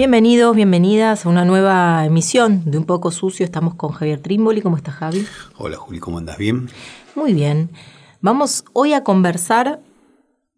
Bienvenidos, 0.00 0.56
bienvenidas 0.56 1.26
a 1.26 1.28
una 1.28 1.44
nueva 1.44 2.06
emisión 2.06 2.62
de 2.64 2.78
Un 2.78 2.86
poco 2.86 3.10
sucio. 3.10 3.44
Estamos 3.44 3.74
con 3.74 3.90
Javier 3.90 4.18
Trimboli. 4.18 4.62
¿Cómo 4.62 4.78
estás, 4.78 4.94
Javi? 4.94 5.26
Hola, 5.58 5.76
Juli, 5.76 5.98
¿cómo 5.98 6.16
andas? 6.16 6.38
¿Bien? 6.38 6.70
Muy 7.14 7.34
bien. 7.34 7.68
Vamos 8.22 8.64
hoy 8.72 8.94
a 8.94 9.04
conversar 9.04 9.80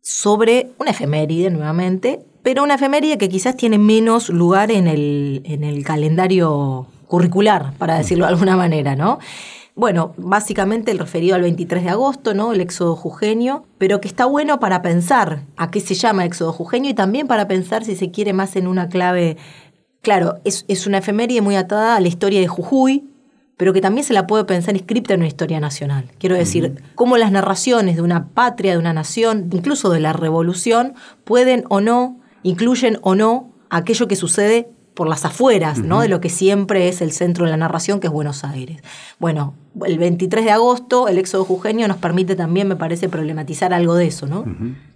sobre 0.01 0.71
una 0.79 0.93
efeméride 0.93 1.51
nuevamente, 1.51 2.25
pero 2.45 2.63
una 2.63 2.77
efeméride 2.77 3.19
que 3.19 3.29
quizás 3.29 3.57
tiene 3.57 3.79
menos 3.79 4.29
lugar 4.29 4.71
en 4.71 4.87
el, 4.87 5.43
en 5.45 5.65
el 5.65 5.83
calendario 5.85 6.87
curricular, 7.09 7.73
para 7.79 7.99
decirlo 7.99 8.27
de 8.27 8.35
alguna 8.35 8.57
manera, 8.57 8.95
¿no? 8.95 9.19
Bueno, 9.75 10.13
básicamente 10.19 10.91
el 10.91 10.99
referido 10.99 11.35
al 11.35 11.43
23 11.43 11.85
de 11.85 11.91
agosto, 11.91 12.35
¿no? 12.35 12.53
El 12.53 12.61
éxodo 12.61 12.95
jujeño, 12.95 13.65
pero 13.79 14.01
que 14.01 14.09
está 14.09 14.27
bueno 14.27 14.61
para 14.61 14.83
pensar 14.83 15.45
a 15.57 15.71
qué 15.71 15.81
se 15.81 15.95
llama 15.95 16.27
éxodo 16.27 16.53
jujeño 16.53 16.91
y 16.91 16.95
también 16.95 17.27
para 17.27 17.49
pensar, 17.49 17.85
si 17.85 17.97
se 17.97 18.11
quiere, 18.11 18.35
más 18.35 18.55
en 18.57 18.67
una 18.67 18.89
clave. 18.91 19.39
Claro, 20.03 20.41
es, 20.45 20.67
es 20.69 20.87
una 20.87 20.99
efeméride 20.99 21.41
muy 21.41 21.57
atada 21.57 21.97
a 21.97 22.01
la 22.01 22.09
historia 22.09 22.41
de 22.41 22.49
Jujuy, 22.49 23.09
pero 23.57 23.73
que 23.73 23.81
también 23.81 24.05
se 24.05 24.13
la 24.13 24.27
puede 24.27 24.45
pensar 24.45 24.77
inscripta 24.77 25.15
en 25.15 25.21
una 25.21 25.29
historia 25.29 25.59
nacional. 25.59 26.11
Quiero 26.19 26.37
decir, 26.37 26.83
cómo 26.95 27.17
las 27.17 27.33
narraciones 27.33 27.97
de 27.97 28.03
una 28.03 28.29
patria, 28.29 28.73
de 28.73 28.79
una 28.79 28.93
nación, 28.93 29.49
incluso 29.53 29.89
de 29.89 30.01
la 30.01 30.13
revolución, 30.13 30.95
pueden 31.25 31.65
o 31.71 31.81
no, 31.81 32.21
incluyen 32.43 32.99
o 33.03 33.15
no 33.15 33.53
aquello 33.71 34.07
que 34.07 34.17
sucede 34.17 34.69
por 34.95 35.09
las 35.09 35.25
afueras, 35.25 35.79
¿no? 35.79 36.01
De 36.01 36.09
lo 36.09 36.21
que 36.21 36.29
siempre 36.29 36.89
es 36.89 37.01
el 37.01 37.13
centro 37.13 37.45
de 37.45 37.51
la 37.51 37.57
narración, 37.57 37.99
que 37.99 38.09
es 38.09 38.13
Buenos 38.13 38.45
Aires. 38.45 38.83
Bueno, 39.19 39.55
el 39.87 39.99
23 39.99 40.45
de 40.45 40.51
agosto, 40.51 41.09
el 41.09 41.19
éxodo 41.19 41.45
jujeño 41.45 41.89
nos 41.89 41.97
permite 41.97 42.37
también, 42.37 42.69
me 42.69 42.77
parece, 42.77 43.09
problematizar 43.09 43.73
algo 43.73 43.95
de 43.95 44.07
eso, 44.07 44.27
¿no? 44.27 44.45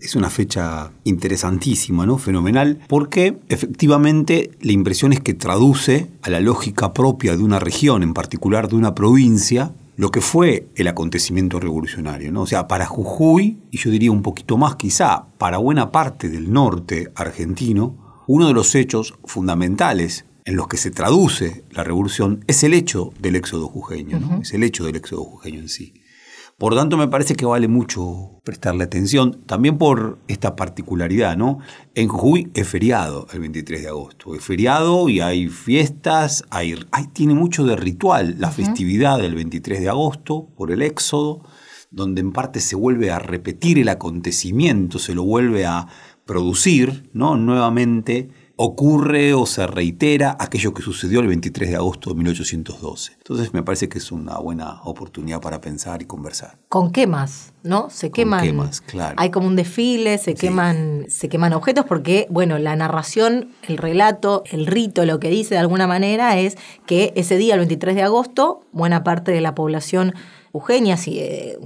Es 0.00 0.14
una 0.14 0.28
fecha 0.28 0.90
interesantísima, 1.04 2.04
¿no? 2.04 2.18
Fenomenal, 2.18 2.78
porque 2.88 3.38
efectivamente 3.48 4.50
la 4.60 4.72
impresión 4.72 5.12
es 5.12 5.20
que 5.20 5.34
traduce 5.34 6.08
a 6.22 6.30
la 6.30 6.40
lógica 6.40 6.92
propia 6.92 7.36
de 7.36 7.42
una 7.42 7.58
región, 7.58 8.02
en 8.02 8.12
particular 8.12 8.68
de 8.68 8.76
una 8.76 8.94
provincia, 8.94 9.72
lo 9.96 10.10
que 10.10 10.20
fue 10.20 10.68
el 10.74 10.88
acontecimiento 10.88 11.58
revolucionario, 11.58 12.30
¿no? 12.30 12.42
O 12.42 12.46
sea, 12.46 12.68
para 12.68 12.84
Jujuy, 12.84 13.56
y 13.70 13.78
yo 13.78 13.90
diría 13.90 14.12
un 14.12 14.20
poquito 14.20 14.58
más 14.58 14.76
quizá, 14.76 15.24
para 15.38 15.56
buena 15.56 15.90
parte 15.90 16.28
del 16.28 16.52
norte 16.52 17.10
argentino, 17.14 18.05
uno 18.26 18.48
de 18.48 18.54
los 18.54 18.74
hechos 18.74 19.14
fundamentales 19.24 20.24
en 20.44 20.56
los 20.56 20.68
que 20.68 20.76
se 20.76 20.90
traduce 20.90 21.64
la 21.70 21.84
revolución 21.84 22.44
es 22.46 22.62
el 22.62 22.74
hecho 22.74 23.12
del 23.18 23.36
éxodo 23.36 23.68
jujeño, 23.68 24.20
¿no? 24.20 24.40
es 24.42 24.54
el 24.54 24.62
hecho 24.62 24.84
del 24.84 24.96
éxodo 24.96 25.24
jujeño 25.24 25.60
en 25.60 25.68
sí. 25.68 25.94
Por 26.58 26.74
tanto, 26.74 26.96
me 26.96 27.08
parece 27.08 27.34
que 27.34 27.44
vale 27.44 27.68
mucho 27.68 28.40
prestarle 28.42 28.84
atención, 28.84 29.42
también 29.44 29.76
por 29.76 30.20
esta 30.26 30.56
particularidad, 30.56 31.36
¿no? 31.36 31.58
En 31.94 32.08
Jujuy 32.08 32.50
es 32.54 32.66
feriado 32.66 33.26
el 33.34 33.40
23 33.40 33.82
de 33.82 33.88
agosto, 33.88 34.34
es 34.34 34.42
feriado 34.42 35.10
y 35.10 35.20
hay 35.20 35.48
fiestas, 35.48 36.44
hay, 36.48 36.74
tiene 37.12 37.34
mucho 37.34 37.66
de 37.66 37.76
ritual 37.76 38.36
la 38.38 38.50
festividad 38.50 39.18
del 39.18 39.34
23 39.34 39.80
de 39.80 39.90
agosto 39.90 40.48
por 40.56 40.72
el 40.72 40.80
éxodo, 40.80 41.42
donde 41.90 42.22
en 42.22 42.32
parte 42.32 42.60
se 42.60 42.74
vuelve 42.74 43.10
a 43.10 43.18
repetir 43.18 43.78
el 43.78 43.90
acontecimiento, 43.90 44.98
se 44.98 45.14
lo 45.14 45.24
vuelve 45.24 45.66
a 45.66 45.88
producir, 46.26 47.08
¿no? 47.14 47.36
Nuevamente 47.36 48.28
ocurre 48.58 49.34
o 49.34 49.44
se 49.44 49.66
reitera 49.66 50.34
aquello 50.40 50.72
que 50.72 50.80
sucedió 50.80 51.20
el 51.20 51.26
23 51.26 51.70
de 51.70 51.76
agosto 51.76 52.10
de 52.10 52.16
1812. 52.16 53.12
Entonces 53.18 53.52
me 53.52 53.62
parece 53.62 53.88
que 53.88 53.98
es 53.98 54.10
una 54.10 54.38
buena 54.38 54.80
oportunidad 54.84 55.42
para 55.42 55.60
pensar 55.60 56.00
y 56.00 56.06
conversar. 56.06 56.58
Con 56.70 56.90
quemas, 56.90 57.52
¿no? 57.62 57.90
Se 57.90 58.10
queman. 58.10 58.40
Con 58.40 58.48
quemas, 58.48 58.80
claro. 58.80 59.14
Hay 59.18 59.30
como 59.30 59.46
un 59.46 59.56
desfile, 59.56 60.16
se 60.16 60.34
queman, 60.34 61.04
se 61.08 61.28
queman 61.28 61.52
objetos 61.52 61.84
porque, 61.84 62.26
bueno, 62.30 62.58
la 62.58 62.74
narración, 62.76 63.50
el 63.68 63.76
relato, 63.76 64.42
el 64.50 64.66
rito, 64.66 65.04
lo 65.04 65.20
que 65.20 65.28
dice 65.28 65.54
de 65.54 65.60
alguna 65.60 65.86
manera 65.86 66.38
es 66.38 66.56
que 66.86 67.12
ese 67.14 67.36
día, 67.36 67.54
el 67.54 67.60
23 67.60 67.94
de 67.94 68.02
agosto, 68.02 68.62
buena 68.72 69.04
parte 69.04 69.32
de 69.32 69.42
la 69.42 69.54
población 69.54 70.14
Eugenia, 70.56 70.96
eh, 71.06 71.58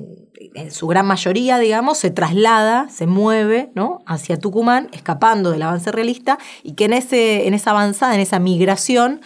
en 0.54 0.70
su 0.70 0.86
gran 0.86 1.06
mayoría, 1.06 1.58
digamos, 1.58 1.98
se 1.98 2.10
traslada, 2.10 2.88
se 2.88 3.06
mueve 3.06 3.70
¿no? 3.74 4.02
hacia 4.06 4.38
Tucumán, 4.38 4.88
escapando 4.92 5.50
del 5.50 5.62
avance 5.62 5.92
realista, 5.92 6.38
y 6.62 6.72
que 6.72 6.86
en, 6.86 6.92
ese, 6.92 7.46
en 7.46 7.54
esa 7.54 7.70
avanzada, 7.70 8.14
en 8.14 8.20
esa 8.20 8.38
migración, 8.38 9.20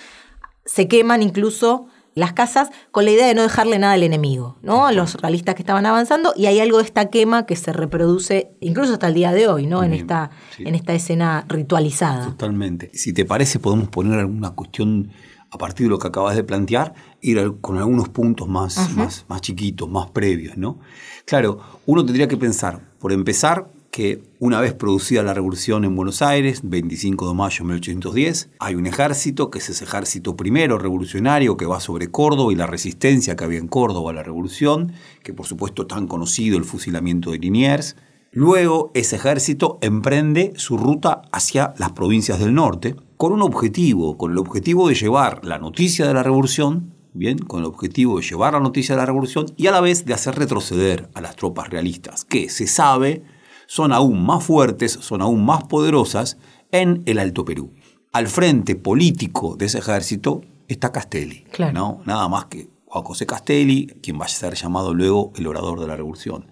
se 0.65 0.89
queman 0.89 1.23
incluso 1.23 1.87
las 2.15 2.33
casas 2.33 2.71
con 2.93 3.05
la 3.05 3.11
idea 3.11 3.27
de 3.27 3.35
no 3.35 3.43
dejarle 3.43 3.79
nada 3.79 3.95
al 3.95 4.03
enemigo, 4.05 4.57
¿no? 4.63 4.87
A 4.87 4.93
los 4.93 5.15
realistas 5.17 5.57
que 5.57 5.63
estaban 5.63 5.85
avanzando, 5.85 6.33
y 6.37 6.47
hay 6.47 6.61
algo 6.61 6.79
de 6.79 6.85
esta 6.85 7.11
quema 7.11 7.45
que 7.45 7.57
se 7.57 7.73
reproduce 7.73 8.53
incluso 8.61 8.93
hasta 8.93 9.09
el 9.09 9.15
día 9.15 9.33
de 9.33 9.49
hoy, 9.49 9.67
¿no? 9.67 9.83
en, 9.83 9.93
esta, 9.93 10.31
en 10.59 10.75
esta 10.75 10.95
escena 10.95 11.45
ritualizada. 11.49 12.27
Totalmente. 12.27 12.91
Si 12.95 13.13
te 13.13 13.25
parece, 13.25 13.59
podemos 13.59 13.89
poner 13.89 14.21
alguna 14.21 14.51
cuestión 14.51 15.11
a 15.55 15.59
partir 15.59 15.87
de 15.87 15.91
lo 15.91 16.01
que 16.01 16.09
acabas 16.09 16.35
de 16.35 16.43
plantear, 16.43 16.95
ir 17.21 17.55
con 17.61 17.79
algunos 17.79 18.09
puntos 18.09 18.49
más, 18.49 18.93
más, 18.97 19.25
más 19.29 19.41
chiquitos, 19.41 19.89
más 19.89 20.11
previos, 20.11 20.57
¿no? 20.57 20.81
Claro, 21.27 21.61
uno 21.87 22.05
tendría 22.05 22.27
que 22.27 22.37
pensar, 22.37 22.81
por 22.99 23.13
empezar, 23.13 23.71
que 23.93 24.21
una 24.41 24.61
vez 24.61 24.75
producida 24.75 25.23
la 25.23 25.33
revolución 25.33 25.85
en 25.85 25.95
Buenos 25.95 26.23
Aires, 26.23 26.63
25 26.65 27.29
de 27.29 27.35
mayo 27.35 27.59
de 27.59 27.65
1810, 27.75 28.51
hay 28.59 28.75
un 28.75 28.89
ejército, 28.89 29.49
que 29.49 29.59
es 29.59 29.69
ese 29.69 29.85
ejército 29.85 30.37
primero 30.37 30.77
revolucionario 30.77 31.57
que 31.57 31.67
va 31.67 31.79
sobre 31.79 32.11
Córdoba 32.11 32.53
y 32.53 32.57
la 32.57 32.67
resistencia 32.67 33.37
que 33.37 33.45
había 33.45 33.61
en 33.61 33.69
Córdoba 33.69 34.11
a 34.11 34.15
la 34.15 34.25
revolución, 34.25 34.93
que 35.23 35.33
por 35.33 35.47
supuesto 35.47 35.87
tan 35.87 36.09
conocido 36.09 36.59
el 36.59 36.65
fusilamiento 36.65 37.31
de 37.31 37.39
Liniers. 37.39 37.95
Luego 38.33 38.91
ese 38.95 39.15
ejército 39.15 39.79
emprende 39.81 40.53
su 40.57 40.77
ruta 40.77 41.23
hacia 41.31 41.75
las 41.79 41.93
provincias 41.93 42.41
del 42.41 42.53
norte, 42.53 42.97
con 43.25 43.33
un 43.33 43.41
objetivo, 43.41 44.19
con 44.19 44.33
el 44.33 44.37
objetivo 44.37 44.87
de 44.87 44.95
llevar 44.95 45.47
la 45.47 45.59
noticia 45.59 46.07
de 46.07 46.12
la 46.12 46.23
revolución, 46.23 46.93
bien, 47.15 47.39
con 47.39 47.61
el 47.61 47.65
objetivo 47.65 48.19
de 48.19 48.23
llevar 48.23 48.53
la 48.53 48.61
noticia 48.61 48.95
de 48.95 49.01
la 49.01 49.07
revolución 49.07 49.47
y 49.57 49.67
a 49.67 49.71
la 49.71 49.81
vez 49.81 50.05
de 50.05 50.12
hacer 50.12 50.35
retroceder 50.35 51.09
a 51.15 51.23
las 51.23 51.35
tropas 51.35 51.71
realistas, 51.71 52.27
que 52.27 52.51
se 52.51 52.67
sabe 52.67 53.25
son 53.67 53.95
aún 53.95 54.27
más 54.27 54.45
fuertes, 54.45 54.93
son 55.01 55.23
aún 55.23 55.43
más 55.43 55.65
poderosas 55.65 56.37
en 56.71 57.03
el 57.07 57.19
Alto 57.19 57.47
Perú. 57.47 57.73
Al 58.12 58.29
frente 58.29 58.77
político 58.77 59.56
de 59.56 59.65
ese 59.65 59.79
ejército 59.79 60.43
está 60.69 60.93
Castelli, 60.93 61.47
¿no? 61.73 62.03
nada 62.05 62.29
más 62.29 62.45
que 62.45 62.69
Juan 62.85 63.05
José 63.05 63.25
Castelli, 63.25 63.87
quien 64.03 64.21
va 64.21 64.27
a 64.27 64.29
ser 64.29 64.53
llamado 64.53 64.93
luego 64.93 65.33
el 65.37 65.47
orador 65.47 65.81
de 65.81 65.87
la 65.87 65.97
revolución. 65.97 66.51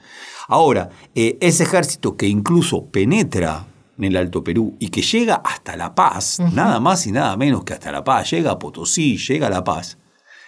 Ahora, 0.49 0.89
eh, 1.15 1.37
ese 1.43 1.65
ejército 1.65 2.17
que 2.17 2.29
incluso 2.29 2.87
penetra 2.87 3.67
en 3.99 4.05
el 4.05 4.17
Alto 4.17 4.43
Perú 4.43 4.77
y 4.79 4.89
que 4.89 5.03
llega 5.03 5.37
hasta 5.37 5.77
La 5.77 5.95
Paz, 5.95 6.41
nada 6.53 6.81
más 6.81 7.07
y 7.07 7.13
nada 7.13 7.37
menos 7.37 7.65
que 7.65 7.73
hasta 7.73 7.93
La 7.93 8.05
Paz, 8.05 8.31
llega 8.31 8.53
a 8.53 8.59
Potosí, 8.59 9.17
llega 9.17 9.49
a 9.49 9.51
La 9.51 9.65
Paz, 9.65 9.99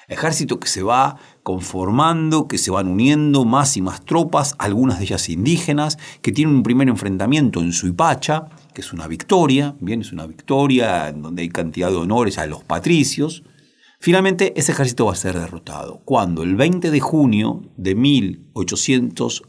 ejército 0.08 0.60
que 0.60 0.68
se 0.68 0.82
va 0.82 1.16
conformando, 1.42 2.48
que 2.48 2.58
se 2.58 2.70
van 2.70 2.88
uniendo 2.88 3.44
más 3.44 3.76
y 3.76 3.82
más 3.82 4.04
tropas, 4.04 4.54
algunas 4.58 4.98
de 4.98 5.04
ellas 5.04 5.28
indígenas, 5.28 5.98
que 6.22 6.32
tienen 6.32 6.54
un 6.54 6.62
primer 6.62 6.88
enfrentamiento 6.88 7.60
en 7.60 7.72
Suipacha, 7.72 8.48
que 8.72 8.80
es 8.80 8.92
una 8.92 9.06
victoria, 9.06 9.76
bien, 9.80 10.00
es 10.00 10.12
una 10.12 10.26
victoria 10.26 11.08
en 11.08 11.22
donde 11.22 11.42
hay 11.42 11.48
cantidad 11.48 11.90
de 11.90 11.96
honores 11.96 12.38
a 12.38 12.46
los 12.46 12.64
patricios. 12.64 13.44
Finalmente, 14.00 14.52
ese 14.56 14.72
ejército 14.72 15.06
va 15.06 15.12
a 15.12 15.16
ser 15.16 15.38
derrotado. 15.38 16.02
Cuando 16.04 16.42
el 16.42 16.56
20 16.56 16.90
de 16.90 17.00
junio 17.00 17.62
de 17.76 17.94
1800 17.94 19.42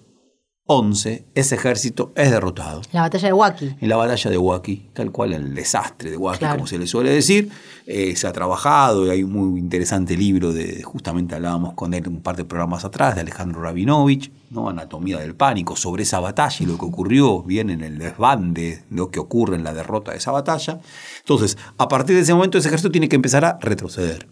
11, 0.67 1.27
ese 1.35 1.55
ejército 1.55 2.11
es 2.15 2.31
derrotado. 2.31 2.81
La 2.91 3.01
batalla 3.01 3.27
de 3.27 3.33
Huaki. 3.33 3.75
En 3.79 3.87
la 3.87 3.97
batalla 3.97 4.31
de 4.31 4.37
Huaki, 4.39 4.89
tal 4.93 5.11
cual 5.11 5.33
el 5.33 5.53
desastre 5.53 6.09
de 6.09 6.17
Huaki, 6.17 6.43
como 6.43 6.65
se 6.65 6.79
le 6.79 6.87
suele 6.87 7.11
decir. 7.11 7.51
Eh, 7.85 8.15
se 8.15 8.25
ha 8.25 8.33
trabajado, 8.33 9.05
y 9.05 9.11
hay 9.11 9.21
un 9.21 9.31
muy 9.31 9.59
interesante 9.59 10.17
libro 10.17 10.53
de, 10.53 10.81
justamente 10.81 11.35
hablábamos 11.35 11.75
con 11.75 11.93
él 11.93 12.07
un 12.07 12.23
par 12.23 12.35
de 12.35 12.45
programas 12.45 12.83
atrás, 12.83 13.13
de 13.13 13.21
Alejandro 13.21 13.61
Rabinovich, 13.61 14.31
¿no? 14.49 14.67
Anatomía 14.67 15.19
del 15.19 15.35
pánico, 15.35 15.75
sobre 15.75 16.01
esa 16.01 16.19
batalla 16.19 16.57
y 16.59 16.65
lo 16.65 16.79
que 16.79 16.85
ocurrió, 16.85 17.43
bien 17.43 17.69
en 17.69 17.83
el 17.83 17.99
desbande, 17.99 18.83
lo 18.89 19.11
que 19.11 19.19
ocurre 19.19 19.57
en 19.57 19.63
la 19.63 19.73
derrota 19.75 20.13
de 20.13 20.17
esa 20.17 20.31
batalla. 20.31 20.79
Entonces, 21.19 21.59
a 21.77 21.87
partir 21.87 22.15
de 22.15 22.23
ese 22.23 22.33
momento, 22.33 22.57
ese 22.57 22.69
ejército 22.69 22.89
tiene 22.89 23.07
que 23.07 23.17
empezar 23.17 23.45
a 23.45 23.59
retroceder. 23.61 24.27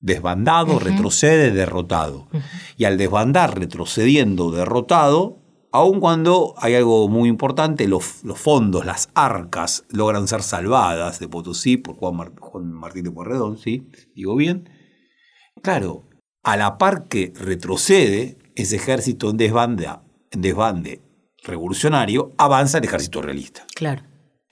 Desbandado, 0.00 0.80
retrocede, 0.80 1.52
derrotado. 1.52 2.26
Y 2.76 2.84
al 2.84 2.98
desbandar, 2.98 3.56
retrocediendo, 3.56 4.50
derrotado, 4.50 5.38
aun 5.72 6.00
cuando 6.00 6.54
hay 6.58 6.74
algo 6.74 7.08
muy 7.08 7.28
importante, 7.28 7.88
los, 7.88 8.04
fondos, 8.04 8.84
las 8.84 9.10
arcas 9.14 9.84
logran 9.90 10.28
ser 10.28 10.42
salvadas 10.42 11.20
de 11.20 11.28
Potosí 11.28 11.76
por 11.76 11.96
Juan, 11.96 12.72
Martín 12.72 13.04
de 13.04 13.10
Porredón, 13.10 13.58
¿sí? 13.58 13.86
Digo 14.14 14.36
bien. 14.36 14.68
Claro, 15.62 16.04
a 16.42 16.56
la 16.56 16.78
par 16.78 17.08
que 17.08 17.32
retrocede 17.34 18.38
ese 18.54 18.76
ejército 18.76 19.30
en 19.30 19.36
desbande, 19.36 19.88
en 20.30 20.40
desbande 20.40 21.02
revolucionario, 21.44 22.32
avanza 22.38 22.78
el 22.78 22.84
ejército 22.84 23.22
realista. 23.22 23.64
Claro. 23.74 24.02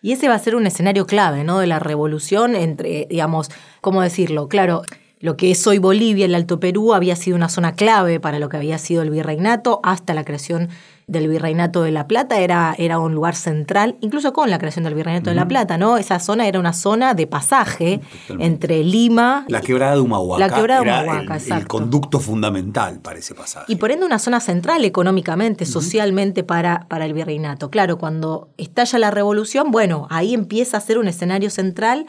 Y 0.03 0.13
ese 0.13 0.29
va 0.29 0.35
a 0.35 0.39
ser 0.39 0.55
un 0.55 0.67
escenario 0.67 1.07
clave, 1.07 1.43
¿no? 1.43 1.59
De 1.59 1.67
la 1.67 1.79
revolución 1.79 2.55
entre, 2.55 3.07
digamos, 3.11 3.51
¿cómo 3.81 4.03
decirlo? 4.03 4.49
Claro, 4.49 4.83
lo 5.19 5.37
que 5.37 5.51
es 5.51 5.67
hoy 5.67 5.79
Bolivia, 5.79 6.27
el 6.27 6.35
Alto 6.35 6.61
Perú, 6.61 6.93
había 6.93 7.17
sido 7.17 7.37
una 7.37 7.49
zona 7.49 7.73
clave 7.75 8.21
para 8.21 8.39
lo 8.39 8.49
que 8.49 8.59
había 8.59 8.79
sido 8.79 9.03
el 9.03 9.11
virreinato 9.11 9.81
hasta 9.83 10.15
la 10.15 10.25
creación 10.25 10.69
del 11.09 11.29
Virreinato 11.29 11.83
de 11.83 11.93
La 11.93 12.09
Plata 12.09 12.41
era, 12.41 12.75
era 12.79 12.99
un 12.99 13.15
lugar 13.15 13.37
central, 13.37 13.97
incluso 14.01 14.33
con 14.33 14.51
la 14.51 14.59
creación 14.59 14.85
del 14.85 14.95
Virreinato 14.95 15.31
de 15.31 15.37
La 15.37 15.47
Plata, 15.47 15.79
¿no? 15.79 15.99
Esa 15.99 16.19
zona 16.19 16.49
era 16.49 16.59
una 16.59 16.73
zona 16.73 17.15
de 17.15 17.29
pasaje 17.29 18.01
entre 18.41 18.83
Lima... 18.83 19.45
La 19.47 19.61
quebrada 19.61 19.95
de 19.95 20.01
Humahuaca. 20.01 20.49
La 20.49 20.53
quebrada 20.53 20.81
de 20.81 20.89
era 20.89 21.03
Humahuaca, 21.03 21.35
el, 21.37 21.41
exacto. 21.41 21.63
el 21.63 21.69
conducto 21.69 22.19
fundamental 22.19 22.99
para 22.99 23.21
ese 23.21 23.37
pasaje. 23.37 23.73
Y 23.73 23.77
por 23.77 23.93
ende 23.93 24.05
una 24.05 24.19
zona 24.19 24.41
central 24.41 24.85
económicamente, 24.85 25.65
socialmente 25.65 26.43
para, 26.43 26.87
para 26.89 27.07
el 27.07 27.15
virreinato. 27.15 27.71
Claro, 27.71 27.99
cuando 27.99 28.49
estalla 28.57 28.99
la 28.99 29.13
revolución, 29.13 29.71
bueno, 29.71 30.09
ahí 30.11 30.35
empieza 30.35 30.79
a 30.79 30.81
ser 30.81 30.99
un 30.99 31.07
escenario 31.07 31.51
central 31.51 32.07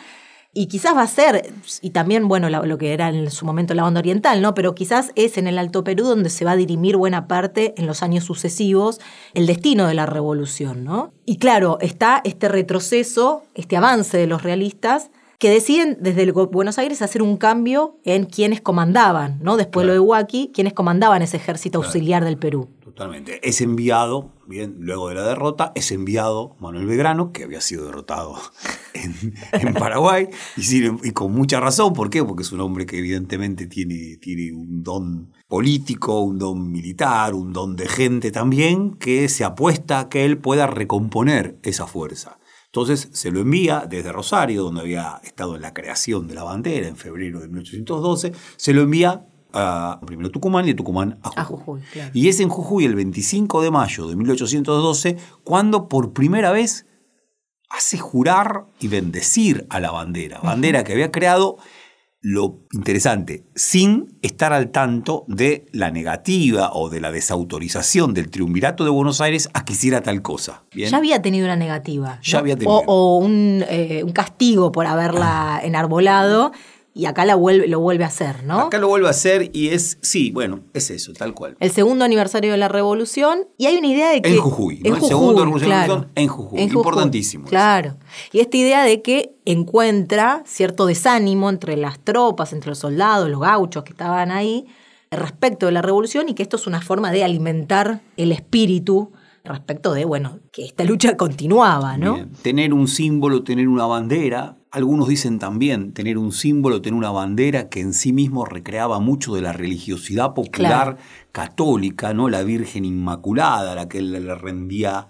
y 0.54 0.68
quizás 0.68 0.96
va 0.96 1.04
a 1.04 1.08
ser, 1.08 1.54
y 1.82 1.92
también, 1.92 2.28
bueno, 2.28 2.50
lo 2.50 2.78
que 2.78 2.94
era 2.94 3.10
en 3.10 3.30
su 3.30 3.46
momento 3.46 3.74
la 3.74 3.86
onda 3.86 4.00
oriental, 4.00 4.42
¿no? 4.42 4.54
Pero 4.56 4.74
quizás 4.74 5.12
es 5.16 5.38
en 5.38 5.48
el 5.48 5.60
Alto 5.60 5.84
Perú 5.84 6.06
donde 6.06 6.30
se 6.30 6.46
va 6.46 6.52
a 6.52 6.56
dirimir 6.56 6.98
buena 6.98 7.28
parte 7.28 7.76
en 7.78 7.86
los 7.86 8.02
años 8.02 8.24
sucesivos 8.24 9.00
el 9.34 9.46
destino 9.46 9.88
de 9.88 9.94
la 9.94 10.06
revolución, 10.08 10.84
¿no? 10.84 11.12
Y 11.26 11.38
claro, 11.38 11.78
está 11.82 12.22
este 12.24 12.48
retroceso, 12.48 13.44
este 13.54 13.78
avance 13.78 14.18
de 14.18 14.28
los 14.28 14.42
realistas 14.42 15.12
que 15.40 15.50
deciden 15.52 15.98
desde 16.02 16.32
Buenos 16.32 16.78
Aires 16.80 17.02
hacer 17.02 17.22
un 17.22 17.38
cambio 17.38 18.00
en 18.04 18.26
quienes 18.26 18.60
comandaban, 18.62 19.40
¿no? 19.42 19.56
Después 19.58 19.84
de 19.84 19.88
lo 19.90 19.94
de 19.94 20.00
Huaki, 20.00 20.52
quienes 20.54 20.74
comandaban 20.74 21.22
ese 21.22 21.38
ejército 21.38 21.78
auxiliar 21.78 22.24
del 22.24 22.38
Perú. 22.38 22.70
Totalmente. 22.84 23.48
Es 23.48 23.62
enviado, 23.62 24.34
bien, 24.48 24.78
luego 24.80 25.10
de 25.10 25.16
la 25.16 25.24
derrota, 25.28 25.72
es 25.76 25.92
enviado 25.92 26.56
Manuel 26.60 26.88
Belgrano, 26.88 27.32
que 27.32 27.44
había 27.44 27.62
sido 27.62 27.86
derrotado 27.86 28.34
en, 28.96 29.36
en 29.52 29.74
Paraguay, 29.76 30.30
y, 30.56 30.64
sin- 30.64 31.00
y 31.04 31.12
con 31.12 31.32
mucha 31.32 31.60
razón. 31.60 31.94
¿Por 31.94 32.10
qué? 32.10 32.24
Porque 32.24 32.42
es 32.42 32.52
un 32.52 32.62
hombre 32.62 32.88
que 32.88 32.98
evidentemente 32.98 33.68
tiene, 33.68 34.18
tiene 34.20 34.52
un 34.54 34.82
don 34.82 35.32
político, 35.48 36.22
un 36.22 36.40
don 36.40 36.72
militar, 36.72 37.36
un 37.36 37.54
don 37.54 37.76
de 37.76 37.88
gente 37.88 38.32
también, 38.32 38.96
que 38.96 39.30
se 39.30 39.44
apuesta 39.44 40.00
a 40.00 40.10
que 40.10 40.26
él 40.26 40.40
pueda 40.40 40.66
recomponer 40.66 41.60
esa 41.62 41.86
fuerza. 41.86 42.40
Entonces 42.78 43.10
se 43.12 43.32
lo 43.32 43.40
envía 43.40 43.88
desde 43.90 44.12
Rosario, 44.12 44.62
donde 44.62 44.82
había 44.82 45.20
estado 45.24 45.56
en 45.56 45.64
la 45.64 45.74
creación 45.74 46.28
de 46.28 46.36
la 46.36 46.44
bandera 46.44 46.88
en 46.88 46.96
febrero 46.96 47.40
de 47.40 47.48
1812, 47.48 48.34
se 48.56 48.74
lo 48.74 48.84
envía 48.84 49.26
a 49.52 50.00
primero 50.06 50.30
Tucumán 50.30 50.66
y 50.66 50.70
de 50.70 50.74
Tucumán 50.76 51.18
a 51.24 51.30
Jujuy. 51.30 51.42
A 51.42 51.46
Jujuy, 51.46 51.82
claro. 51.92 52.12
Y 52.14 52.30
es 52.30 52.40
en 52.40 52.50
Jujuy 52.50 52.86
el 52.86 52.94
25 52.94 53.64
de 53.64 53.72
mayo 53.72 54.08
de 54.08 54.16
1812 54.16 55.18
cuando 55.44 55.90
por 55.90 56.14
primera 56.14 56.52
vez 56.52 56.86
hace 57.72 57.98
jurar 57.98 58.68
y 58.80 58.90
bendecir 58.90 59.66
a 59.72 59.80
la 59.80 59.90
bandera. 59.90 60.40
Bandera 60.44 60.84
que 60.84 60.94
había 60.94 61.12
creado, 61.12 61.58
lo 62.22 62.66
interesante, 62.74 63.46
sin 63.56 64.18
estar 64.22 64.52
al 64.52 64.72
tanto 64.72 65.24
de 65.28 65.68
la 65.72 65.92
negativa 65.92 66.72
o 66.74 66.90
de 66.90 67.00
la 67.00 67.12
desautorización 67.12 68.14
del 68.14 68.30
triunvirato 68.30 68.84
de 68.84 68.90
Buenos 68.90 69.22
Aires 69.22 69.50
a 69.54 69.64
que 69.64 69.74
hiciera 69.74 70.02
tal 70.02 70.22
cosa. 70.22 70.64
¿Bien? 70.74 70.90
Ya 70.90 70.98
había 70.98 71.22
tenido 71.22 71.46
una 71.46 71.56
negativa. 71.56 72.20
Ya 72.24 72.38
¿no? 72.38 72.40
había 72.40 72.56
tenido. 72.56 72.74
O, 72.74 72.84
o 72.86 73.18
un, 73.18 73.64
eh, 73.70 74.04
un 74.04 74.12
castigo 74.12 74.72
por 74.72 74.88
haberla 74.88 75.62
enarbolado 75.64 76.52
y 76.98 77.06
acá 77.06 77.26
la 77.26 77.36
vuelve, 77.36 77.68
lo 77.68 77.80
vuelve 77.80 78.04
a 78.04 78.08
hacer, 78.08 78.44
¿no? 78.44 78.60
Acá 78.60 78.80
lo 78.80 78.88
vuelve 78.88 79.08
a 79.08 79.12
hacer 79.12 79.52
y 79.54 79.70
es, 79.70 80.00
sí, 80.02 80.32
bueno, 80.32 80.62
es 80.74 80.90
eso, 80.90 81.14
tal 81.14 81.34
cual. 81.34 81.56
El 81.60 81.72
segundo 81.72 82.04
aniversario 82.04 82.52
de 82.52 82.58
la 82.58 82.68
revolución 82.68 83.48
y 83.58 83.68
hay 83.68 83.78
una 83.78 83.88
idea 83.88 84.10
de 84.10 84.22
que... 84.22 84.30
En 84.34 84.40
Jujuy, 84.40 84.80
¿no? 84.80 84.96
El 84.96 85.02
segundo 85.04 85.44
aniversario 85.44 85.76
de 85.76 85.80
la 85.80 85.86
revolución 85.86 86.12
en 86.16 86.28
Jujuy. 86.28 86.62
Importantísimo 86.62 87.46
eso. 87.46 87.50
Claro. 87.52 87.98
Y 88.32 88.40
esta 88.40 88.58
idea 88.58 88.84
de 88.84 89.02
que 89.02 89.36
encuentra 89.46 90.44
cierto 90.46 90.88
desánimo 90.88 91.50
entre 91.50 91.78
las 91.78 92.00
tropas, 92.00 92.52
entre 92.52 92.70
los 92.70 92.80
soldados, 92.80 93.30
los 93.30 93.42
gauchos 93.42 93.84
que 93.84 93.92
estaban 93.92 94.32
ahí, 94.32 94.66
respecto 95.12 95.68
de 95.68 95.72
la 95.72 95.82
revolución 95.82 96.30
y 96.30 96.34
que 96.34 96.44
esto 96.44 96.58
es 96.58 96.68
una 96.68 96.82
forma 96.82 97.12
de 97.12 97.24
alimentar 97.24 98.02
el 98.18 98.32
espíritu 98.32 99.12
respecto 99.44 99.94
de, 99.94 100.04
bueno, 100.04 100.40
que 100.52 100.66
esta 100.66 100.84
lucha 100.84 101.16
continuaba, 101.16 101.98
¿no? 101.98 102.16
Bien. 102.16 102.32
Tener 102.42 102.74
un 102.74 102.88
símbolo, 102.88 103.44
tener 103.44 103.68
una 103.68 103.86
bandera. 103.86 104.57
Algunos 104.72 105.08
dicen 105.08 105.40
también 105.40 105.94
tener 105.94 106.18
un 106.18 106.32
símbolo, 106.32 106.82
tener 106.82 106.98
una 106.98 107.12
bandera 107.12 107.70
que 107.70 107.80
en 107.80 107.94
sí 107.94 108.12
mismo 108.12 108.46
recreaba 108.46 109.00
mucho 109.00 109.34
de 109.34 109.42
la 109.42 109.54
religiosidad 109.54 110.34
popular 110.34 110.96
Claro. 110.96 110.98
católica, 111.32 112.14
¿no? 112.14 112.28
La 112.30 112.44
Virgen 112.44 112.84
Inmaculada, 112.84 113.72
a 113.72 113.76
la 113.76 113.88
que 113.88 114.02
le 114.02 114.36
rendía 114.36 115.08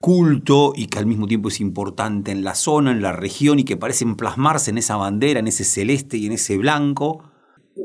culto 0.00 0.72
y 0.74 0.86
que 0.86 0.98
al 0.98 1.06
mismo 1.06 1.26
tiempo 1.26 1.48
es 1.48 1.60
importante 1.60 2.30
en 2.30 2.42
la 2.42 2.54
zona, 2.54 2.90
en 2.90 3.02
la 3.02 3.12
región 3.12 3.58
y 3.58 3.64
que 3.64 3.76
parecen 3.76 4.16
plasmarse 4.16 4.70
en 4.70 4.78
esa 4.78 4.96
bandera, 4.96 5.40
en 5.40 5.46
ese 5.46 5.64
celeste 5.64 6.16
y 6.16 6.26
en 6.26 6.32
ese 6.32 6.56
blanco. 6.56 7.24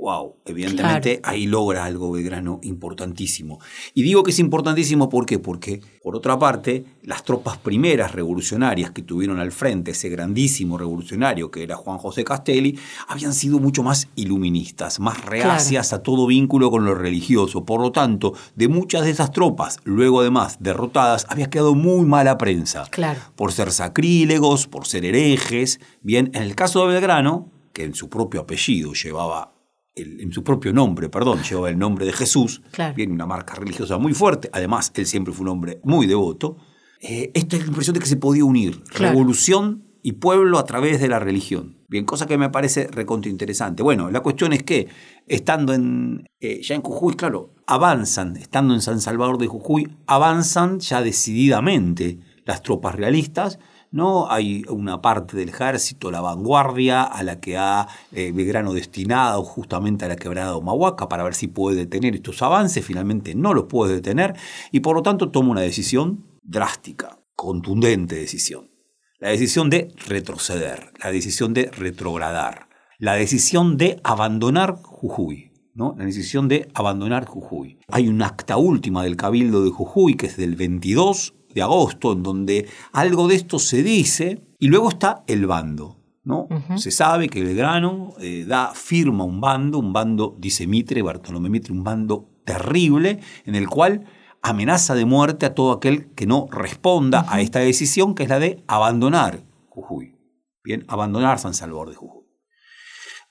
Wow, 0.01 0.35
evidentemente 0.45 1.19
ahí 1.23 1.47
logra 1.47 1.85
algo 1.85 2.11
Belgrano 2.11 2.59
importantísimo. 2.63 3.59
Y 3.93 4.03
digo 4.03 4.23
que 4.23 4.31
es 4.31 4.39
importantísimo 4.39 5.09
¿por 5.09 5.25
qué? 5.25 5.39
porque, 5.39 5.81
por 6.03 6.15
otra 6.15 6.37
parte, 6.37 6.85
las 7.01 7.23
tropas 7.23 7.57
primeras 7.57 8.11
revolucionarias 8.11 8.91
que 8.91 9.01
tuvieron 9.01 9.39
al 9.39 9.51
frente 9.51 9.91
ese 9.91 10.09
grandísimo 10.09 10.77
revolucionario 10.77 11.49
que 11.49 11.63
era 11.63 11.75
Juan 11.75 11.97
José 11.97 12.23
Castelli, 12.23 12.77
habían 13.07 13.33
sido 13.33 13.59
mucho 13.59 13.83
más 13.83 14.07
iluministas, 14.15 14.99
más 14.99 15.25
reacias 15.25 15.93
a 15.93 16.03
todo 16.03 16.27
vínculo 16.27 16.69
con 16.69 16.85
lo 16.85 16.93
religioso. 16.93 17.65
Por 17.65 17.81
lo 17.81 17.91
tanto, 17.91 18.33
de 18.55 18.67
muchas 18.67 19.05
de 19.05 19.11
esas 19.11 19.31
tropas, 19.31 19.79
luego 19.85 20.21
además 20.21 20.57
derrotadas, 20.59 21.25
había 21.29 21.49
quedado 21.49 21.73
muy 21.73 22.05
mala 22.05 22.37
prensa 22.37 22.83
Claro. 22.91 23.19
por 23.35 23.51
ser 23.51 23.71
sacrílegos, 23.71 24.67
por 24.67 24.85
ser 24.85 25.05
herejes. 25.05 25.79
Bien, 26.01 26.29
en 26.33 26.43
el 26.43 26.55
caso 26.55 26.81
de 26.85 26.93
Belgrano, 26.93 27.49
que 27.73 27.83
en 27.83 27.93
su 27.95 28.09
propio 28.09 28.41
apellido 28.41 28.93
llevaba, 28.93 29.54
el- 29.95 30.19
en 30.21 30.31
su 30.31 30.43
propio 30.43 30.73
nombre, 30.73 31.09
perdón, 31.09 31.41
llevaba 31.43 31.69
el 31.69 31.77
nombre 31.77 32.05
de 32.05 32.13
Jesús, 32.13 32.61
Claro. 32.71 32.93
bien, 32.95 33.11
una 33.11 33.25
marca 33.25 33.55
religiosa 33.55 33.97
muy 33.97 34.13
fuerte, 34.13 34.49
además 34.53 34.91
él 34.95 35.05
siempre 35.05 35.33
fue 35.33 35.43
un 35.43 35.49
hombre 35.49 35.79
muy 35.83 36.05
devoto, 36.05 36.57
eh, 37.01 37.31
esta 37.33 37.55
es 37.55 37.63
la 37.63 37.67
impresión 37.69 37.93
de 37.93 37.99
que 37.99 38.05
se 38.07 38.17
podía 38.17 38.43
unir 38.45 38.83
Claro. 38.83 39.11
revolución 39.13 39.83
y 40.01 40.13
pueblo 40.13 40.59
a 40.59 40.65
través 40.65 40.99
de 41.01 41.07
la 41.07 41.19
religión. 41.19 41.77
Bien, 41.87 42.03
cosa 42.05 42.25
que 42.25 42.37
me 42.37 42.49
parece 42.49 42.87
recontra 42.87 43.29
interesante. 43.31 43.83
Bueno, 43.83 44.09
la 44.11 44.21
cuestión 44.21 44.53
es 44.53 44.63
que, 44.63 44.87
estando 45.27 45.73
en, 45.73 46.27
eh, 46.39 46.61
ya 46.61 46.75
en 46.75 46.81
Jujuy, 46.81 47.15
claro, 47.15 47.53
avanzan, 47.67 48.35
estando 48.37 48.73
en 48.73 48.81
San 48.81 49.01
Salvador 49.01 49.37
de 49.37 49.47
Jujuy, 49.47 49.87
avanzan 50.07 50.79
ya 50.79 51.01
decididamente 51.01 52.19
las 52.45 52.61
tropas 52.61 52.95
realistas, 52.95 53.59
¿no? 53.91 54.29
Hay 54.31 54.63
una 54.69 55.01
parte 55.01 55.37
del 55.37 55.49
ejército, 55.49 56.11
la 56.11 56.21
vanguardia, 56.21 57.03
a 57.03 57.23
la 57.23 57.39
que 57.39 57.57
ha 57.57 57.87
eh, 58.11 58.31
Belgrano 58.33 58.73
destinado 58.73 59.43
justamente 59.43 60.05
a 60.05 60.07
la 60.07 60.15
quebrada 60.15 60.51
de 60.51 60.57
Humahuaca 60.57 61.07
para 61.07 61.23
ver 61.23 61.33
si 61.33 61.47
puede 61.47 61.77
detener 61.77 62.15
estos 62.15 62.41
avances, 62.41 62.85
finalmente 62.85 63.35
no 63.35 63.53
los 63.53 63.65
puede 63.65 63.95
detener, 63.95 64.35
y 64.71 64.81
por 64.81 64.95
lo 64.95 65.03
tanto 65.03 65.31
toma 65.31 65.51
una 65.51 65.61
decisión 65.61 66.25
drástica, 66.43 67.19
contundente 67.35 68.15
decisión. 68.15 68.71
La 69.19 69.29
decisión 69.29 69.69
de 69.69 69.93
retroceder, 70.07 70.91
la 71.01 71.11
decisión 71.11 71.53
de 71.53 71.71
retrogradar, 71.71 72.67
la 72.99 73.13
decisión 73.13 73.77
de 73.77 73.99
abandonar 74.03 74.75
Jujuy. 74.81 75.51
¿no? 75.73 75.93
La 75.97 76.05
decisión 76.05 76.47
de 76.47 76.69
abandonar 76.73 77.25
Jujuy. 77.25 77.79
Hay 77.89 78.07
un 78.07 78.21
acta 78.21 78.57
última 78.57 79.03
del 79.03 79.17
Cabildo 79.17 79.63
de 79.63 79.71
Jujuy 79.71 80.15
que 80.15 80.27
es 80.27 80.37
del 80.37 80.55
22 80.55 81.33
de 81.55 81.63
agosto, 81.63 82.11
en 82.11 82.21
donde 82.21 82.67
algo 82.91 83.27
de 83.27 83.35
esto 83.35 83.57
se 83.57 83.81
dice, 83.81 84.41
y 84.59 84.67
luego 84.67 84.89
está 84.89 85.23
el 85.25 85.47
bando. 85.47 85.97
¿no? 86.23 86.47
Se 86.75 86.91
sabe 86.91 87.29
que 87.29 87.43
Belgrano 87.43 88.13
eh, 88.19 88.45
da 88.47 88.73
firma 88.73 89.23
a 89.23 89.27
un 89.27 89.39
bando, 89.39 89.79
un 89.79 89.93
bando, 89.93 90.35
dice 90.37 90.67
Mitre, 90.67 91.01
Bartolomé 91.01 91.49
Mitre, 91.49 91.71
un 91.71 91.83
bando 91.83 92.29
terrible, 92.43 93.19
en 93.45 93.55
el 93.55 93.69
cual 93.69 94.05
amenaza 94.41 94.95
de 94.95 95.05
muerte 95.05 95.45
a 95.45 95.53
todo 95.53 95.71
aquel 95.71 96.11
que 96.13 96.25
no 96.25 96.47
responda 96.51 97.25
a 97.29 97.41
esta 97.41 97.59
decisión, 97.59 98.15
que 98.15 98.23
es 98.23 98.29
la 98.29 98.39
de 98.39 98.63
abandonar 98.67 99.43
Jujuy. 99.69 100.15
Bien, 100.63 100.83
abandonar 100.87 101.39
San 101.39 101.53
Salvador 101.53 101.89
de 101.89 101.95
Jujuy. 101.95 102.25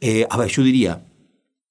Eh, 0.01 0.27
a 0.31 0.37
ver, 0.37 0.49
yo 0.49 0.63
diría, 0.63 1.05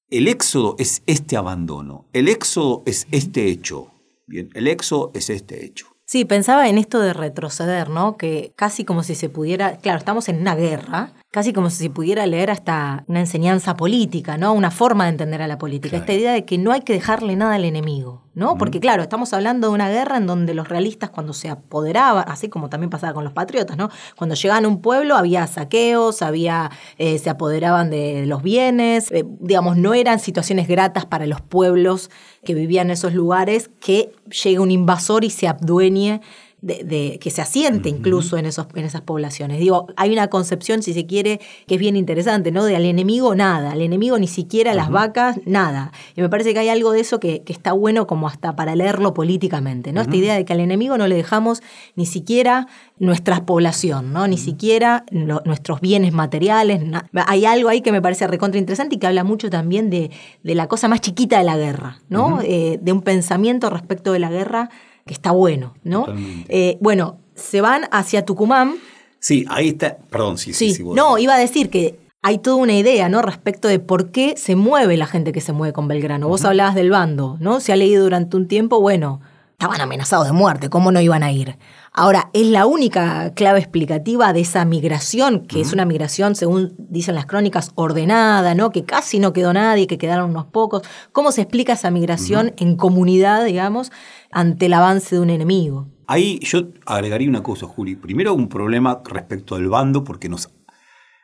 el 0.09 0.27
éxodo 0.27 0.75
es 0.77 1.03
este 1.07 1.37
abandono, 1.37 2.09
el 2.13 2.27
éxodo 2.27 2.83
es 2.85 3.07
este 3.11 3.47
hecho. 3.47 3.91
Bien, 4.27 4.49
el 4.53 4.67
éxodo 4.67 5.11
es 5.13 5.29
este 5.29 5.65
hecho. 5.65 5.92
Sí, 6.13 6.25
pensaba 6.25 6.69
en 6.69 6.77
esto 6.77 6.99
de 6.99 7.11
retroceder, 7.11 7.89
¿no? 7.89 8.17
Que 8.17 8.53
casi 8.55 8.85
como 8.85 9.01
si 9.01 9.15
se 9.15 9.29
pudiera, 9.29 9.77
claro, 9.77 9.97
estamos 9.97 10.29
en 10.29 10.41
una 10.41 10.53
guerra, 10.53 11.11
casi 11.33 11.51
como 11.51 11.71
si 11.71 11.77
se 11.85 11.89
pudiera 11.89 12.27
leer 12.27 12.51
hasta 12.51 13.05
una 13.07 13.19
enseñanza 13.19 13.75
política, 13.75 14.37
¿no? 14.37 14.53
Una 14.53 14.69
forma 14.69 15.05
de 15.05 15.09
entender 15.09 15.41
a 15.41 15.47
la 15.47 15.57
política. 15.57 15.89
Claro. 15.89 16.03
Esta 16.03 16.13
idea 16.13 16.31
de 16.31 16.45
que 16.45 16.59
no 16.59 16.71
hay 16.71 16.81
que 16.81 16.93
dejarle 16.93 17.35
nada 17.35 17.55
al 17.55 17.65
enemigo, 17.65 18.21
¿no? 18.35 18.55
Porque 18.55 18.79
claro, 18.79 19.01
estamos 19.01 19.33
hablando 19.33 19.69
de 19.69 19.73
una 19.73 19.89
guerra 19.89 20.17
en 20.17 20.27
donde 20.27 20.53
los 20.53 20.69
realistas 20.69 21.09
cuando 21.09 21.33
se 21.33 21.49
apoderaban, 21.49 22.23
así 22.27 22.49
como 22.49 22.69
también 22.69 22.91
pasaba 22.91 23.13
con 23.13 23.23
los 23.23 23.33
patriotas, 23.33 23.77
¿no? 23.77 23.89
Cuando 24.15 24.35
llegaban 24.35 24.65
a 24.65 24.67
un 24.67 24.79
pueblo 24.79 25.15
había 25.15 25.47
saqueos, 25.47 26.21
había, 26.21 26.69
eh, 26.99 27.17
se 27.17 27.31
apoderaban 27.31 27.89
de 27.89 28.27
los 28.27 28.43
bienes, 28.43 29.11
eh, 29.11 29.25
digamos, 29.39 29.75
no 29.75 29.95
eran 29.95 30.19
situaciones 30.19 30.67
gratas 30.67 31.07
para 31.07 31.25
los 31.25 31.41
pueblos 31.41 32.11
que 32.45 32.53
vivían 32.53 32.87
en 32.87 32.91
esos 32.91 33.15
lugares 33.15 33.71
que 33.79 34.11
llegue 34.43 34.59
un 34.59 34.69
invasor 34.69 35.23
y 35.23 35.31
se 35.31 35.47
abdueñe 35.47 36.21
de, 36.63 36.83
de- 36.83 37.19
que 37.19 37.29
se 37.29 37.41
asiente 37.41 37.89
incluso 37.89 38.37
en, 38.37 38.45
esos, 38.45 38.67
en 38.73 38.85
esas 38.85 39.01
poblaciones. 39.01 39.59
Digo, 39.59 39.87
hay 39.97 40.11
una 40.13 40.29
concepción, 40.29 40.81
si 40.81 40.93
se 40.93 41.05
quiere, 41.05 41.39
que 41.67 41.75
es 41.75 41.79
bien 41.79 41.95
interesante, 41.97 42.51
¿no? 42.51 42.63
De 42.63 42.75
al 42.75 42.85
enemigo 42.85 43.35
nada, 43.35 43.73
al 43.73 43.81
enemigo 43.81 44.17
ni 44.17 44.27
siquiera 44.27 44.73
las 44.73 44.89
vacas, 44.89 45.39
nada. 45.45 45.91
Y 46.15 46.21
me 46.21 46.29
parece 46.29 46.53
que 46.53 46.59
hay 46.59 46.69
algo 46.69 46.91
de 46.93 47.01
eso 47.01 47.19
que, 47.19 47.43
que 47.43 47.51
está 47.53 47.73
bueno 47.73 48.07
como 48.07 48.27
hasta 48.27 48.55
para 48.55 48.75
leerlo 48.75 49.13
políticamente, 49.13 49.91
¿no? 49.91 50.01
Esta 50.01 50.15
idea 50.15 50.35
de 50.35 50.45
que 50.45 50.53
al 50.53 50.61
enemigo 50.61 50.97
no 50.97 51.05
le 51.07 51.15
dejamos 51.15 51.61
ni 51.95 52.05
siquiera 52.05 52.67
nuestra 52.97 53.45
población, 53.45 54.13
¿no? 54.13 54.25
Ni 54.27 54.37
siquiera 54.37 55.03
lo- 55.11 55.41
nuestros 55.45 55.81
bienes 55.81 56.13
materiales. 56.13 56.81
Hay 57.27 57.43
algo 57.45 57.67
ahí 57.67 57.81
que 57.81 57.91
me 57.91 58.01
parece 58.01 58.25
recontra 58.25 58.57
interesante 58.57 58.95
y 58.95 58.99
que 58.99 59.07
habla 59.07 59.25
mucho 59.25 59.49
también 59.49 59.89
de, 59.89 60.11
de 60.43 60.55
la 60.55 60.67
cosa 60.67 60.87
más 60.87 61.01
chiquita 61.01 61.37
de 61.39 61.43
la 61.43 61.57
guerra, 61.57 61.99
¿no? 62.07 62.39
Eh, 62.41 62.79
de 62.81 62.91
un 62.93 63.01
pensamiento 63.01 63.69
respecto 63.69 64.13
de 64.13 64.19
la 64.19 64.29
guerra 64.31 64.69
que 65.05 65.13
está 65.13 65.31
bueno, 65.31 65.73
¿no? 65.83 66.05
Eh, 66.49 66.77
bueno, 66.81 67.19
se 67.35 67.61
van 67.61 67.83
hacia 67.91 68.25
Tucumán. 68.25 68.75
Sí, 69.19 69.45
ahí 69.49 69.69
está. 69.69 69.97
Perdón, 70.09 70.37
sí, 70.37 70.53
sí, 70.53 70.73
Sí, 70.73 70.83
no, 70.83 71.17
iba 71.17 71.35
a 71.35 71.39
decir 71.39 71.69
que 71.69 71.99
hay 72.21 72.37
toda 72.37 72.55
una 72.55 72.73
idea, 72.73 73.09
¿no? 73.09 73.21
Respecto 73.21 73.67
de 73.67 73.79
por 73.79 74.11
qué 74.11 74.35
se 74.37 74.55
mueve 74.55 74.95
la 74.97 75.07
gente 75.07 75.31
que 75.33 75.41
se 75.41 75.51
mueve 75.51 75.73
con 75.73 75.87
Belgrano. 75.87 76.29
Vos 76.29 76.45
hablabas 76.45 76.75
del 76.75 76.89
bando, 76.89 77.37
¿no? 77.39 77.59
Se 77.59 77.73
ha 77.73 77.75
leído 77.75 78.03
durante 78.03 78.37
un 78.37 78.47
tiempo, 78.47 78.79
bueno, 78.79 79.19
estaban 79.63 79.79
amenazados 79.79 80.27
de 80.27 80.33
muerte, 80.33 80.69
¿cómo 80.69 80.91
no 80.91 80.99
iban 80.99 81.23
a 81.23 81.31
ir? 81.31 81.57
Ahora, 81.93 82.29
es 82.33 82.47
la 82.47 82.65
única 82.65 83.33
clave 83.33 83.59
explicativa 83.59 84.33
de 84.33 84.41
esa 84.41 84.65
migración, 84.65 85.45
que 85.47 85.61
es 85.61 85.71
una 85.71 85.85
migración, 85.85 86.35
según 86.35 86.75
dicen 86.77 87.15
las 87.15 87.27
crónicas, 87.27 87.71
ordenada, 87.75 88.55
¿no? 88.55 88.71
Que 88.71 88.83
casi 88.83 89.19
no 89.19 89.31
quedó 89.31 89.53
nadie, 89.53 89.87
que 89.87 89.97
quedaron 89.97 90.31
unos 90.31 90.47
pocos. 90.47 90.81
¿Cómo 91.13 91.31
se 91.31 91.43
explica 91.43 91.73
esa 91.73 91.91
migración 91.91 92.53
en 92.57 92.75
comunidad, 92.75 93.45
digamos, 93.45 93.93
ante 94.31 94.65
el 94.65 94.73
avance 94.73 95.15
de 95.15 95.21
un 95.21 95.29
enemigo? 95.29 95.87
Ahí 96.07 96.39
yo 96.41 96.63
agregaría 96.85 97.29
una 97.29 97.41
cosa, 97.41 97.65
Juli. 97.65 97.95
Primero, 97.95 98.33
un 98.33 98.49
problema 98.49 99.01
respecto 99.05 99.55
al 99.55 99.69
bando, 99.69 100.03
porque 100.03 100.27
nos, 100.27 100.49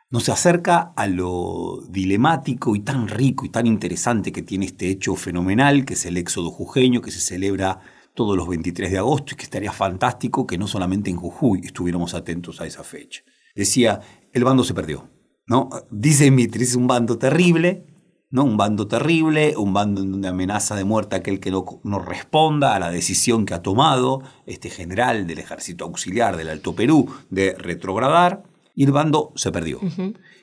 nos 0.08 0.30
acerca 0.30 0.94
a 0.96 1.06
lo 1.08 1.82
dilemático 1.90 2.74
y 2.74 2.80
tan 2.80 3.06
rico 3.06 3.44
y 3.44 3.50
tan 3.50 3.66
interesante 3.66 4.32
que 4.32 4.40
tiene 4.40 4.64
este 4.64 4.88
hecho 4.88 5.14
fenomenal, 5.14 5.84
que 5.84 5.92
es 5.92 6.06
el 6.06 6.16
éxodo 6.16 6.50
jujeño, 6.50 7.02
que 7.02 7.10
se 7.10 7.20
celebra 7.20 7.80
todos 8.20 8.36
los 8.36 8.46
23 8.48 8.90
de 8.90 8.98
agosto 8.98 9.32
y 9.32 9.36
que 9.38 9.44
estaría 9.44 9.72
fantástico 9.72 10.46
que 10.46 10.58
no 10.58 10.66
solamente 10.66 11.08
en 11.08 11.16
Jujuy 11.16 11.62
estuviéramos 11.64 12.12
atentos 12.12 12.60
a 12.60 12.66
esa 12.66 12.84
fecha. 12.84 13.22
Decía, 13.54 13.98
el 14.34 14.44
bando 14.44 14.62
se 14.62 14.74
perdió. 14.74 15.08
¿no? 15.46 15.70
Dice 15.90 16.30
Mitri, 16.30 16.64
es 16.64 16.76
un 16.76 16.86
bando 16.86 17.16
terrible, 17.16 17.86
¿no? 18.28 18.44
Un 18.44 18.58
bando 18.58 18.86
terrible, 18.86 19.56
un 19.56 19.72
bando 19.72 20.02
en 20.02 20.12
donde 20.12 20.28
amenaza 20.28 20.76
de 20.76 20.84
muerte 20.84 21.16
a 21.16 21.20
aquel 21.20 21.40
que 21.40 21.50
no, 21.50 21.64
no 21.82 21.98
responda 21.98 22.74
a 22.74 22.78
la 22.78 22.90
decisión 22.90 23.46
que 23.46 23.54
ha 23.54 23.62
tomado 23.62 24.20
este 24.44 24.68
general 24.68 25.26
del 25.26 25.38
ejército 25.38 25.86
auxiliar 25.86 26.36
del 26.36 26.50
Alto 26.50 26.74
Perú 26.74 27.08
de 27.30 27.54
retrogradar, 27.54 28.42
y 28.74 28.84
el 28.84 28.92
bando 28.92 29.32
se 29.34 29.50
perdió. 29.50 29.80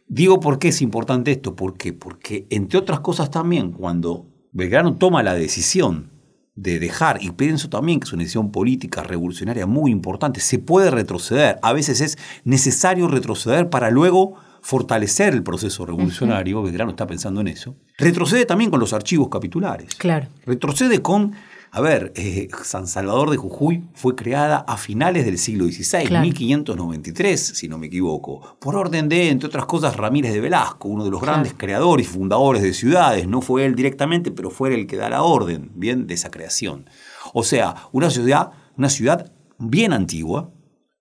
Digo 0.08 0.40
por 0.40 0.58
qué 0.58 0.70
es 0.70 0.82
importante 0.82 1.32
esto, 1.32 1.56
¿por 1.56 1.78
qué? 1.78 1.94
Porque 1.94 2.48
entre 2.50 2.80
otras 2.80 3.02
cosas 3.02 3.30
también, 3.30 3.72
cuando 3.72 4.26
Belgrano 4.52 4.96
toma 4.96 5.22
la 5.22 5.36
decisión 5.36 6.17
de 6.58 6.80
dejar, 6.80 7.20
y 7.22 7.30
pienso 7.30 7.70
también 7.70 8.00
que 8.00 8.06
es 8.06 8.14
una 8.14 8.24
decisión 8.24 8.52
política 8.52 9.04
revolucionaria 9.04 9.68
muy 9.68 9.92
importante, 9.92 10.42
se 10.42 10.58
puede 10.58 10.90
retroceder, 10.90 11.60
a 11.62 11.72
veces 11.72 12.02
es 12.02 12.18
necesario 12.44 13.08
retroceder 13.08 13.70
para 13.70 13.92
luego 13.92 14.36
fortalecer 14.62 15.34
el 15.34 15.44
proceso 15.44 15.86
revolucionario, 15.86 16.64
Belgrano 16.64 16.90
está 16.90 17.06
pensando 17.06 17.42
en 17.42 17.48
eso, 17.48 17.76
retrocede 17.98 18.46
también 18.46 18.72
con 18.72 18.80
los 18.80 18.92
archivos 18.92 19.30
capitulares. 19.30 19.94
Claro. 19.96 20.28
Retrocede 20.46 21.02
con, 21.02 21.34
a 21.78 21.82
ver, 21.82 22.12
eh, 22.16 22.48
San 22.64 22.88
Salvador 22.88 23.30
de 23.30 23.38
Jujuy 23.38 23.84
fue 23.94 24.16
creada 24.16 24.58
a 24.68 24.78
finales 24.78 25.26
del 25.26 25.38
siglo 25.38 25.66
XVI, 25.66 26.08
Claro. 26.08 26.24
1593, 26.26 27.40
si 27.40 27.68
no 27.68 27.78
me 27.78 27.86
equivoco, 27.86 28.58
por 28.60 28.76
orden 28.76 29.08
de, 29.08 29.30
entre 29.30 29.48
otras 29.48 29.68
cosas, 29.68 29.96
Ramírez 29.96 30.34
de 30.34 30.42
Velasco, 30.42 30.88
uno 30.88 31.06
de 31.06 31.12
los 31.12 31.22
grandes 31.22 31.54
creadores 31.56 32.08
y 32.08 32.10
fundadores 32.10 32.64
de 32.64 32.74
ciudades. 32.74 33.28
No 33.28 33.44
fue 33.44 33.64
él 33.64 33.76
directamente, 33.76 34.32
pero 34.32 34.50
fue 34.50 34.74
el 34.74 34.88
que 34.88 34.98
da 34.98 35.08
la 35.08 35.22
orden, 35.22 35.72
bien, 35.76 36.08
de 36.08 36.16
esa 36.16 36.32
creación. 36.32 36.90
O 37.32 37.44
sea, 37.44 37.76
una 37.92 38.10
ciudad, 38.10 38.54
una 38.76 38.90
ciudad 38.90 39.32
bien 39.60 39.94
antigua, 39.94 40.52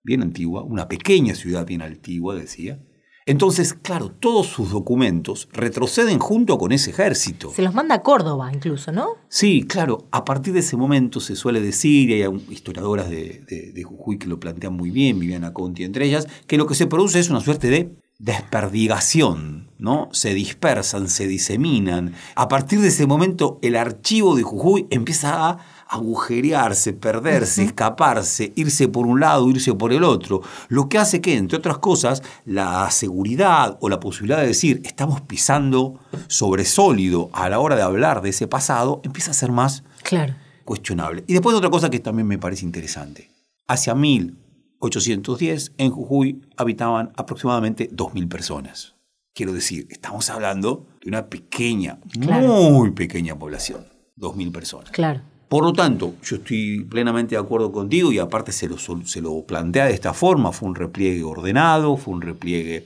bien 0.03 0.21
antigua, 0.21 0.61
una 0.61 0.87
pequeña 0.87 1.33
ciudad 1.33 1.65
bien 1.65 1.81
antigua, 1.81 2.35
decía. 2.35 2.79
Entonces, 3.27 3.73
claro, 3.73 4.09
todos 4.09 4.47
sus 4.47 4.71
documentos 4.71 5.47
retroceden 5.53 6.17
junto 6.17 6.57
con 6.57 6.71
ese 6.71 6.89
ejército. 6.89 7.51
Se 7.53 7.61
los 7.61 7.73
manda 7.75 7.93
a 7.95 8.01
Córdoba 8.01 8.49
incluso, 8.51 8.91
¿no? 8.91 9.09
Sí, 9.29 9.63
claro, 9.63 10.07
a 10.11 10.25
partir 10.25 10.53
de 10.53 10.61
ese 10.61 10.75
momento 10.77 11.19
se 11.19 11.35
suele 11.35 11.61
decir, 11.61 12.09
y 12.09 12.23
hay 12.23 12.45
historiadoras 12.49 13.09
de, 13.09 13.43
de- 13.47 13.71
de 13.73 13.83
Jujuy 13.83 14.17
que 14.17 14.27
lo 14.27 14.39
plantean 14.39 14.73
muy 14.73 14.89
bien, 14.89 15.19
Viviana 15.19 15.53
Conti 15.53 15.83
entre 15.83 16.05
ellas, 16.05 16.25
que 16.47 16.57
lo 16.57 16.65
que 16.65 16.73
se 16.75 16.87
produce 16.87 17.19
es 17.19 17.29
una 17.29 17.41
suerte 17.41 17.69
de 17.69 17.95
desperdigación, 18.19 19.69
¿no? 19.77 20.09
Se 20.11 20.33
dispersan, 20.33 21.07
se 21.07 21.27
diseminan. 21.27 22.13
A 22.35 22.47
partir 22.47 22.79
de 22.81 22.87
ese 22.87 23.05
momento, 23.05 23.59
el 23.61 23.75
archivo 23.75 24.35
de 24.35 24.43
Jujuy 24.43 24.87
empieza 24.89 25.49
a 25.49 25.57
agujerearse, 25.89 26.93
perderse, 26.93 27.63
escaparse, 27.63 28.53
irse 28.55 28.87
por 28.87 29.05
un 29.07 29.19
lado, 29.19 29.49
irse 29.49 29.73
por 29.73 29.93
el 29.93 30.03
otro, 30.03 30.41
lo 30.69 30.89
que 30.89 30.97
hace 30.97 31.21
que, 31.21 31.35
entre 31.35 31.57
otras 31.57 31.77
cosas, 31.79 32.21
la 32.45 32.89
seguridad 32.91 33.77
o 33.81 33.89
la 33.89 33.99
posibilidad 33.99 34.39
de 34.41 34.47
decir 34.47 34.81
estamos 34.83 35.21
pisando 35.21 35.99
sobre 36.27 36.65
sólido 36.65 37.29
a 37.33 37.49
la 37.49 37.59
hora 37.59 37.75
de 37.75 37.81
hablar 37.81 38.21
de 38.21 38.29
ese 38.29 38.47
pasado 38.47 39.01
empieza 39.03 39.31
a 39.31 39.33
ser 39.33 39.51
más 39.51 39.83
Claro. 40.03 40.35
cuestionable. 40.65 41.23
Y 41.27 41.33
después 41.33 41.55
otra 41.55 41.69
cosa 41.69 41.89
que 41.89 41.99
también 41.99 42.27
me 42.27 42.37
parece 42.37 42.65
interesante. 42.65 43.29
Hacia 43.67 43.93
1810 44.79 45.73
en 45.77 45.91
Jujuy 45.91 46.41
habitaban 46.55 47.11
aproximadamente 47.15 47.89
2.000 47.91 48.27
personas. 48.29 48.95
Quiero 49.33 49.53
decir, 49.53 49.87
estamos 49.89 50.29
hablando 50.29 50.87
de 51.01 51.09
una 51.09 51.27
pequeña, 51.27 51.99
Claro. 52.19 52.47
muy 52.47 52.91
pequeña 52.91 53.37
población, 53.37 53.85
2.000 54.15 54.51
personas. 54.51 54.91
Claro. 54.91 55.21
Por 55.49 55.63
lo 55.63 55.71
tanto, 55.71 56.15
yo 56.23 56.37
estoy 56.37 56.83
plenamente 56.83 57.35
de 57.35 57.41
acuerdo 57.41 57.71
contigo 57.71 58.11
y 58.11 58.19
aparte 58.19 58.51
se 58.51 58.67
lo, 58.67 58.77
se 58.77 59.21
lo 59.21 59.43
plantea 59.43 59.85
de 59.85 59.93
esta 59.93 60.13
forma, 60.13 60.51
fue 60.51 60.67
un 60.67 60.75
repliegue 60.75 61.23
ordenado, 61.23 61.95
fue 61.95 62.13
un 62.13 62.21
repliegue 62.21 62.83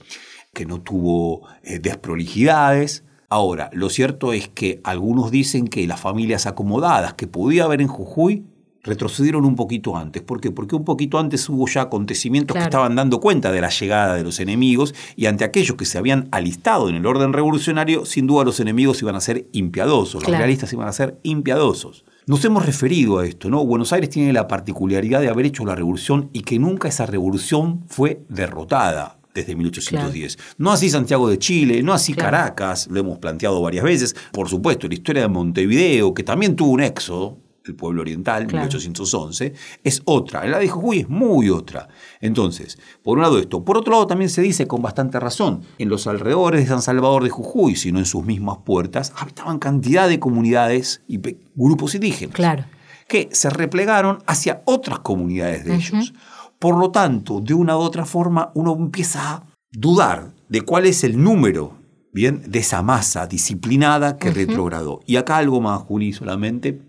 que 0.54 0.64
no 0.66 0.80
tuvo 0.80 1.42
eh, 1.64 1.80
desprolijidades. 1.80 3.04
Ahora, 3.28 3.70
lo 3.72 3.88
cierto 3.88 4.32
es 4.32 4.48
que 4.48 4.80
algunos 4.84 5.30
dicen 5.30 5.66
que 5.66 5.86
las 5.86 6.00
familias 6.00 6.46
acomodadas 6.46 7.14
que 7.14 7.26
podía 7.26 7.64
haber 7.64 7.80
en 7.80 7.88
Jujuy 7.88 8.44
retrocedieron 8.84 9.44
un 9.44 9.56
poquito 9.56 9.96
antes. 9.96 10.22
¿Por 10.22 10.40
qué? 10.40 10.50
Porque 10.50 10.76
un 10.76 10.84
poquito 10.84 11.18
antes 11.18 11.48
hubo 11.48 11.66
ya 11.68 11.82
acontecimientos 11.82 12.54
Claro. 12.54 12.64
que 12.64 12.68
estaban 12.68 12.94
dando 12.96 13.20
cuenta 13.20 13.50
de 13.52 13.60
la 13.60 13.70
llegada 13.70 14.14
de 14.16 14.24
los 14.24 14.40
enemigos 14.40 14.94
y 15.16 15.26
ante 15.26 15.44
aquellos 15.44 15.76
que 15.76 15.84
se 15.84 15.98
habían 15.98 16.28
alistado 16.32 16.88
en 16.88 16.96
el 16.96 17.06
orden 17.06 17.32
revolucionario, 17.32 18.04
sin 18.04 18.26
duda 18.26 18.44
los 18.44 18.60
enemigos 18.60 19.00
iban 19.00 19.14
a 19.14 19.20
ser 19.20 19.46
impiadosos, 19.52 20.22
los 20.26 20.36
realistas 20.36 20.72
iban 20.72 20.88
a 20.88 20.92
ser 20.92 21.18
impiadosos. 21.22 22.04
Nos 22.24 22.44
hemos 22.44 22.64
referido 22.64 23.18
a 23.18 23.26
esto, 23.26 23.50
¿no? 23.50 23.66
Buenos 23.66 23.92
Aires 23.92 24.08
tiene 24.08 24.32
la 24.32 24.46
particularidad 24.46 25.20
de 25.20 25.28
haber 25.28 25.46
hecho 25.46 25.64
la 25.64 25.74
revolución 25.74 26.30
y 26.32 26.42
que 26.42 26.56
nunca 26.56 26.86
esa 26.86 27.04
revolución 27.04 27.82
fue 27.88 28.22
derrotada 28.28 29.18
desde 29.34 29.56
1810. 29.56 30.38
No 30.58 30.70
así 30.70 30.88
Santiago 30.88 31.28
de 31.28 31.38
Chile, 31.38 31.82
no 31.82 31.92
así 31.92 32.14
Claro. 32.14 32.30
Caracas, 32.30 32.86
lo 32.88 33.00
hemos 33.00 33.18
planteado 33.18 33.60
varias 33.60 33.82
veces. 33.82 34.14
Por 34.30 34.48
supuesto, 34.48 34.86
la 34.86 34.94
historia 34.94 35.22
de 35.22 35.28
Montevideo, 35.28 36.14
que 36.14 36.22
también 36.22 36.54
tuvo 36.54 36.70
un 36.70 36.82
éxodo, 36.82 37.38
el 37.64 37.74
pueblo 37.76 38.02
oriental, 38.02 38.46
Claro. 38.46 38.64
1811, 38.64 39.52
es 39.84 40.02
otra. 40.04 40.44
La 40.46 40.58
de 40.58 40.68
Jujuy 40.68 41.00
es 41.00 41.08
muy 41.08 41.50
otra. 41.50 41.88
Entonces, 42.20 42.78
por 43.02 43.18
un 43.18 43.22
lado 43.22 43.38
esto. 43.38 43.64
Por 43.64 43.76
otro 43.76 43.92
lado, 43.92 44.06
también 44.06 44.30
se 44.30 44.42
dice 44.42 44.66
con 44.66 44.82
bastante 44.82 45.18
razón, 45.20 45.62
en 45.78 45.88
los 45.88 46.06
alrededores 46.06 46.60
de 46.62 46.66
San 46.68 46.82
Salvador 46.82 47.22
de 47.24 47.30
Jujuy, 47.30 47.76
sino 47.76 47.98
en 47.98 48.04
sus 48.06 48.24
mismas 48.24 48.58
puertas, 48.64 49.12
habitaban 49.16 49.58
cantidad 49.58 50.08
de 50.08 50.18
comunidades 50.18 51.02
y 51.08 51.20
grupos 51.54 51.94
indígenas 51.94 52.34
Claro. 52.34 52.64
que 53.08 53.28
se 53.32 53.50
replegaron 53.50 54.18
hacia 54.26 54.62
otras 54.64 55.00
comunidades 55.00 55.64
de 55.64 55.74
ellos. 55.74 56.12
Por 56.58 56.78
lo 56.78 56.90
tanto, 56.90 57.40
de 57.40 57.54
una 57.54 57.76
u 57.76 57.80
otra 57.80 58.04
forma, 58.04 58.50
uno 58.54 58.74
empieza 58.78 59.32
a 59.34 59.46
dudar 59.72 60.32
de 60.48 60.60
cuál 60.62 60.86
es 60.86 61.02
el 61.04 61.22
número 61.22 61.76
bien, 62.12 62.42
de 62.46 62.58
esa 62.58 62.82
masa 62.82 63.26
disciplinada 63.26 64.16
que 64.18 64.30
retrogradó. 64.30 65.00
Y 65.06 65.16
acá 65.16 65.38
algo 65.38 65.60
más, 65.60 65.80
Juli, 65.82 66.12
solamente. 66.12 66.80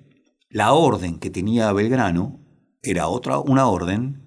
La 0.54 0.74
orden 0.74 1.18
que 1.18 1.32
tenía 1.32 1.74
Belgrano 1.74 2.40
era 2.84 3.08
otra, 3.08 3.40
una 3.40 3.66
orden 3.66 4.22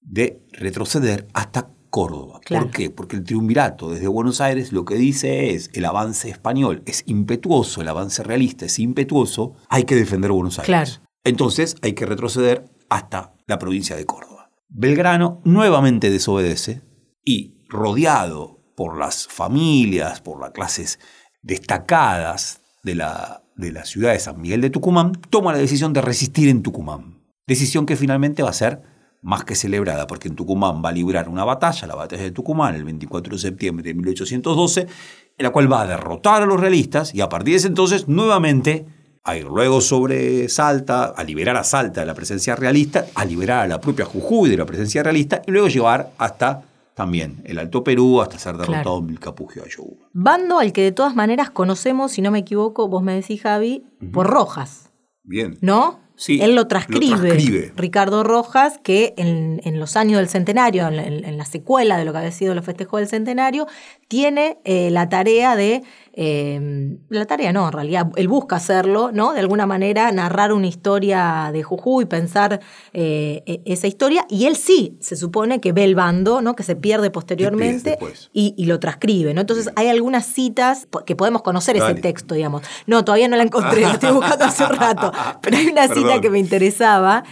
de 0.00 0.42
retroceder 0.50 1.28
hasta 1.32 1.70
Córdoba. 1.90 2.40
Claro. 2.44 2.64
¿Por 2.64 2.74
qué? 2.74 2.90
Porque 2.90 3.14
el 3.14 3.22
triunvirato 3.22 3.88
desde 3.88 4.08
Buenos 4.08 4.40
Aires 4.40 4.72
lo 4.72 4.84
que 4.84 4.96
dice 4.96 5.54
es 5.54 5.70
el 5.72 5.84
avance 5.84 6.28
español 6.28 6.82
es 6.86 7.04
impetuoso, 7.06 7.82
el 7.82 7.88
avance 7.88 8.24
realista 8.24 8.66
es 8.66 8.80
impetuoso, 8.80 9.54
hay 9.68 9.84
que 9.84 9.94
defender 9.94 10.32
Buenos 10.32 10.58
Aires. 10.58 10.66
Claro. 10.66 10.90
Entonces 11.22 11.76
hay 11.82 11.92
que 11.92 12.04
retroceder 12.04 12.64
hasta 12.88 13.34
la 13.46 13.60
provincia 13.60 13.94
de 13.94 14.06
Córdoba. 14.06 14.50
Belgrano 14.68 15.40
nuevamente 15.44 16.10
desobedece 16.10 16.82
y 17.24 17.62
rodeado 17.68 18.58
por 18.76 18.98
las 18.98 19.28
familias, 19.28 20.20
por 20.20 20.40
las 20.40 20.50
clases 20.50 20.98
destacadas 21.42 22.60
de 22.82 22.96
la, 22.96 23.43
de 23.56 23.72
la 23.72 23.84
ciudad 23.84 24.12
de 24.12 24.18
San 24.18 24.40
Miguel 24.40 24.60
de 24.60 24.70
Tucumán, 24.70 25.12
toma 25.30 25.52
la 25.52 25.58
decisión 25.58 25.92
de 25.92 26.00
resistir 26.00 26.48
en 26.48 26.62
Tucumán. 26.62 27.20
Decisión 27.46 27.86
que 27.86 27.96
finalmente 27.96 28.42
va 28.42 28.50
a 28.50 28.54
ser 28.54 28.82
más 29.22 29.44
que 29.44 29.54
celebrada, 29.54 30.06
porque 30.06 30.28
en 30.28 30.36
Tucumán 30.36 30.82
va 30.84 30.90
a 30.90 30.92
librar 30.92 31.28
una 31.28 31.44
batalla, 31.44 31.86
la 31.86 31.94
batalla 31.94 32.22
de 32.22 32.30
Tucumán, 32.30 32.74
el 32.74 32.84
24 32.84 33.34
de 33.34 33.38
septiembre 33.38 33.82
de 33.82 33.94
1812, 33.94 34.80
en 34.82 35.42
la 35.42 35.50
cual 35.50 35.72
va 35.72 35.82
a 35.82 35.86
derrotar 35.86 36.42
a 36.42 36.46
los 36.46 36.60
realistas 36.60 37.14
y 37.14 37.22
a 37.22 37.28
partir 37.28 37.54
de 37.54 37.58
ese 37.58 37.68
entonces 37.68 38.06
nuevamente 38.06 38.86
a 39.24 39.36
ir 39.36 39.46
luego 39.46 39.80
sobre 39.80 40.48
Salta, 40.50 41.04
a 41.04 41.24
liberar 41.24 41.56
a 41.56 41.64
Salta 41.64 42.00
de 42.00 42.06
la 42.06 42.14
presencia 42.14 42.54
realista, 42.54 43.06
a 43.14 43.24
liberar 43.24 43.60
a 43.60 43.66
la 43.66 43.80
propia 43.80 44.04
Jujuy 44.04 44.50
de 44.50 44.58
la 44.58 44.66
presencia 44.66 45.02
realista 45.02 45.40
y 45.46 45.50
luego 45.50 45.68
llevar 45.68 46.12
hasta 46.18 46.62
también 46.94 47.42
el 47.44 47.58
Alto 47.58 47.82
Perú, 47.84 48.20
hasta 48.20 48.38
ser 48.38 48.56
derrotado 48.56 48.82
Claro. 48.82 48.98
en 49.00 49.06
Vilcapugio 49.08 49.62
de 49.62 49.68
Ayoguma. 49.68 50.06
Bando 50.12 50.58
al 50.58 50.72
que 50.72 50.82
de 50.82 50.92
todas 50.92 51.14
maneras 51.16 51.50
conocemos, 51.50 52.12
si 52.12 52.22
no 52.22 52.30
me 52.30 52.38
equivoco, 52.40 52.88
vos 52.88 53.02
me 53.02 53.14
decís, 53.14 53.42
Javi, 53.42 53.84
por 54.12 54.26
Rojas, 54.28 54.90
Bien. 55.24 55.58
¿no? 55.60 56.00
Sí, 56.16 56.40
Él 56.40 56.50
lo 56.54 56.62
lo 56.62 56.68
transcribe, 56.68 57.16
transcribe. 57.28 57.72
Ricardo 57.74 58.22
Rojas, 58.22 58.78
que 58.84 59.14
en, 59.16 59.60
en 59.64 59.80
los 59.80 59.96
años 59.96 60.18
del 60.18 60.28
centenario, 60.28 60.86
en, 60.86 60.96
la- 60.96 61.02
en 61.06 61.36
la 61.36 61.44
secuela 61.44 61.96
de 61.96 62.04
lo 62.04 62.12
que 62.12 62.18
había 62.18 62.30
sido 62.30 62.54
los 62.54 62.64
festejos 62.64 63.00
del 63.00 63.08
centenario, 63.08 63.66
tiene 64.06 64.58
eh, 64.64 64.90
la 64.92 65.08
tarea 65.08 65.56
de, 65.56 65.82
eh, 66.16 66.96
la 67.08 67.26
tarea 67.26 67.52
no, 67.52 67.66
en 67.66 67.72
realidad, 67.72 68.10
él 68.16 68.28
busca 68.28 68.56
hacerlo, 68.56 69.10
¿no? 69.12 69.32
De 69.32 69.40
alguna 69.40 69.66
manera 69.66 70.10
narrar 70.12 70.52
una 70.52 70.66
historia 70.66 71.50
de 71.52 71.62
Jujuy, 71.62 72.04
pensar 72.06 72.60
eh, 72.92 73.42
e- 73.46 73.62
esa 73.64 73.86
historia, 73.86 74.24
y 74.28 74.46
él 74.46 74.54
sí, 74.56 74.96
se 75.00 75.16
supone 75.16 75.60
que 75.60 75.72
ve 75.72 75.84
el 75.84 75.94
bando, 75.94 76.40
¿no? 76.40 76.54
Que 76.54 76.62
se 76.62 76.76
pierde 76.76 77.10
posteriormente 77.10 77.98
y, 78.32 78.54
y 78.56 78.66
lo 78.66 78.78
transcribe, 78.78 79.34
¿no? 79.34 79.40
Entonces 79.40 79.70
hay 79.76 79.88
algunas 79.88 80.26
citas 80.26 80.86
que 81.04 81.16
podemos 81.16 81.42
conocer 81.42 81.76
ese 81.76 81.94
texto, 81.94 82.34
digamos. 82.34 82.62
No, 82.86 83.04
todavía 83.04 83.28
no 83.28 83.36
la 83.36 83.42
encontré, 83.42 83.80
la 83.80 83.92
estoy 83.92 84.12
buscando 84.12 84.44
hace 84.44 84.66
rato, 84.66 85.12
pero 85.42 85.56
hay 85.56 85.66
una 85.66 85.88
cita 85.88 86.20
que 86.20 86.30
me 86.30 86.38
interesaba 86.38 87.24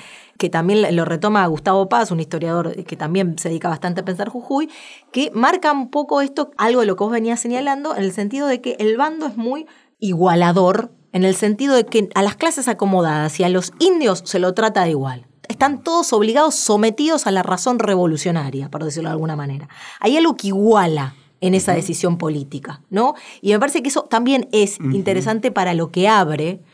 que 0.42 0.50
también 0.50 0.96
lo 0.96 1.04
retoma 1.04 1.46
Gustavo 1.46 1.88
Paz, 1.88 2.10
un 2.10 2.18
historiador 2.18 2.74
que 2.82 2.96
también 2.96 3.38
se 3.38 3.48
dedica 3.48 3.68
bastante 3.68 4.00
a 4.00 4.04
pensar 4.04 4.28
Jujuy, 4.28 4.68
que 5.12 5.30
marca 5.32 5.70
un 5.70 5.88
poco 5.88 6.20
esto, 6.20 6.50
algo 6.56 6.80
de 6.80 6.86
lo 6.86 6.96
que 6.96 7.04
vos 7.04 7.12
venías 7.12 7.38
señalando, 7.38 7.94
en 7.94 8.02
el 8.02 8.10
sentido 8.10 8.48
de 8.48 8.60
que 8.60 8.74
el 8.80 8.96
bando 8.96 9.28
es 9.28 9.36
muy 9.36 9.68
igualador, 10.00 10.90
en 11.12 11.22
el 11.22 11.36
sentido 11.36 11.76
de 11.76 11.86
que 11.86 12.08
a 12.16 12.24
las 12.24 12.34
clases 12.34 12.66
acomodadas 12.66 13.38
y 13.38 13.44
a 13.44 13.48
los 13.48 13.72
indios 13.78 14.24
se 14.24 14.40
lo 14.40 14.52
trata 14.52 14.82
de 14.82 14.90
igual. 14.90 15.28
Están 15.46 15.84
todos 15.84 16.12
obligados, 16.12 16.56
sometidos 16.56 17.28
a 17.28 17.30
la 17.30 17.44
razón 17.44 17.78
revolucionaria, 17.78 18.68
por 18.68 18.82
decirlo 18.82 19.10
de 19.10 19.12
alguna 19.12 19.36
manera. 19.36 19.68
Hay 20.00 20.16
algo 20.16 20.36
que 20.36 20.48
iguala 20.48 21.14
en 21.40 21.54
esa 21.54 21.72
decisión 21.72 22.18
política, 22.18 22.82
¿no? 22.90 23.14
Y 23.42 23.52
me 23.52 23.60
parece 23.60 23.80
que 23.80 23.90
eso 23.90 24.02
también 24.10 24.48
es 24.50 24.80
interesante 24.80 25.52
para 25.52 25.72
lo 25.74 25.92
que 25.92 26.08
abre 26.08 26.64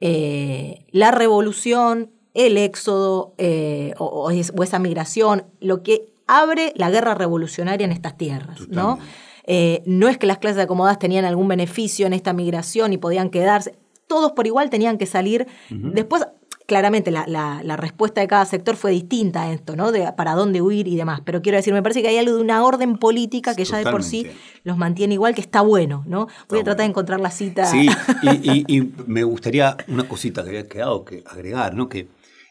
eh, 0.00 0.84
la 0.90 1.10
revolución, 1.10 2.13
el 2.34 2.56
éxodo 2.58 3.32
eh, 3.38 3.94
o, 3.98 4.04
o 4.06 4.30
es- 4.30 4.52
o 4.56 4.62
esa 4.62 4.78
migración, 4.78 5.44
lo 5.60 5.82
que 5.82 6.06
abre 6.26 6.72
la 6.76 6.90
guerra 6.90 7.14
revolucionaria 7.14 7.84
en 7.84 7.92
estas 7.92 8.16
tierras, 8.16 8.68
¿no? 8.68 8.98
Eh, 9.46 9.82
no 9.86 10.08
es 10.08 10.16
que 10.18 10.26
las 10.26 10.38
clases 10.38 10.62
acomodadas 10.62 10.98
tenían 10.98 11.24
algún 11.24 11.48
beneficio 11.48 12.06
en 12.06 12.12
esta 12.14 12.32
migración 12.32 12.92
y 12.92 12.96
podían 12.98 13.28
quedarse, 13.30 13.74
todos 14.06 14.32
por 14.32 14.46
igual 14.46 14.70
tenían 14.70 14.96
que 14.98 15.04
salir. 15.06 15.46
Después, 15.68 16.26
claramente, 16.66 17.10
la, 17.10 17.26
la- 17.26 17.60
la 17.62 17.76
respuesta 17.76 18.22
de 18.22 18.26
cada 18.26 18.46
sector 18.46 18.74
fue 18.76 18.90
distinta 18.90 19.42
a 19.42 19.52
esto, 19.52 19.76
¿no? 19.76 19.92
De 19.92 20.10
para 20.16 20.32
dónde 20.32 20.62
huir 20.62 20.88
y 20.88 20.96
demás. 20.96 21.20
Pero 21.26 21.42
quiero 21.42 21.56
decir, 21.56 21.74
me 21.74 21.82
parece 21.82 22.00
que 22.00 22.08
hay 22.08 22.16
algo 22.16 22.34
de 22.36 22.40
una 22.40 22.64
orden 22.64 22.96
política 22.96 23.54
que 23.54 23.66
ya 23.66 23.76
de 23.76 23.84
por 23.90 24.02
sí 24.02 24.26
los 24.62 24.78
mantiene 24.78 25.12
igual, 25.12 25.34
que 25.34 25.42
está 25.42 25.60
bueno, 25.60 26.04
¿no? 26.06 26.20
Voy 26.20 26.32
a 26.32 26.44
bueno. 26.48 26.64
tratar 26.64 26.78
de 26.86 26.90
encontrar 26.90 27.20
la 27.20 27.30
cita. 27.30 27.66
Sí, 27.66 27.86
y, 28.22 28.50
y- 28.50 28.64
y 28.78 28.92
me 29.06 29.24
gustaría 29.24 29.76
una 29.88 30.08
cosita 30.08 30.42
que 30.42 30.48
había 30.48 30.66
quedado 30.68 31.04
que 31.04 31.22
agregar, 31.26 31.74
¿no? 31.74 31.90
Que 31.90 32.08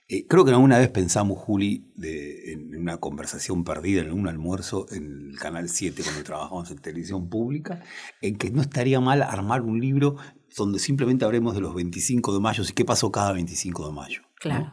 eh, 0.08 0.28
creo 0.28 0.44
que 0.44 0.52
alguna 0.52 0.78
vez 0.78 0.90
pensamos, 0.90 1.38
Juli, 1.40 1.92
de, 1.96 2.54
en 2.54 2.76
una 2.76 2.98
conversación 2.98 3.64
perdida, 3.64 4.02
en 4.02 4.12
un 4.12 4.28
almuerzo 4.28 4.86
en 4.92 5.30
el 5.32 5.40
Canal 5.40 5.70
7 5.70 6.04
cuando 6.04 6.24
trabajamos 6.24 6.70
en 6.72 6.78
televisión 6.80 7.30
pública, 7.30 7.82
en 8.22 8.36
que 8.38 8.52
no 8.52 8.62
estaría 8.62 9.00
mal 9.00 9.22
armar 9.24 9.62
un 9.62 9.80
libro 9.80 10.18
donde 10.56 10.80
simplemente 10.80 11.26
hablemos 11.26 11.56
de 11.56 11.62
los 11.62 11.74
25 11.74 12.34
de 12.34 12.40
mayo 12.40 12.64
y 12.68 12.74
qué 12.74 12.86
pasó 12.86 13.12
cada 13.12 13.32
25 13.32 13.88
de 13.88 13.94
mayo. 13.94 14.22
¿no? 14.22 14.28
Claro. 14.40 14.72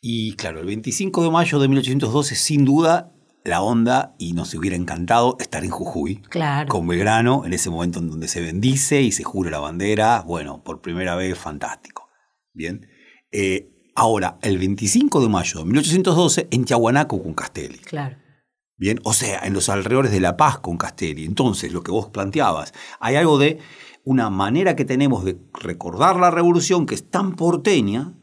Y 0.00 0.34
claro, 0.34 0.60
el 0.60 0.66
25 0.66 1.24
de 1.24 1.30
mayo 1.30 1.58
de 1.58 1.66
1812, 1.66 2.36
sin 2.36 2.64
duda, 2.64 3.12
la 3.44 3.62
onda, 3.62 4.14
y 4.18 4.32
nos 4.34 4.54
hubiera 4.54 4.76
encantado 4.76 5.36
estar 5.40 5.64
en 5.64 5.70
Jujuy, 5.70 6.16
Claro. 6.28 6.68
con 6.68 6.86
Belgrano, 6.86 7.44
en 7.46 7.52
ese 7.52 7.70
momento 7.70 7.98
en 7.98 8.10
donde 8.10 8.28
se 8.28 8.40
bendice 8.40 9.02
y 9.02 9.10
se 9.10 9.24
jura 9.24 9.50
la 9.50 9.58
bandera, 9.58 10.20
bueno, 10.20 10.62
por 10.62 10.82
primera 10.82 11.16
vez, 11.16 11.36
fantástico. 11.38 12.08
Bien. 12.52 12.86
Eh, 13.32 13.72
ahora, 13.98 14.38
el 14.42 14.58
25 14.58 15.20
de 15.20 15.28
mayo 15.28 15.58
de 15.58 15.64
1812, 15.66 16.48
en 16.50 16.64
Tiahuanaco 16.64 17.22
con 17.22 17.34
Castelli. 17.34 17.78
Claro. 17.78 18.16
Bien, 18.76 19.00
o 19.02 19.12
sea, 19.12 19.40
en 19.40 19.54
los 19.54 19.68
alrededores 19.68 20.12
de 20.12 20.20
La 20.20 20.36
Paz 20.36 20.60
con 20.60 20.76
Castelli. 20.76 21.24
Entonces, 21.24 21.72
lo 21.72 21.82
que 21.82 21.90
vos 21.90 22.08
planteabas, 22.08 22.72
hay 23.00 23.16
algo 23.16 23.38
de 23.38 23.58
una 24.04 24.30
manera 24.30 24.76
que 24.76 24.84
tenemos 24.84 25.24
de 25.24 25.36
recordar 25.52 26.16
la 26.16 26.30
revolución 26.30 26.86
que 26.86 26.94
es 26.94 27.10
tan 27.10 27.34
porteña. 27.34 28.14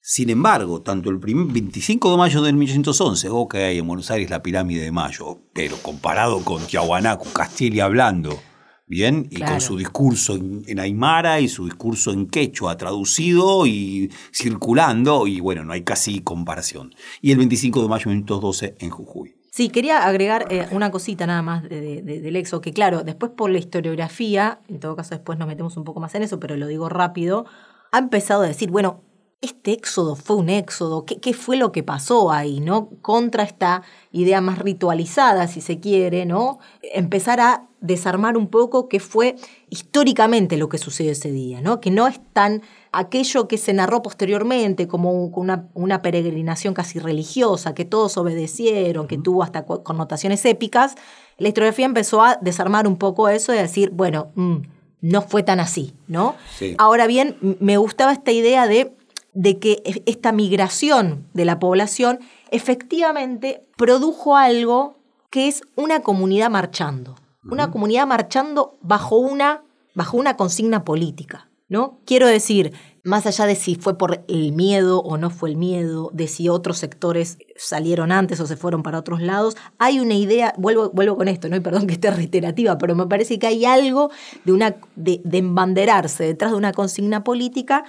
Sin 0.00 0.30
embargo, 0.30 0.80
tanto 0.82 1.10
el 1.10 1.18
primer 1.18 1.52
25 1.52 2.12
de 2.12 2.16
mayo 2.16 2.40
de 2.42 2.52
1811, 2.52 3.28
ok, 3.28 3.54
en 3.56 3.86
Buenos 3.88 4.12
Aires 4.12 4.30
la 4.30 4.42
pirámide 4.42 4.84
de 4.84 4.92
Mayo, 4.92 5.40
pero 5.52 5.76
comparado 5.82 6.44
con 6.44 6.64
Tiahuanaco, 6.64 7.24
Castelli 7.32 7.80
hablando, 7.80 8.38
bien, 8.86 9.26
y 9.30 9.36
Claro. 9.36 9.52
con 9.52 9.60
su 9.60 9.76
discurso 9.76 10.34
en, 10.36 10.78
aymara 10.78 11.40
y 11.40 11.48
su 11.48 11.64
discurso 11.64 12.12
en 12.12 12.26
quechua 12.26 12.76
traducido 12.76 13.66
y 13.66 14.10
circulando, 14.32 15.26
y 15.26 15.40
bueno, 15.40 15.64
no 15.64 15.72
hay 15.72 15.82
casi 15.82 16.20
comparación. 16.20 16.94
Y 17.20 17.32
el 17.32 17.38
25 17.38 17.82
de 17.82 17.88
mayo 17.88 18.04
de 18.10 18.16
1812 18.16 18.76
en 18.78 18.90
Jujuy. 18.90 19.34
Sí, 19.50 19.70
quería 19.70 20.06
agregar 20.06 20.46
eh, 20.50 20.66
una 20.70 20.90
cosita 20.90 21.26
nada 21.26 21.40
más 21.42 21.62
de- 21.62 21.80
de- 21.80 22.02
de- 22.02 22.20
del 22.20 22.36
exo, 22.36 22.60
que 22.60 22.72
claro, 22.72 23.02
después 23.04 23.32
por 23.34 23.50
la 23.50 23.58
historiografía, 23.58 24.60
en 24.68 24.80
todo 24.80 24.94
caso 24.96 25.14
después 25.14 25.38
nos 25.38 25.48
metemos 25.48 25.76
un 25.76 25.84
poco 25.84 25.98
más 26.00 26.14
en 26.14 26.22
eso, 26.22 26.38
pero 26.38 26.56
lo 26.56 26.66
digo 26.66 26.88
rápido, 26.90 27.46
ha 27.90 27.98
empezado 27.98 28.42
a 28.42 28.46
decir, 28.46 28.70
bueno, 28.70 29.00
este 29.42 29.72
éxodo 29.72 30.16
fue 30.16 30.36
un 30.36 30.48
éxodo, 30.48 31.04
¿qué, 31.04 31.18
qué 31.20 31.32
fue 31.34 31.56
lo 31.56 31.70
que 31.70 31.82
pasó 31.82 32.32
ahí, 32.32 32.60
no? 32.60 32.88
Contra 33.02 33.42
esta 33.44 33.82
idea 34.10 34.40
más 34.40 34.58
ritualizada, 34.58 35.46
si 35.46 35.60
se 35.60 35.78
quiere, 35.78 36.24
¿no? 36.24 36.58
Empezar 36.82 37.40
a 37.40 37.66
desarmar 37.80 38.36
un 38.36 38.48
poco 38.48 38.88
qué 38.88 38.98
fue 38.98 39.36
históricamente 39.68 40.56
lo 40.56 40.68
que 40.68 40.78
sucedió 40.78 41.12
ese 41.12 41.30
día, 41.30 41.60
¿no? 41.60 41.80
Que 41.80 41.90
no 41.90 42.08
es 42.08 42.18
tan 42.32 42.62
aquello 42.92 43.46
que 43.46 43.58
se 43.58 43.72
narró 43.74 44.02
posteriormente 44.02 44.88
como 44.88 45.12
un- 45.12 45.30
una, 45.36 45.68
una 45.74 46.00
peregrinación 46.02 46.72
casi 46.74 46.98
religiosa, 46.98 47.74
que 47.74 47.84
todos 47.84 48.16
obedecieron, 48.16 49.06
que 49.06 49.18
tuvo 49.18 49.42
hasta 49.42 49.64
co- 49.66 49.84
connotaciones 49.84 50.44
épicas, 50.46 50.94
la 51.38 51.48
historiografía 51.48 51.84
empezó 51.86 52.22
a 52.22 52.36
desarmar 52.40 52.88
un 52.88 52.96
poco 52.96 53.28
eso 53.28 53.54
y 53.54 53.58
a 53.58 53.62
decir, 53.62 53.90
bueno, 53.90 54.32
mm, 54.34 54.56
no 55.02 55.22
fue 55.22 55.42
tan 55.42 55.60
así, 55.60 55.94
¿no? 56.08 56.34
Sí. 56.58 56.74
Ahora 56.78 57.06
bien, 57.06 57.36
me 57.60 57.76
gustaba 57.76 58.12
esta 58.12 58.32
idea 58.32 58.66
de, 58.66 58.96
de 59.36 59.58
que 59.58 59.82
e- 59.84 60.02
esta 60.06 60.32
migración 60.32 61.28
de 61.34 61.44
la 61.44 61.60
población 61.60 62.18
efectivamente 62.50 63.62
produjo 63.76 64.36
algo 64.36 64.96
que 65.30 65.46
es 65.46 65.62
una 65.76 66.00
comunidad 66.00 66.50
marchando. 66.50 67.14
Una 67.48 67.70
comunidad 67.70 68.08
marchando 68.08 68.76
bajo 68.80 69.18
una, 69.18 69.62
bajo 69.94 70.16
una 70.16 70.36
consigna 70.36 70.84
política. 70.84 71.48
¿no? 71.68 72.00
Quiero 72.04 72.26
decir, 72.26 72.72
más 73.04 73.26
allá 73.26 73.46
de 73.46 73.54
si 73.54 73.74
fue 73.76 73.98
por 73.98 74.24
el 74.26 74.52
miedo 74.52 75.00
o 75.00 75.16
no 75.16 75.30
fue 75.30 75.50
el 75.50 75.56
miedo, 75.56 76.10
de 76.12 76.26
si 76.26 76.48
otros 76.48 76.78
sectores 76.78 77.38
salieron 77.56 78.10
antes 78.12 78.40
o 78.40 78.46
se 78.46 78.56
fueron 78.56 78.82
para 78.82 78.98
otros 78.98 79.20
lados, 79.20 79.56
hay 79.78 80.00
una 80.00 80.14
idea, 80.14 80.54
vuelvo, 80.58 80.90
vuelvo 80.90 81.16
con 81.16 81.28
esto, 81.28 81.48
¿no? 81.48 81.56
Y 81.56 81.60
perdón 81.60 81.86
que 81.86 81.94
esté 81.94 82.10
reiterativa, 82.10 82.78
pero 82.78 82.94
me 82.94 83.06
parece 83.06 83.38
que 83.38 83.46
hay 83.46 83.64
algo 83.64 84.10
de, 84.44 84.52
una, 84.52 84.76
de, 84.96 85.20
de 85.24 85.38
embanderarse 85.38 86.24
detrás 86.24 86.52
de 86.52 86.56
una 86.56 86.72
consigna 86.72 87.22
política 87.22 87.84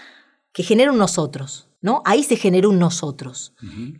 que 0.58 0.63
genera 0.63 0.91
un 0.91 0.98
nosotros. 0.98 1.63
¿No? 1.80 2.02
Ahí 2.06 2.24
se 2.24 2.36
generó 2.38 2.72
un 2.72 2.80
nosotros 2.80 3.54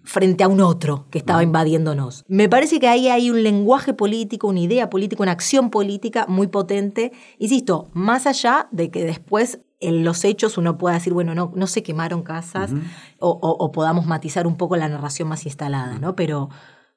frente 0.04 0.43
a 0.43 0.48
un 0.48 0.62
otro 0.62 1.06
que 1.12 1.20
estaba 1.20 1.43
invadiéndonos. 1.43 2.26
Me 2.28 2.50
parece 2.50 2.80
que 2.80 2.88
ahí 2.88 3.08
hay 3.08 3.30
un 3.30 3.43
lenguaje 3.43 3.93
político, 3.93 4.48
una 4.48 4.62
idea 4.62 4.89
política, 4.89 5.22
una 5.22 5.32
acción 5.34 5.70
política 5.70 6.26
muy 6.28 6.48
potente. 6.48 7.12
Insisto, 7.38 7.88
más 7.93 8.26
allá 8.26 8.67
de 8.72 8.89
que 8.89 9.04
después 9.06 9.60
en 9.80 10.04
los 10.04 10.26
hechos 10.26 10.58
uno 10.58 10.80
pueda 10.80 10.96
decir, 10.96 11.13
bueno, 11.13 11.36
no, 11.36 11.52
no 11.56 11.67
se 11.67 11.84
quemaron 11.84 12.24
casas 12.24 12.72
o, 13.20 13.30
o- 13.30 13.63
o 13.63 13.72
podamos 13.72 14.08
matizar 14.08 14.48
un 14.48 14.58
poco 14.58 14.76
la 14.76 14.89
narración 14.89 15.28
más 15.28 15.46
instalada, 15.46 16.00
¿no? 16.00 16.15
Pero, 16.15 16.50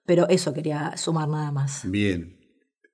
Pero 0.07 0.29
eso 0.31 0.55
quería 0.55 0.97
sumar 0.97 1.29
nada 1.29 1.53
más. 1.53 1.83
Bien. 1.85 2.39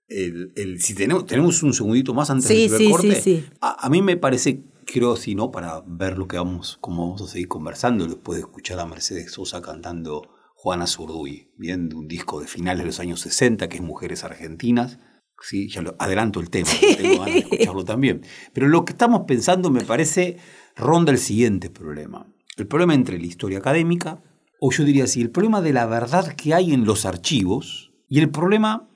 El, 0.09 0.52
el- 0.57 0.81
si 0.83 0.92
tenemos, 0.96 1.24
tenemos 1.24 1.62
un 1.62 1.72
segundito 1.72 2.12
más 2.14 2.31
antes 2.31 2.48
Sí, 2.48 2.66
del 2.68 2.79
sí, 2.79 2.90
corte. 2.90 3.14
sí, 3.14 3.37
sí. 3.42 3.46
A, 3.61 3.87
a 3.87 3.88
mí 3.90 4.02
me 4.02 4.16
parece, 4.16 4.64
creo, 4.87 5.16
si 5.16 5.35
no, 5.35 5.51
para 5.51 5.83
ver 5.87 6.16
lo 6.16 6.27
que 6.27 6.38
vamos, 6.38 6.79
cómo 6.81 7.05
vamos 7.07 7.22
a 7.22 7.27
seguir 7.27 7.49
conversando, 7.49 8.07
después 8.07 8.37
de 8.37 8.42
escuchar 8.42 8.81
a 8.81 8.87
Mercedes 8.87 9.33
Sosa 9.33 9.61
cantando 9.61 10.22
Juana 10.55 10.87
Zurduy, 10.87 11.53
bien, 11.59 11.90
de 11.90 11.96
un 11.96 12.09
disco 12.09 12.40
de 12.40 12.46
finales 12.46 12.79
de 12.79 12.87
los 12.87 13.01
años 13.01 13.20
60, 13.20 13.68
que 13.68 13.77
es 13.77 13.83
Mujeres 13.83 14.25
Argentinas. 14.25 14.99
Sí, 15.38 15.68
ya 15.68 15.83
lo 15.83 15.94
adelanto 15.99 16.40
el 16.40 16.49
tema, 16.49 16.70
porque 16.70 16.96
tengo 16.96 17.18
ganas 17.18 17.35
de 17.35 17.40
escucharlo 17.40 17.85
también. 17.85 18.22
Pero 18.55 18.68
lo 18.68 18.87
que 18.87 18.92
estamos 18.92 19.25
pensando 19.27 19.70
me 19.70 19.83
parece 19.83 20.38
ronda 20.75 21.12
el 21.12 21.18
siguiente 21.18 21.68
problema. 21.68 22.27
El 22.57 22.66
problema 22.66 22.94
entre 22.94 23.18
la 23.18 23.27
historia 23.27 23.59
académica, 23.59 24.22
o 24.61 24.72
yo 24.72 24.85
diría 24.85 25.05
así, 25.05 25.20
el 25.20 25.31
problema 25.31 25.61
de 25.61 25.75
la 25.75 25.85
verdad 25.85 26.33
que 26.33 26.55
hay 26.55 26.72
en 26.72 26.87
los 26.87 27.05
archivos 27.05 27.92
y 28.09 28.18
el 28.20 28.31
problema 28.31 28.88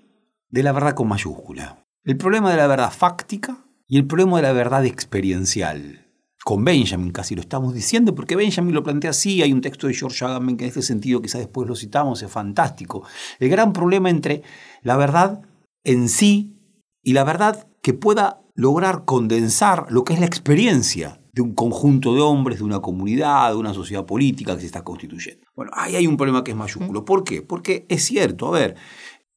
de 0.48 0.62
la 0.62 0.72
verdad 0.72 0.94
con 0.94 1.08
mayúscula. 1.08 1.86
El 2.04 2.16
problema 2.16 2.50
de 2.50 2.56
la 2.56 2.66
verdad 2.66 2.90
fáctica 2.90 3.66
y 3.90 3.96
el 3.96 4.06
problema 4.06 4.36
de 4.36 4.44
la 4.44 4.52
verdad 4.52 4.86
experiencial. 4.86 6.06
Con 6.44 6.64
Benjamin 6.64 7.10
casi 7.10 7.34
lo 7.34 7.40
estamos 7.40 7.74
diciendo, 7.74 8.14
porque 8.14 8.36
Benjamin 8.36 8.72
lo 8.72 8.84
plantea 8.84 9.10
así, 9.10 9.42
hay 9.42 9.52
un 9.52 9.60
texto 9.60 9.88
de 9.88 9.94
George 9.94 10.24
Agamben 10.24 10.56
que 10.56 10.64
en 10.64 10.68
este 10.68 10.80
sentido 10.80 11.20
quizás 11.20 11.40
después 11.40 11.68
lo 11.68 11.74
citamos, 11.74 12.22
es 12.22 12.30
fantástico. 12.30 13.02
El 13.40 13.48
gran 13.48 13.72
problema 13.72 14.08
entre 14.08 14.42
la 14.82 14.96
verdad 14.96 15.42
en 15.82 16.08
sí 16.08 16.56
y 17.02 17.14
la 17.14 17.24
verdad 17.24 17.66
que 17.82 17.92
pueda 17.92 18.40
lograr 18.54 19.04
condensar 19.04 19.86
lo 19.90 20.04
que 20.04 20.14
es 20.14 20.20
la 20.20 20.26
experiencia 20.26 21.20
de 21.32 21.42
un 21.42 21.54
conjunto 21.54 22.14
de 22.14 22.20
hombres, 22.20 22.58
de 22.58 22.64
una 22.64 22.78
comunidad, 22.78 23.50
de 23.50 23.56
una 23.56 23.74
sociedad 23.74 24.06
política 24.06 24.54
que 24.54 24.60
se 24.60 24.66
está 24.66 24.84
constituyendo. 24.84 25.44
Bueno, 25.56 25.72
ahí 25.74 25.96
hay 25.96 26.06
un 26.06 26.16
problema 26.16 26.44
que 26.44 26.52
es 26.52 26.56
mayúsculo. 26.56 27.04
¿Por 27.04 27.24
qué? 27.24 27.42
Porque 27.42 27.86
es 27.88 28.04
cierto, 28.04 28.46
a 28.46 28.52
ver, 28.52 28.76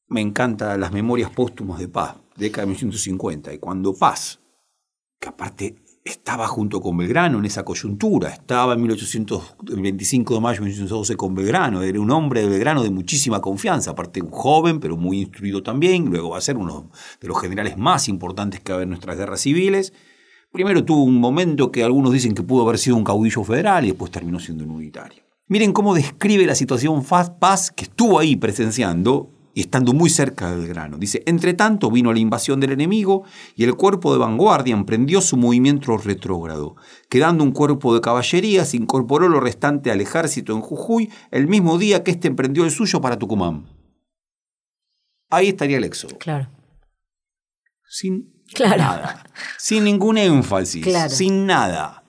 me 0.10 0.22
encantan 0.22 0.80
las 0.80 0.92
memorias 0.92 1.32
póstumas 1.32 1.80
de 1.80 1.88
Paz, 1.88 2.18
década 2.36 2.68
de 2.68 2.68
1950, 2.68 3.52
y 3.52 3.58
cuando 3.58 3.96
Paz, 3.96 4.40
que 5.24 5.30
aparte 5.30 5.76
estaba 6.04 6.48
junto 6.48 6.82
con 6.82 6.98
Belgrano 6.98 7.40
en 7.40 7.46
esa 7.46 7.64
coyuntura, 7.64 8.28
estaba 8.28 8.74
en 8.74 8.82
1800, 8.82 9.56
el 9.70 9.82
25 9.82 10.34
de 10.34 10.42
mayo 10.42 10.56
de 10.56 10.66
1812 10.66 11.16
con 11.16 11.34
Belgrano, 11.34 11.82
era 11.82 11.98
un 12.02 12.12
hombre 12.12 12.42
de 12.42 12.50
Belgrano 12.50 12.84
de 12.84 12.90
muchísima 12.90 13.40
confianza, 13.40 13.92
aparte 13.92 14.22
un 14.22 14.32
joven, 14.32 14.82
pero 14.82 14.98
muy 14.98 15.22
instruido 15.22 15.64
también, 15.64 16.10
luego 16.10 16.32
va 16.32 16.40
a 16.40 16.42
ser 16.42 16.58
uno 16.58 16.92
de 17.22 17.28
los 17.30 17.40
generales 17.40 17.78
más 17.78 18.10
importantes 18.10 18.60
que 18.60 18.74
va 18.74 18.76
a 18.76 18.78
haber 18.80 18.84
en 18.84 18.90
nuestras 18.90 19.18
guerras 19.18 19.40
civiles. 19.40 19.94
Primero 20.52 20.84
tuvo 20.84 21.04
un 21.04 21.22
momento 21.22 21.72
que 21.72 21.86
algunos 21.86 22.12
dicen 22.12 22.34
que 22.34 22.44
pudo 22.44 22.64
haber 22.64 22.80
sido 22.80 22.98
un 22.98 23.06
caudillo 23.06 23.46
federal 23.46 23.86
y 23.86 23.88
después 23.88 24.12
terminó 24.12 24.42
siendo 24.42 24.66
un 24.66 24.72
unitario. 24.72 25.24
Miren 25.48 25.72
cómo 25.72 25.96
describe 25.96 26.46
la 26.46 26.56
situación 26.56 27.02
Paz 27.04 27.72
que 27.72 27.86
estuvo 27.86 28.20
ahí 28.20 28.36
presenciando 28.36 29.30
y 29.54 29.62
estando 29.62 29.94
muy 29.94 30.10
cerca 30.10 30.52
del 30.56 30.68
grano. 30.68 30.98
Dice, 30.98 31.24
entre 31.26 31.54
tanto 31.54 31.92
vino 31.92 32.12
la 32.12 32.20
invasión 32.20 32.60
del 32.60 32.72
enemigo 32.72 33.24
y 33.56 33.64
el 33.64 33.76
cuerpo 33.76 34.12
de 34.14 34.20
vanguardia 34.20 34.74
emprendió 34.74 35.22
su 35.22 35.38
movimiento 35.38 35.96
retrógrado. 35.98 36.76
Quedando 37.10 37.44
un 37.44 37.52
cuerpo 37.52 37.94
de 37.94 38.02
caballería, 38.02 38.66
se 38.66 38.78
incorporó 38.78 39.30
lo 39.30 39.40
restante 39.40 39.92
al 39.92 40.02
ejército 40.02 40.54
en 40.54 40.62
Jujuy 40.62 41.12
el 41.32 41.48
mismo 41.48 41.78
día 41.78 42.04
que 42.04 42.12
éste 42.12 42.28
emprendió 42.28 42.64
el 42.66 42.72
suyo 42.72 43.00
para 43.02 43.18
Tucumán. 43.20 43.68
Ahí 45.30 45.50
estaría 45.50 45.78
el 45.78 45.84
éxodo. 45.84 46.18
Claro. 46.18 46.50
Sin 47.88 48.34
Claro. 48.54 48.78
nada. 48.78 49.24
Sin 49.58 49.84
ningún 49.84 50.18
énfasis. 50.18 50.84
Claro. 50.84 51.10
Sin 51.10 51.46
nada. 51.46 52.04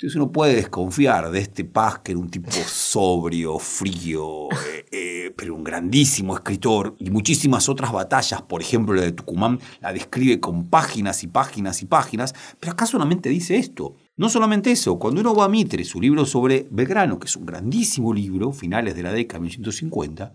Entonces 0.00 0.16
uno 0.16 0.32
puede 0.32 0.54
desconfiar 0.54 1.30
de 1.30 1.40
este 1.40 1.62
Paz, 1.62 1.98
que 1.98 2.12
era 2.12 2.20
un 2.20 2.30
tipo 2.30 2.50
sobrio, 2.66 3.58
frío, 3.58 4.50
eh, 4.50 4.86
eh, 4.90 5.34
pero 5.36 5.54
un 5.54 5.62
grandísimo 5.62 6.34
escritor, 6.34 6.96
y 6.98 7.10
muchísimas 7.10 7.68
otras 7.68 7.92
batallas, 7.92 8.40
por 8.40 8.62
ejemplo 8.62 8.94
la 8.94 9.02
de 9.02 9.12
Tucumán, 9.12 9.60
la 9.82 9.92
describe 9.92 10.40
con 10.40 10.70
páginas 10.70 11.22
y 11.22 11.26
páginas 11.26 11.82
y 11.82 11.84
páginas, 11.84 12.34
pero 12.58 12.72
acá 12.72 12.86
solamente 12.86 13.28
dice 13.28 13.58
esto. 13.58 13.94
No 14.16 14.30
solamente 14.30 14.70
eso, 14.70 14.98
cuando 14.98 15.20
uno 15.20 15.34
va 15.34 15.44
a 15.44 15.48
Mitre, 15.50 15.84
su 15.84 16.00
libro 16.00 16.24
sobre 16.24 16.66
Belgrano, 16.70 17.18
que 17.18 17.26
es 17.26 17.36
un 17.36 17.44
grandísimo 17.44 18.14
libro, 18.14 18.52
finales 18.52 18.96
de 18.96 19.02
la 19.02 19.12
década 19.12 19.40
de 19.40 19.50
1950, 19.50 20.32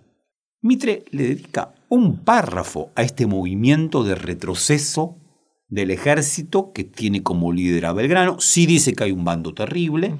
Mitre 0.61 1.05
le 1.09 1.23
dedica 1.23 1.73
un 1.89 2.17
párrafo 2.17 2.91
a 2.93 3.01
este 3.01 3.25
movimiento 3.25 4.03
de 4.03 4.13
retroceso 4.13 5.15
del 5.67 5.91
ejército 5.91 6.71
que 6.73 6.83
tiene 6.83 7.23
como 7.23 7.51
líder 7.51 7.85
a 7.87 7.93
Belgrano. 7.93 8.39
Sí 8.39 8.65
dice 8.65 8.93
que 8.93 9.05
hay 9.05 9.11
un 9.11 9.25
bando 9.25 9.53
terrible, 9.53 10.15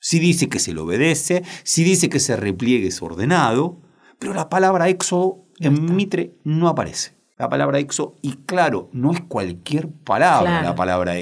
sí 0.00 0.18
dice 0.18 0.48
que 0.48 0.58
se 0.58 0.74
le 0.74 0.80
obedece, 0.80 1.42
sí 1.62 1.84
dice 1.84 2.08
que 2.08 2.18
ese 2.18 2.36
repliegue 2.36 2.88
es 2.88 3.02
ordenado, 3.02 3.80
pero 4.18 4.34
la 4.34 4.48
palabra 4.48 4.88
éxodo 4.88 5.44
en 5.58 5.94
Mitre 5.94 6.34
no 6.44 6.68
aparece. 6.68 7.14
La 7.38 7.48
palabra 7.48 7.78
éxodo, 7.80 8.18
y 8.22 8.32
claro, 8.46 8.88
no 8.92 9.12
es 9.12 9.20
cualquier 9.22 9.88
palabra 9.88 10.50
Claro. 10.50 10.68
la 10.68 10.74
palabra. 10.76 11.14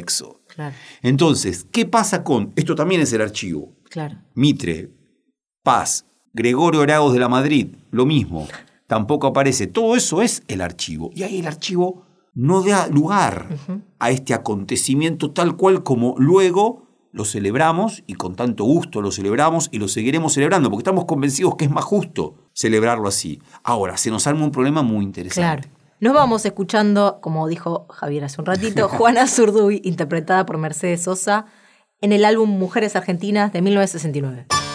Claro, 0.54 0.74
Entonces, 1.02 1.66
¿qué 1.70 1.86
pasa 1.86 2.22
con, 2.24 2.52
esto 2.56 2.74
también 2.74 3.00
es 3.00 3.12
el 3.12 3.22
archivo, 3.22 3.72
claro. 3.88 4.18
Mitre, 4.34 4.90
Paz, 5.62 6.04
Gregorio 6.32 6.82
Aragos 6.82 7.12
de 7.12 7.20
la 7.20 7.28
Madrid, 7.28 7.68
lo 7.90 8.06
mismo. 8.06 8.46
Tampoco 8.86 9.28
aparece. 9.28 9.66
Todo 9.66 9.94
eso 9.96 10.20
es 10.20 10.42
el 10.48 10.60
archivo. 10.60 11.10
Y 11.14 11.22
ahí 11.22 11.38
el 11.38 11.46
archivo 11.46 12.04
no 12.34 12.62
da 12.62 12.86
lugar 12.88 13.48
a 13.98 14.10
este 14.10 14.34
acontecimiento 14.34 15.32
tal 15.32 15.56
cual 15.56 15.82
como 15.82 16.14
luego 16.18 16.86
lo 17.12 17.24
celebramos 17.24 18.04
y 18.06 18.14
con 18.14 18.36
tanto 18.36 18.64
gusto 18.64 19.00
lo 19.00 19.10
celebramos 19.10 19.68
y 19.72 19.78
lo 19.78 19.88
seguiremos 19.88 20.34
celebrando 20.34 20.70
porque 20.70 20.82
estamos 20.82 21.06
convencidos 21.06 21.56
que 21.56 21.64
es 21.64 21.70
más 21.70 21.84
justo 21.84 22.36
celebrarlo 22.52 23.08
así. 23.08 23.40
Ahora, 23.64 23.96
se 23.96 24.10
nos 24.10 24.26
arma 24.26 24.44
un 24.44 24.52
problema 24.52 24.82
muy 24.82 25.04
interesante. 25.04 25.68
Claro. 25.68 25.80
Nos 26.00 26.14
vamos 26.14 26.46
escuchando, 26.46 27.18
como 27.20 27.46
dijo 27.46 27.86
Javier 27.90 28.24
hace 28.24 28.40
un 28.40 28.46
ratito, 28.46 28.88
Juana 28.88 29.26
Zurduy, 29.26 29.82
interpretada 29.84 30.46
por 30.46 30.56
Mercedes 30.56 31.02
Sosa, 31.02 31.46
en 32.00 32.12
el 32.12 32.24
álbum 32.24 32.48
Mujeres 32.48 32.96
Argentinas 32.96 33.52
de 33.52 33.60
1969. 33.60 34.69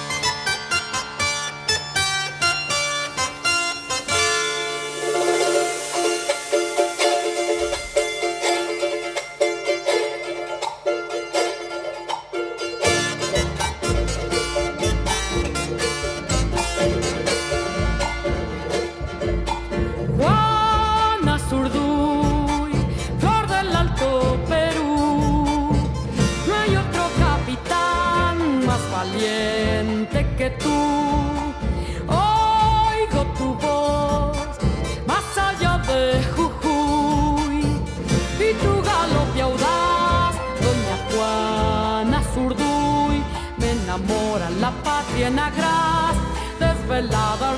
En 45.28 45.40
agraz, 45.40 46.18
desvelada 46.60 47.54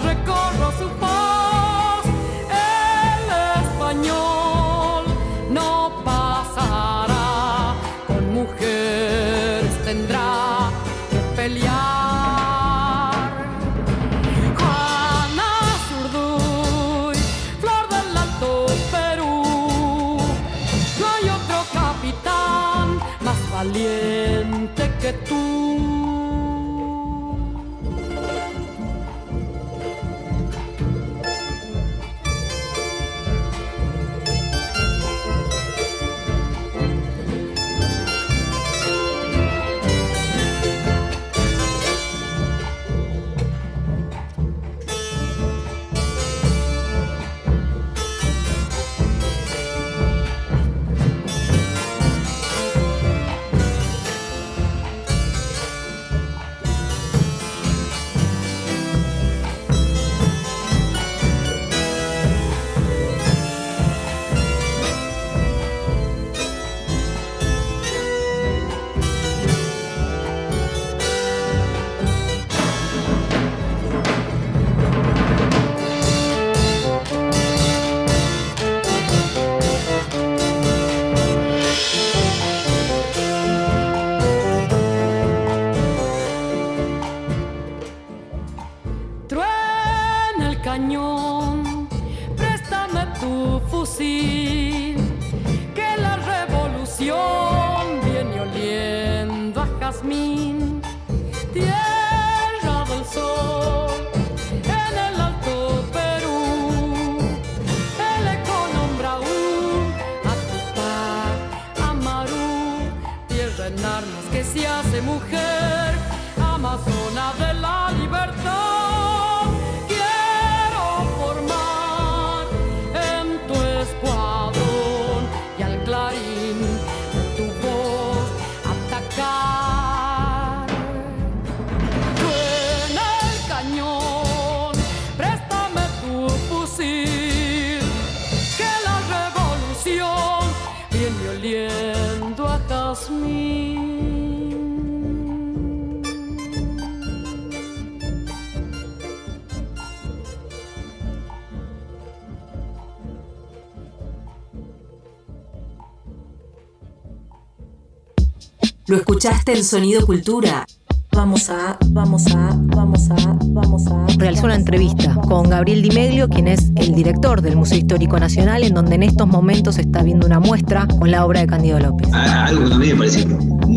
escuchaste 159.28 159.54
en 159.58 159.64
Sonido 159.64 160.06
Cultura. 160.06 160.66
Vamos 161.12 161.50
a, 161.50 161.78
vamos 161.88 162.28
a, 162.28 162.52
vamos 162.56 163.10
a, 163.10 163.38
vamos 163.48 163.88
a. 163.88 164.06
Realizó 164.18 164.46
una 164.46 164.56
entrevista 164.56 165.16
con 165.28 165.50
Gabriel 165.50 165.82
Di 165.82 165.90
Meglio, 165.90 166.30
quien 166.30 166.48
es 166.48 166.72
el 166.76 166.94
director 166.94 167.42
del 167.42 167.56
Museo 167.56 167.78
Histórico 167.80 168.20
Nacional, 168.20 168.64
en 168.64 168.74
donde 168.76 168.96
en 168.96 169.04
estos 169.04 169.28
momentos 169.28 169.76
se 169.76 169.82
está 169.82 170.04
viendo 170.04 170.28
una 170.28 170.40
muestra 170.40 170.88
con 170.88 171.10
la 171.10 171.26
obra 171.26 171.40
de 171.42 171.48
Candido 171.48 171.80
López. 171.80 172.14
A- 172.14 172.46
Algo 172.46 172.68
que 172.70 172.74
a 172.76 172.78
mí 172.78 172.88
me 172.90 172.96
parece 172.96 173.26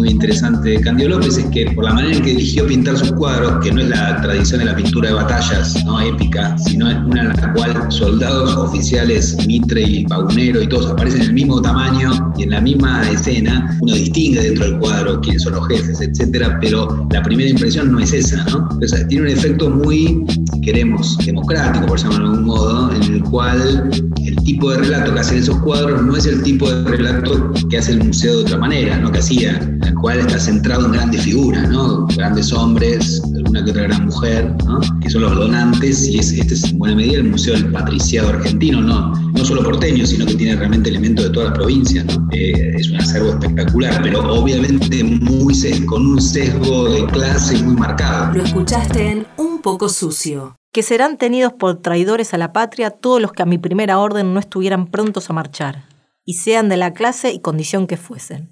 muy 0.01 0.09
interesante 0.09 0.71
de 0.71 0.81
Candido 0.81 1.11
López 1.11 1.37
es 1.37 1.45
que 1.47 1.67
por 1.73 1.85
la 1.85 1.93
manera 1.93 2.17
en 2.17 2.23
que 2.23 2.31
eligió 2.31 2.67
pintar 2.67 2.97
sus 2.97 3.13
cuadros, 3.13 3.63
que 3.63 3.71
no 3.71 3.83
es 3.83 3.91
la 3.91 4.19
tradición 4.23 4.61
de 4.61 4.65
la 4.65 4.75
pintura 4.75 5.11
de 5.11 5.15
batallas 5.15 5.75
épica, 6.07 6.57
sino 6.57 6.87
una 6.87 7.21
en 7.21 7.29
la 7.29 7.53
cual 7.53 7.93
soldados, 7.93 8.57
oficiales, 8.57 9.37
Mitre 9.47 9.83
y 9.83 10.07
Pagunero 10.07 10.63
y 10.63 10.69
todos 10.69 10.91
aparecen 10.91 11.21
en 11.21 11.27
el 11.29 11.35
mismo 11.35 11.61
tamaño 11.61 12.33
y 12.39 12.45
en 12.45 12.51
la 12.51 12.63
misma 12.63 13.03
escena, 13.11 13.77
uno 13.81 13.93
distingue 13.93 14.41
dentro 14.41 14.65
del 14.65 14.79
cuadro 14.79 15.21
quiénes 15.21 15.43
son 15.43 15.55
los 15.55 15.69
jefes, 15.69 16.01
etcétera, 16.01 16.57
pero 16.63 17.07
la 17.11 17.23
primera 17.23 17.51
impresión 17.51 17.93
no 17.93 18.01
es 18.01 18.15
esa, 18.15 18.43
¿no? 18.45 18.69
Entonces, 18.73 19.07
tiene 19.09 19.25
un 19.25 19.37
efecto 19.37 19.69
muy, 19.69 20.25
si 20.55 20.61
queremos, 20.63 21.19
democrático, 21.19 21.87
por 21.87 21.99
llamarlo 21.99 22.25
de 22.25 22.31
algún 22.31 22.47
modo, 22.47 22.95
en 22.95 23.03
el 23.03 23.23
cual 23.25 23.91
el 24.25 24.37
tipo 24.45 24.71
de 24.71 24.79
relato 24.79 25.13
que 25.13 25.21
hacen 25.21 25.39
esos 25.39 25.59
cuadros 25.61 26.03
no 26.03 26.17
es 26.17 26.27
el 26.27 26.43
tipo 26.43 26.71
de 26.71 26.85
relato 26.97 27.53
que 27.69 27.79
hace 27.79 27.93
el 27.93 28.05
museo 28.05 28.37
de 28.37 28.43
otra 28.43 28.59
manera, 28.59 28.99
¿no? 28.99 29.11
Que 29.11 29.19
hacía, 29.19 29.70
cual 30.01 30.21
está 30.21 30.39
centrado 30.39 30.87
en 30.87 30.93
grandes 30.93 31.23
figuras, 31.23 31.69
¿no? 31.69 32.07
Grandes 32.17 32.53
hombres, 32.53 33.23
alguna 33.37 33.65
que 33.65 33.71
otra 33.71 33.83
gran 33.85 34.07
mujer, 34.07 34.55
¿no? 34.65 34.81
Que 35.01 35.11
son 35.11 35.23
los 35.23 35.37
donantes, 35.37 36.09
y 36.09 36.19
es, 36.19 36.33
este 36.33 36.55
es 36.55 36.65
en 36.65 36.79
buena 36.79 36.97
medida 36.97 37.19
el 37.19 37.25
museo 37.25 37.55
del 37.55 37.71
patriciado 37.71 38.31
argentino, 38.31 38.81
¿no? 38.81 39.15
No 39.33 39.45
solo 39.45 39.63
porteño, 39.63 40.07
sino 40.07 40.27
que 40.27 40.35
tiene 40.35 40.57
realmente 40.57 40.89
elementos 40.89 41.27
de 41.27 41.31
todas 41.31 41.51
las 41.51 41.59
provincias, 41.59 42.05
¿no? 42.07 42.29
Eh, 42.33 42.77
es 42.77 42.91
un 42.91 42.97
acervo 42.97 43.31
espectacular, 43.31 44.01
pero 44.03 44.21
obviamente 44.33 45.05
muy 45.05 45.51
con 45.87 46.07
un 46.07 46.21
sesgo 46.21 46.89
de 46.89 47.05
clase 47.07 47.63
muy 47.63 47.75
marcado. 47.75 48.35
Lo 48.35 48.45
escuchaste 48.45 49.11
en 49.11 49.27
Un 49.37 49.61
poco 49.61 49.89
sucio. 49.89 50.57
Que 50.73 50.83
serán 50.83 51.19
tenidos 51.19 51.53
por 51.53 51.83
traidores 51.83 52.33
a 52.33 52.39
la 52.39 52.53
patria 52.53 52.91
todos 52.91 53.21
los 53.21 53.33
que 53.33 53.43
a 53.43 53.47
mi 53.47 53.59
primera 53.59 53.99
orden 53.99 54.33
no 54.33 54.41
estuvieran 54.41 54.87
prontos 54.87 55.29
a 55.29 55.33
marchar, 55.33 55.85
y 56.25 56.35
sean 56.35 56.69
de 56.69 56.77
la 56.77 56.93
clase 56.93 57.33
y 57.33 57.41
condición 57.41 57.87
que 57.87 57.97
fuesen. 57.97 58.50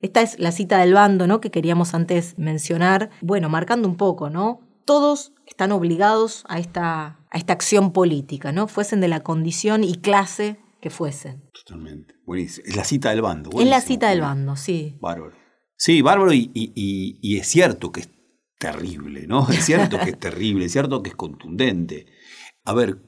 Esta 0.00 0.22
es 0.22 0.38
la 0.38 0.52
cita 0.52 0.78
del 0.78 0.94
bando, 0.94 1.26
¿no? 1.26 1.40
Que 1.40 1.50
queríamos 1.50 1.94
antes 1.94 2.38
mencionar. 2.38 3.10
Bueno, 3.20 3.48
marcando 3.48 3.88
un 3.88 3.96
poco, 3.96 4.30
¿no? 4.30 4.60
Todos 4.86 5.32
están 5.46 5.72
obligados 5.72 6.44
a 6.48 6.58
esta, 6.58 7.18
a 7.30 7.38
esta 7.38 7.52
acción 7.52 7.92
política, 7.92 8.50
¿no? 8.52 8.66
Fuesen 8.66 9.00
de 9.00 9.08
la 9.08 9.20
condición 9.20 9.84
y 9.84 9.96
clase 9.96 10.58
que 10.80 10.88
fuesen. 10.90 11.42
Totalmente. 11.52 12.14
Buenísimo. 12.24 12.66
Es 12.66 12.76
la 12.76 12.84
cita 12.84 13.10
del 13.10 13.20
bando. 13.20 13.50
Es 13.50 13.54
la 13.56 13.60
buenísimo. 13.60 13.86
cita 13.86 14.08
del 14.10 14.20
bando, 14.22 14.56
sí. 14.56 14.96
Bárbaro. 15.00 15.34
Sí, 15.76 16.00
bárbaro 16.02 16.32
y, 16.32 16.50
y- 16.54 16.72
y- 16.74 17.18
y 17.22 17.36
es 17.38 17.46
cierto 17.46 17.92
que 17.92 18.00
es 18.00 18.10
terrible, 18.58 19.26
¿no? 19.26 19.48
Es 19.50 19.64
cierto 19.66 19.98
que 19.98 20.10
es 20.10 20.18
terrible, 20.18 20.64
es 20.64 20.72
cierto 20.72 21.02
que 21.02 21.10
es 21.10 21.16
contundente. 21.16 22.06
A 22.64 22.72
ver, 22.72 22.98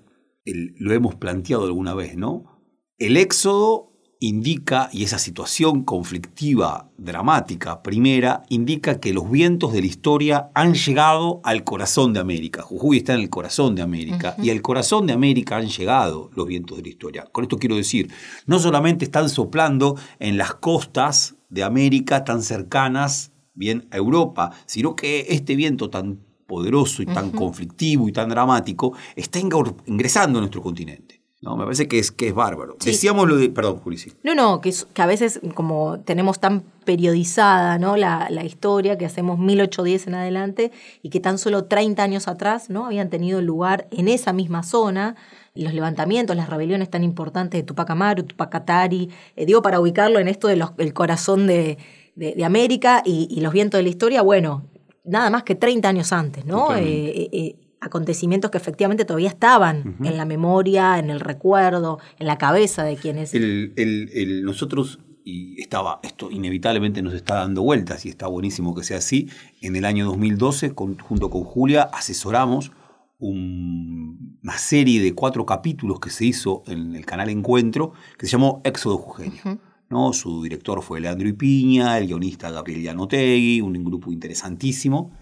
el- 0.44 0.74
lo 0.78 0.92
hemos 0.92 1.14
planteado 1.14 1.64
alguna 1.64 1.94
vez, 1.94 2.16
¿no? 2.16 2.62
El 2.98 3.16
éxodo 3.16 3.91
indica, 4.22 4.88
y 4.92 5.02
esa 5.02 5.18
situación 5.18 5.82
conflictiva, 5.82 6.88
dramática, 6.96 7.82
primera, 7.82 8.44
indica 8.48 9.00
que 9.00 9.12
los 9.12 9.28
vientos 9.28 9.72
de 9.72 9.80
la 9.80 9.86
historia 9.88 10.50
han 10.54 10.74
llegado 10.74 11.40
al 11.42 11.64
corazón 11.64 12.12
de 12.12 12.20
América. 12.20 12.62
Jujuy 12.62 12.98
está 12.98 13.14
en 13.14 13.20
el 13.20 13.30
corazón 13.30 13.74
de 13.74 13.82
América, 13.82 14.36
y 14.40 14.50
al 14.50 14.62
corazón 14.62 15.08
de 15.08 15.12
América 15.12 15.56
han 15.56 15.66
llegado 15.66 16.30
los 16.36 16.46
vientos 16.46 16.76
de 16.76 16.84
la 16.84 16.88
historia. 16.88 17.24
Con 17.32 17.42
esto 17.42 17.58
quiero 17.58 17.74
decir, 17.74 18.12
no 18.46 18.60
solamente 18.60 19.04
están 19.04 19.28
soplando 19.28 19.96
en 20.20 20.38
las 20.38 20.54
costas 20.54 21.34
de 21.48 21.64
América 21.64 22.22
tan 22.22 22.42
cercanas, 22.42 23.32
bien, 23.54 23.88
a 23.90 23.96
Europa, 23.96 24.52
sino 24.66 24.94
que 24.94 25.26
este 25.30 25.56
viento 25.56 25.90
tan 25.90 26.20
poderoso 26.46 27.02
y 27.02 27.06
tan 27.06 27.32
conflictivo 27.32 28.08
y 28.08 28.12
tan 28.12 28.28
dramático 28.28 28.94
está 29.16 29.40
ingresando 29.40 30.38
a 30.38 30.42
nuestro 30.42 30.62
continente. 30.62 31.21
No, 31.42 31.56
me 31.56 31.64
parece 31.64 31.88
que 31.88 31.98
es, 31.98 32.12
que 32.12 32.28
es 32.28 32.34
bárbaro. 32.34 32.76
Sí. 32.78 32.90
Decíamos 32.92 33.28
lo 33.28 33.36
de. 33.36 33.48
Perdón, 33.50 33.78
Juli, 33.80 33.98
sí. 33.98 34.12
No, 34.22 34.34
no, 34.36 34.60
que, 34.60 34.68
es- 34.68 34.86
que 34.94 35.02
a 35.02 35.06
veces 35.06 35.40
como 35.54 35.98
tenemos 36.00 36.38
tan 36.38 36.62
periodizada 36.84 37.78
¿no? 37.78 37.96
la, 37.96 38.28
la 38.30 38.44
historia, 38.44 38.96
que 38.96 39.04
hacemos 39.06 39.38
1810 39.40 40.06
en 40.06 40.14
adelante, 40.14 40.70
y 41.02 41.10
que 41.10 41.18
tan 41.20 41.38
solo 41.38 41.64
30 41.64 42.02
años 42.02 42.28
atrás 42.28 42.70
¿no? 42.70 42.86
habían 42.86 43.10
tenido 43.10 43.42
lugar 43.42 43.88
en 43.90 44.06
esa 44.08 44.32
misma 44.32 44.62
zona 44.62 45.16
los 45.54 45.74
levantamientos, 45.74 46.34
las 46.36 46.48
rebeliones 46.48 46.88
tan 46.90 47.02
importantes 47.04 47.58
de 47.60 47.64
Tupac 47.64 47.90
Amaru, 47.90 48.22
Tupac 48.22 48.48
Katari, 48.50 49.10
eh, 49.36 49.44
digo 49.44 49.60
para 49.60 49.80
ubicarlo 49.80 50.18
en 50.20 50.28
esto 50.28 50.48
del 50.48 50.94
corazón 50.94 51.46
de, 51.46 51.76
de- 52.14 52.34
de 52.34 52.44
América 52.44 53.02
y, 53.04 53.26
y 53.30 53.40
los 53.40 53.52
vientos 53.52 53.78
de 53.78 53.82
la 53.82 53.88
historia, 53.90 54.22
bueno, 54.22 54.62
nada 55.04 55.28
más 55.28 55.42
que 55.42 55.54
30 55.54 55.88
años 55.88 56.12
antes, 56.12 56.46
¿no? 56.46 56.74
Eh, 56.74 56.80
eh, 56.84 57.28
eh, 57.32 57.56
acontecimientos 57.82 58.50
que 58.50 58.58
efectivamente 58.58 59.04
todavía 59.04 59.28
estaban 59.28 59.96
en 60.02 60.16
la 60.16 60.24
memoria, 60.24 60.98
en 60.98 61.10
el 61.10 61.20
recuerdo, 61.20 61.98
en 62.18 62.26
la 62.26 62.38
cabeza 62.38 62.84
de 62.84 62.96
quienes... 62.96 63.34
El, 63.34 63.72
el- 63.76 64.08
el- 64.14 64.44
nosotros, 64.44 65.00
y 65.24 65.60
estaba, 65.60 66.00
esto 66.02 66.30
inevitablemente 66.30 67.02
nos 67.02 67.12
está 67.14 67.34
dando 67.36 67.62
vueltas 67.62 68.06
y 68.06 68.08
está 68.08 68.26
buenísimo 68.28 68.74
que 68.74 68.84
sea 68.84 68.98
así, 68.98 69.28
en 69.60 69.76
el 69.76 69.84
año 69.84 70.06
2012, 70.06 70.74
con- 70.74 70.98
junto 70.98 71.28
con 71.28 71.42
Julia, 71.44 71.82
asesoramos 71.82 72.72
un- 73.18 74.38
una 74.42 74.58
serie 74.58 75.00
de 75.02 75.14
cuatro 75.14 75.46
capítulos 75.46 76.00
que 76.00 76.10
se 76.10 76.24
hizo 76.24 76.62
en 76.66 76.94
el 76.96 77.06
canal 77.06 77.28
Encuentro, 77.30 77.92
que 78.18 78.26
se 78.26 78.32
llamó 78.32 78.60
Éxodo 78.64 78.98
Jujeño. 78.98 79.58
¿no? 79.88 80.12
Su 80.14 80.42
director 80.42 80.80
fue 80.82 81.00
Leandro 81.00 81.28
Ipiña, 81.28 81.98
el 81.98 82.06
guionista 82.06 82.50
Gabriel 82.50 82.82
Llanotegui, 82.82 83.60
un 83.60 83.74
grupo 83.84 84.10
interesantísimo. 84.10 85.12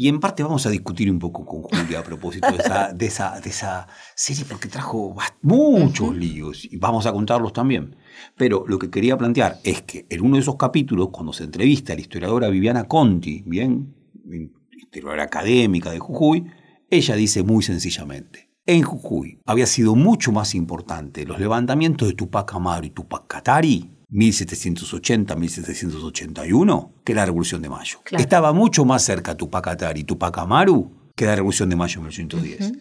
Y 0.00 0.08
en 0.08 0.18
parte 0.18 0.42
vamos 0.42 0.64
a 0.64 0.70
discutir 0.70 1.10
un 1.10 1.18
poco 1.18 1.44
con 1.44 1.60
Julia 1.60 1.98
a 1.98 2.02
propósito 2.02 2.50
de 2.50 2.56
esa, 2.56 2.90
de 2.94 3.04
esa, 3.04 3.38
de 3.38 3.50
esa 3.50 3.86
serie, 4.14 4.46
porque 4.48 4.66
trajo 4.66 5.14
muchos 5.42 6.16
líos 6.16 6.64
y 6.64 6.78
vamos 6.78 7.04
a 7.04 7.12
contarlos 7.12 7.52
también. 7.52 7.96
Pero 8.34 8.64
lo 8.66 8.78
que 8.78 8.88
quería 8.88 9.18
plantear 9.18 9.58
es 9.62 9.82
que 9.82 10.06
en 10.08 10.22
uno 10.22 10.36
de 10.36 10.40
esos 10.40 10.56
capítulos, 10.56 11.10
cuando 11.12 11.34
se 11.34 11.44
entrevista 11.44 11.92
a 11.92 11.96
la 11.96 12.00
historiadora 12.00 12.48
Viviana 12.48 12.84
Conti, 12.84 13.42
bien, 13.44 13.94
historiadora 14.74 15.24
académica 15.24 15.90
de 15.90 15.98
Jujuy, 15.98 16.46
ella 16.88 17.14
dice 17.14 17.42
muy 17.42 17.62
sencillamente, 17.62 18.48
en 18.64 18.82
Jujuy 18.82 19.42
había 19.44 19.66
sido 19.66 19.96
mucho 19.96 20.32
más 20.32 20.54
importante 20.54 21.26
los 21.26 21.38
levantamientos 21.38 22.08
de 22.08 22.14
Tupac 22.14 22.54
Amaru 22.54 22.86
y 22.86 22.90
Tupac 22.90 23.26
Katari, 23.26 23.90
1780-1781, 24.12 26.90
que 27.04 27.14
la 27.14 27.24
Revolución 27.24 27.62
de 27.62 27.68
Mayo. 27.68 27.98
Claro. 28.04 28.22
Estaba 28.22 28.52
mucho 28.52 28.84
más 28.84 29.02
cerca 29.02 29.36
Tupac 29.36 29.64
Katari 29.64 30.00
y 30.00 30.04
Tupac 30.04 30.38
Amaru 30.38 31.00
que 31.20 31.26
la 31.26 31.36
Revolución 31.36 31.68
de 31.68 31.76
Mayo 31.76 32.00
de 32.00 32.08
1810. 32.08 32.72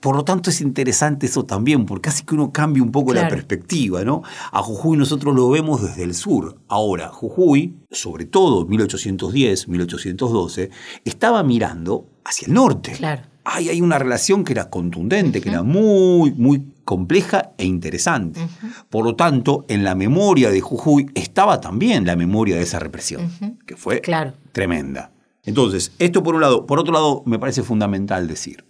Por 0.00 0.16
lo 0.16 0.24
tanto, 0.24 0.50
es 0.50 0.60
interesante 0.60 1.26
eso 1.26 1.44
también, 1.44 1.86
porque 1.86 2.08
hace 2.08 2.24
que 2.24 2.34
uno 2.34 2.50
cambie 2.50 2.82
un 2.82 2.90
poco 2.90 3.14
la 3.14 3.28
perspectiva, 3.28 4.02
¿no? 4.02 4.22
A 4.50 4.62
Jujuy 4.62 4.96
nosotros 4.96 5.32
lo 5.32 5.48
vemos 5.48 5.80
desde 5.80 6.02
el 6.02 6.14
sur. 6.14 6.58
Ahora, 6.66 7.10
Jujuy, 7.10 7.76
sobre 7.92 8.24
todo 8.24 8.66
1810, 8.66 9.68
1812, 9.68 10.70
estaba 11.04 11.44
mirando 11.44 12.08
hacia 12.24 12.48
el 12.48 12.54
norte. 12.54 12.92
Claro. 12.92 13.22
Ay, 13.44 13.68
hay 13.68 13.82
una 13.82 13.98
relación 13.98 14.42
que 14.42 14.54
era 14.54 14.70
contundente, 14.70 15.42
que 15.42 15.50
era 15.50 15.62
muy, 15.62 16.32
muy 16.32 16.72
compleja 16.84 17.52
e 17.58 17.66
interesante. 17.66 18.40
Por 18.88 19.04
lo 19.04 19.16
tanto, 19.16 19.66
en 19.68 19.84
la 19.84 19.94
memoria 19.94 20.48
de 20.50 20.62
Jujuy 20.62 21.10
estaba 21.14 21.60
también 21.60 22.06
la 22.06 22.16
memoria 22.16 22.56
de 22.56 22.62
esa 22.62 22.78
represión, 22.78 23.30
que 23.66 23.76
fue 23.76 24.00
Claro. 24.00 24.32
tremenda. 24.52 25.12
Entonces, 25.44 25.92
esto 25.98 26.22
por 26.22 26.34
un 26.34 26.40
lado. 26.40 26.64
Por 26.64 26.78
otro 26.78 26.94
lado, 26.94 27.22
me 27.26 27.38
parece 27.38 27.62
fundamental 27.62 28.26
decir, 28.28 28.64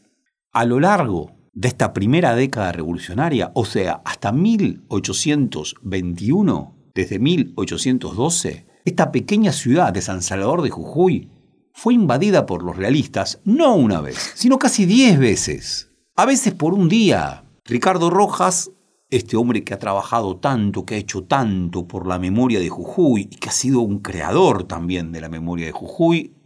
a 0.53 0.65
lo 0.65 0.81
largo 0.81 1.31
de 1.53 1.69
esta 1.69 1.93
primera 1.93 2.35
década 2.35 2.73
revolucionaria, 2.73 3.53
o 3.55 3.65
sea, 3.65 4.03
hasta 4.05 4.33
1821, 4.33 6.75
desde 6.95 7.19
1812, 7.19 8.67
esta 8.85 9.11
pequeña 9.13 9.53
ciudad 9.53 9.93
de 9.93 10.03
San 10.03 10.23
Salvador 10.23 10.63
de 10.63 10.71
Jujuy 10.71 11.31
fue 11.75 11.93
invadida 11.93 12.47
por 12.47 12.63
los 12.63 12.77
realistas 12.77 13.41
no 13.45 13.75
una 13.75 14.01
vez, 14.01 14.33
sino 14.37 14.59
casi 14.59 14.87
diez 14.87 15.19
veces. 15.19 15.91
A 16.15 16.25
veces 16.25 16.55
por 16.55 16.73
un 16.73 16.89
día. 16.89 17.45
Ricardo 17.65 18.11
Rojas, 18.11 18.71
este 19.11 19.37
hombre 19.37 19.65
que 19.65 19.75
ha 19.75 19.79
trabajado 19.79 20.37
tanto, 20.37 20.87
que 20.87 20.95
ha 20.95 20.99
hecho 20.99 21.25
tanto 21.25 21.89
por 21.89 22.07
la 22.07 22.21
memoria 22.21 22.61
de 22.61 22.69
Jujuy 22.69 23.23
y 23.23 23.37
que 23.37 23.49
ha 23.49 23.53
sido 23.53 23.81
un 23.81 23.99
creador 23.99 24.65
también 24.65 25.11
de 25.11 25.21
la 25.21 25.29
memoria 25.29 25.67
de 25.67 25.73
Jujuy, 25.73 26.37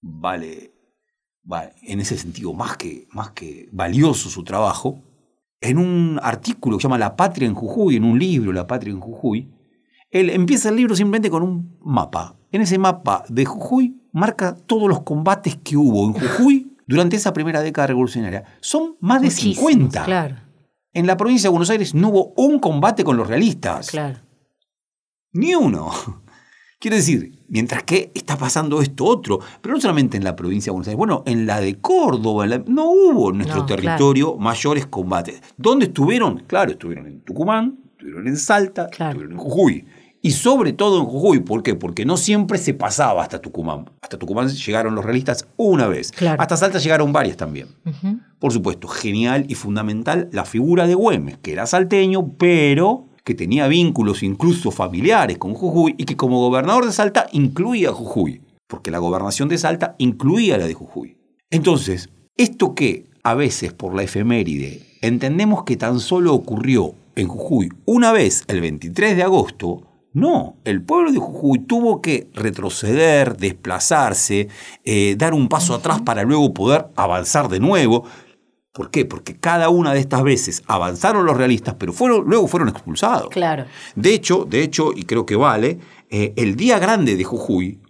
vale, 0.00 0.74
vale 1.44 1.74
en 1.82 2.00
ese 2.00 2.18
sentido 2.18 2.52
más 2.52 2.76
que, 2.76 3.06
más 3.12 3.30
que 3.30 3.68
valioso 3.70 4.28
su 4.28 4.42
trabajo. 4.42 5.00
En 5.60 5.78
un 5.78 6.18
artículo 6.20 6.76
que 6.76 6.82
se 6.82 6.88
llama 6.88 6.98
La 6.98 7.14
Patria 7.14 7.46
en 7.46 7.54
Jujuy, 7.54 7.94
en 7.94 8.04
un 8.04 8.18
libro, 8.18 8.52
La 8.52 8.66
Patria 8.66 8.92
en 8.92 9.00
Jujuy, 9.00 9.54
él 10.10 10.30
empieza 10.30 10.70
el 10.70 10.76
libro 10.76 10.96
simplemente 10.96 11.30
con 11.30 11.44
un 11.44 11.78
mapa. 11.80 12.36
En 12.50 12.60
ese 12.60 12.76
mapa 12.76 13.24
de 13.28 13.44
Jujuy 13.44 14.01
marca 14.12 14.54
todos 14.66 14.88
los 14.88 15.02
combates 15.02 15.56
que 15.56 15.76
hubo 15.76 16.06
en 16.06 16.12
Jujuy 16.14 16.76
durante 16.86 17.16
esa 17.16 17.32
primera 17.32 17.60
década 17.62 17.88
revolucionaria. 17.88 18.44
Son 18.60 18.96
más 19.00 19.20
de 19.22 19.28
Muchísimos, 19.28 19.56
50. 19.70 20.04
Claro, 20.04 20.36
En 20.92 21.06
la 21.06 21.16
provincia 21.16 21.48
de 21.48 21.52
Buenos 21.52 21.70
Aires 21.70 21.94
no 21.94 22.08
hubo 22.10 22.32
un 22.36 22.58
combate 22.58 23.02
con 23.04 23.16
los 23.16 23.26
realistas. 23.26 23.90
claro. 23.90 24.18
Ni 25.32 25.54
uno. 25.54 25.90
Quiere 26.78 26.96
decir, 26.96 27.44
mientras 27.48 27.84
que 27.84 28.10
está 28.12 28.36
pasando 28.36 28.82
esto 28.82 29.04
otro, 29.04 29.38
pero 29.60 29.74
no 29.76 29.80
solamente 29.80 30.16
en 30.16 30.24
la 30.24 30.34
provincia 30.34 30.70
de 30.70 30.72
Buenos 30.72 30.88
Aires, 30.88 30.98
bueno, 30.98 31.22
en 31.26 31.46
la 31.46 31.60
de 31.60 31.78
Córdoba, 31.80 32.44
la- 32.46 32.62
no 32.66 32.90
hubo 32.90 33.30
en 33.30 33.36
nuestro 33.38 33.60
No, 33.60 33.66
territorio 33.66 34.36
mayores 34.36 34.86
combates. 34.86 35.40
¿Dónde 35.56 35.86
estuvieron? 35.86 36.40
Claro, 36.48 36.72
estuvieron 36.72 37.06
en 37.06 37.20
Tucumán, 37.22 37.78
estuvieron 37.92 38.26
en 38.26 38.36
Salta, 38.36 38.88
Claro. 38.88 39.12
estuvieron 39.12 39.32
en 39.32 39.38
Jujuy. 39.38 39.86
Y 40.24 40.30
sobre 40.30 40.72
todo 40.72 41.00
en 41.00 41.06
Jujuy, 41.06 41.40
¿por 41.40 41.64
qué? 41.64 41.74
Porque 41.74 42.04
no 42.04 42.16
siempre 42.16 42.56
se 42.58 42.74
pasaba 42.74 43.22
hasta 43.22 43.40
Tucumán. 43.40 43.90
Hasta 44.00 44.18
Tucumán 44.18 44.48
llegaron 44.48 44.94
los 44.94 45.04
realistas 45.04 45.48
una 45.56 45.88
vez. 45.88 46.12
Claro. 46.12 46.40
Hasta 46.40 46.56
Salta 46.56 46.78
llegaron 46.78 47.12
varias 47.12 47.36
también. 47.36 47.66
Por 48.38 48.52
supuesto, 48.52 48.86
genial 48.86 49.46
y 49.48 49.56
fundamental 49.56 50.28
la 50.30 50.44
figura 50.44 50.86
de 50.86 50.94
Güemes, 50.94 51.38
que 51.38 51.52
era 51.52 51.66
salteño, 51.66 52.34
pero 52.38 53.08
que 53.24 53.34
tenía 53.34 53.66
vínculos 53.66 54.22
incluso 54.22 54.70
familiares 54.70 55.38
con 55.38 55.54
Jujuy 55.54 55.96
y 55.98 56.04
que 56.04 56.16
como 56.16 56.40
gobernador 56.40 56.86
de 56.86 56.92
Salta 56.92 57.26
incluía 57.32 57.90
a 57.90 57.92
Jujuy, 57.92 58.42
porque 58.68 58.92
la 58.92 58.98
gobernación 58.98 59.48
de 59.48 59.58
Salta 59.58 59.96
incluía 59.98 60.56
la 60.56 60.66
de 60.66 60.74
Jujuy. 60.74 61.16
Entonces, 61.50 62.10
esto 62.36 62.74
que 62.74 63.10
a 63.24 63.34
veces 63.34 63.72
por 63.72 63.94
la 63.94 64.04
efeméride 64.04 64.82
entendemos 65.00 65.64
que 65.64 65.76
tan 65.76 66.00
solo 66.00 66.32
ocurrió 66.32 66.94
en 67.16 67.28
Jujuy 67.28 67.68
una 67.84 68.12
vez 68.12 68.44
el 68.48 68.60
23 68.60 69.16
de 69.16 69.22
agosto, 69.22 69.91
no, 70.14 70.56
el 70.64 70.82
pueblo 70.82 71.10
de 71.10 71.18
Jujuy 71.18 71.60
tuvo 71.60 72.02
que 72.02 72.28
retroceder, 72.34 73.36
desplazarse, 73.38 74.48
eh, 74.84 75.14
dar 75.16 75.32
un 75.32 75.48
paso 75.48 75.74
atrás 75.74 76.02
para 76.02 76.22
luego 76.22 76.52
poder 76.52 76.88
avanzar 76.96 77.48
de 77.48 77.60
nuevo. 77.60 78.04
¿Por 78.72 78.90
qué? 78.90 79.06
Porque 79.06 79.38
cada 79.38 79.70
una 79.70 79.94
de 79.94 80.00
estas 80.00 80.22
veces 80.22 80.62
avanzaron 80.66 81.24
los 81.24 81.36
realistas, 81.36 81.76
pero 81.78 81.94
fueron, 81.94 82.24
luego 82.26 82.46
fueron 82.46 82.68
expulsados. 82.68 83.28
Claro. 83.30 83.64
De 83.96 84.12
hecho, 84.12 84.46
de 84.48 84.62
hecho, 84.62 84.92
y 84.94 85.04
creo 85.04 85.24
que 85.24 85.36
vale, 85.36 85.78
eh, 86.10 86.34
el 86.36 86.56
día 86.56 86.78
grande 86.78 87.16
de 87.16 87.24
Jujuy, 87.24 87.80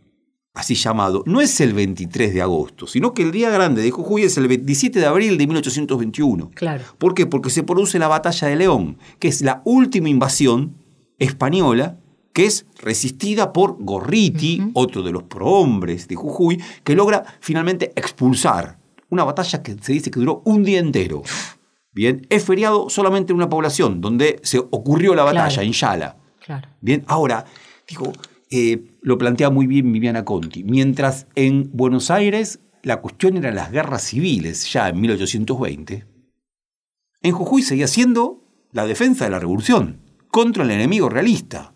así 0.55 0.77
llamado, 0.77 1.25
no 1.27 1.41
es 1.41 1.61
el 1.61 1.73
23 1.73 2.35
de 2.35 2.43
agosto, 2.43 2.87
sino 2.87 3.15
que 3.15 3.23
el 3.23 3.33
día 3.33 3.51
grande 3.51 3.83
de 3.83 3.91
Jujuy 3.91 4.23
es 4.23 4.37
el 4.37 4.47
27 4.47 5.01
de 5.01 5.07
abril 5.07 5.39
de 5.39 5.47
1821. 5.49 6.51
Claro. 6.55 6.85
¿Por 6.99 7.15
qué? 7.15 7.27
Porque 7.27 7.51
se 7.51 7.65
produce 7.65 7.99
la 7.99 8.07
batalla 8.07 8.47
de 8.47 8.57
León, 8.57 8.99
que 9.19 9.27
es 9.27 9.43
la 9.43 9.63
última 9.65 10.09
invasión 10.09 10.77
española 11.19 11.99
que 12.33 12.47
es 12.47 12.67
resistida 12.81 13.53
por 13.53 13.77
Gorriti, 13.83 14.71
otro 14.75 15.03
de 15.03 15.13
los 15.13 15.25
prohombres 15.25 16.09
de 16.09 16.15
Jujuy, 16.15 16.61
que 16.85 16.95
logra 16.95 17.25
finalmente 17.41 17.93
expulsar. 17.97 18.79
Una 19.11 19.25
batalla 19.25 19.63
que 19.63 19.77
se 19.81 19.93
dice 19.93 20.11
que 20.11 20.19
duró 20.21 20.43
un 20.47 20.65
día 20.65 20.79
entero. 20.81 21.23
Bien, 21.93 22.27
es 22.31 22.45
feriado 22.45 22.89
solamente 22.89 23.33
en 23.33 23.37
una 23.37 23.51
población 23.51 24.01
donde 24.01 24.41
se 24.43 24.59
ocurrió 24.59 25.15
la 25.15 25.25
batalla, 25.25 25.49
Claro. 25.49 25.63
en 25.67 25.73
Yala. 25.73 26.17
Claro. 26.45 26.69
Bien, 26.81 27.05
ahora, 27.07 27.45
digo, 27.87 28.13
eh, 28.51 28.97
lo 29.03 29.19
plantea 29.19 29.51
muy 29.51 29.67
bien 29.67 29.93
Viviana 29.93 30.25
Conti. 30.25 30.65
Mientras 30.65 31.27
en 31.35 31.71
Buenos 31.75 32.11
Aires 32.11 32.61
la 32.83 33.01
cuestión 33.03 33.37
era 33.37 33.53
las 33.53 33.71
guerras 33.71 34.03
civiles, 34.03 34.73
ya 34.73 34.89
en 34.89 35.01
1820, 35.01 36.07
en 37.23 37.33
Jujuy 37.33 37.63
seguía 37.63 37.87
siendo 37.87 38.43
la 38.73 38.87
defensa 38.87 39.25
de 39.27 39.31
la 39.31 39.39
revolución 39.39 40.01
contra 40.31 40.65
el 40.65 40.71
enemigo 40.71 41.09
realista. 41.09 41.72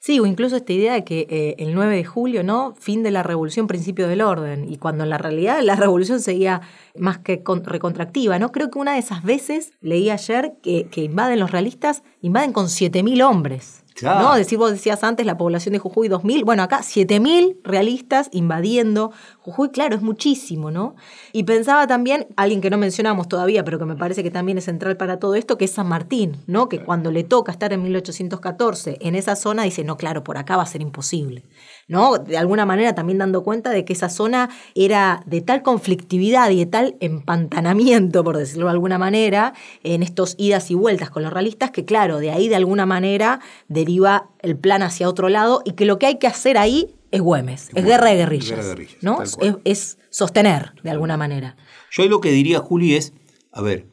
Sí, 0.00 0.20
o 0.20 0.26
incluso 0.26 0.56
esta 0.56 0.72
idea 0.72 0.94
de 0.94 1.04
que 1.04 1.26
eh, 1.28 1.54
el 1.58 1.74
9 1.74 1.96
de 1.96 2.04
julio, 2.04 2.42
¿no? 2.44 2.74
Fin 2.78 3.02
de 3.02 3.10
la 3.10 3.22
revolución, 3.22 3.66
principio 3.66 4.08
del 4.08 4.20
orden. 4.22 4.70
Y 4.70 4.76
cuando 4.78 5.04
en 5.04 5.10
la 5.10 5.18
realidad 5.18 5.60
la 5.62 5.74
revolución 5.76 6.20
seguía 6.20 6.60
más 6.96 7.18
que 7.18 7.42
con- 7.42 7.64
recontractiva, 7.64 8.38
¿no? 8.38 8.52
Creo 8.52 8.70
que 8.70 8.78
una 8.78 8.92
de 8.94 8.98
esas 9.00 9.22
veces, 9.22 9.72
leí 9.80 10.10
ayer, 10.10 10.52
que, 10.62 10.86
que 10.90 11.02
invaden 11.02 11.40
los 11.40 11.50
realistas, 11.50 12.02
invaden 12.20 12.52
con 12.52 12.66
7.000 12.66 13.22
hombres. 13.22 13.84
Claro. 13.98 14.28
¿No? 14.28 14.34
Decir, 14.36 14.58
vos 14.58 14.70
decías 14.70 15.02
antes 15.02 15.26
la 15.26 15.36
población 15.36 15.72
de 15.72 15.80
Jujuy 15.80 16.08
2.000, 16.08 16.44
bueno, 16.44 16.62
acá 16.62 16.82
7.000 16.82 17.56
realistas 17.64 18.28
invadiendo 18.30 19.10
Jujuy, 19.40 19.70
claro, 19.70 19.96
es 19.96 20.02
muchísimo, 20.02 20.70
¿no? 20.70 20.94
Y 21.32 21.42
pensaba 21.42 21.86
también, 21.86 22.28
alguien 22.36 22.60
que 22.60 22.70
no 22.70 22.78
mencionamos 22.78 23.28
todavía, 23.28 23.64
pero 23.64 23.78
que 23.78 23.86
me 23.86 23.96
parece 23.96 24.22
que 24.22 24.30
también 24.30 24.58
es 24.58 24.64
central 24.64 24.96
para 24.96 25.18
todo 25.18 25.34
esto, 25.34 25.58
que 25.58 25.64
es 25.64 25.72
San 25.72 25.88
Martín, 25.88 26.36
¿no? 26.46 26.68
Que 26.68 26.84
cuando 26.84 27.10
le 27.10 27.24
toca 27.24 27.50
estar 27.50 27.72
en 27.72 27.82
1814 27.82 28.98
en 29.00 29.16
esa 29.16 29.34
zona, 29.34 29.64
dice, 29.64 29.82
no, 29.82 29.96
claro, 29.96 30.22
por 30.22 30.38
acá 30.38 30.56
va 30.56 30.62
a 30.62 30.66
ser 30.66 30.80
imposible, 30.80 31.44
¿no? 31.88 32.18
De 32.18 32.36
alguna 32.36 32.66
manera 32.66 32.94
también 32.94 33.18
dando 33.18 33.42
cuenta 33.42 33.70
de 33.70 33.84
que 33.84 33.94
esa 33.94 34.10
zona 34.10 34.50
era 34.74 35.22
de 35.26 35.40
tal 35.40 35.62
conflictividad 35.62 36.50
y 36.50 36.58
de 36.58 36.66
tal 36.66 36.96
empantanamiento, 37.00 38.22
por 38.22 38.36
decirlo 38.36 38.66
de 38.66 38.72
alguna 38.72 38.98
manera, 38.98 39.54
en 39.82 40.02
estos 40.02 40.34
idas 40.38 40.70
y 40.70 40.74
vueltas 40.74 41.10
con 41.10 41.22
los 41.22 41.32
realistas, 41.32 41.70
que 41.70 41.84
claro, 41.84 42.18
de 42.18 42.30
ahí 42.30 42.48
de 42.48 42.56
alguna 42.56 42.86
manera 42.86 43.40
deriva 43.68 44.30
el 44.40 44.56
plan 44.56 44.82
hacia 44.82 45.08
otro 45.08 45.28
lado 45.28 45.62
y 45.64 45.72
que 45.72 45.86
lo 45.86 45.98
que 45.98 46.06
hay 46.06 46.18
que 46.18 46.26
hacer 46.26 46.58
ahí 46.58 46.94
es 47.10 47.22
Güemes, 47.22 47.70
es 47.74 47.84
guerra 47.84 48.10
de 48.10 48.16
guerrillas, 48.16 48.50
Guerra 48.50 48.62
de 48.62 48.68
guerrillas, 48.68 49.02
¿no? 49.02 49.22
Es, 49.22 49.38
es 49.64 49.98
sostener 50.10 50.74
de 50.82 50.90
alguna 50.90 51.16
manera. 51.16 51.56
Yo 51.90 52.02
ahí 52.02 52.08
lo 52.08 52.20
que 52.20 52.30
diría, 52.30 52.58
Juli, 52.58 52.96
es, 52.96 53.14
a 53.50 53.62
ver, 53.62 53.88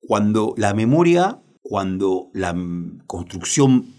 cuando 0.00 0.52
la 0.58 0.74
memoria, 0.74 1.40
cuando 1.62 2.30
la 2.34 2.54
construcción 3.06 3.94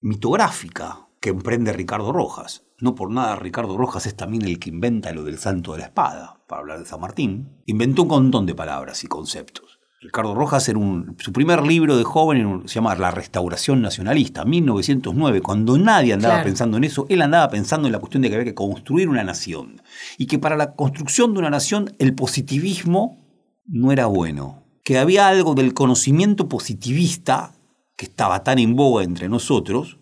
mitográfica 0.00 1.08
que 1.20 1.30
emprende 1.30 1.72
Ricardo 1.72 2.12
Rojas, 2.12 2.64
no 2.80 2.94
por 2.94 3.10
nada 3.10 3.36
Ricardo 3.36 3.76
Rojas 3.76 4.06
es 4.06 4.14
también 4.16 4.44
el 4.44 4.58
que 4.58 4.70
inventa 4.70 5.12
lo 5.12 5.24
del 5.24 5.38
santo 5.38 5.72
de 5.72 5.78
la 5.78 5.84
espada, 5.86 6.40
para 6.46 6.60
hablar 6.60 6.78
de 6.78 6.86
San 6.86 7.00
Martín, 7.00 7.48
inventó 7.66 8.02
un 8.02 8.08
montón 8.08 8.46
de 8.46 8.54
palabras 8.54 9.04
y 9.04 9.06
conceptos. 9.06 9.78
Ricardo 10.00 10.32
Rojas 10.32 10.68
era 10.68 10.78
un, 10.78 11.16
su 11.18 11.32
primer 11.32 11.66
libro 11.66 11.96
de 11.96 12.04
joven 12.04 12.62
se 12.66 12.76
llama 12.76 12.94
La 12.94 13.10
Restauración 13.10 13.82
Nacionalista, 13.82 14.44
1909, 14.44 15.40
cuando 15.42 15.76
nadie 15.76 16.12
andaba 16.12 16.34
Claro. 16.36 16.46
pensando 16.46 16.76
en 16.76 16.84
eso, 16.84 17.04
él 17.08 17.20
andaba 17.20 17.50
pensando 17.50 17.88
en 17.88 17.92
la 17.92 17.98
cuestión 17.98 18.22
de 18.22 18.28
que 18.28 18.36
había 18.36 18.44
que 18.44 18.54
construir 18.54 19.08
una 19.08 19.24
nación. 19.24 19.82
Y 20.16 20.26
que 20.26 20.38
para 20.38 20.56
la 20.56 20.74
construcción 20.76 21.32
de 21.32 21.40
una 21.40 21.50
nación 21.50 21.96
el 21.98 22.14
positivismo 22.14 23.18
no 23.66 23.90
era 23.90 24.06
bueno. 24.06 24.62
Que 24.84 24.98
había 24.98 25.26
algo 25.26 25.54
del 25.56 25.74
conocimiento 25.74 26.48
positivista 26.48 27.54
que 27.96 28.04
estaba 28.06 28.44
tan 28.44 28.60
en 28.60 28.76
boga 28.76 29.02
entre 29.02 29.28
nosotros, 29.28 29.98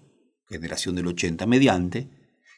generación 0.47 0.95
del 0.95 1.07
80 1.07 1.47
mediante, 1.47 2.11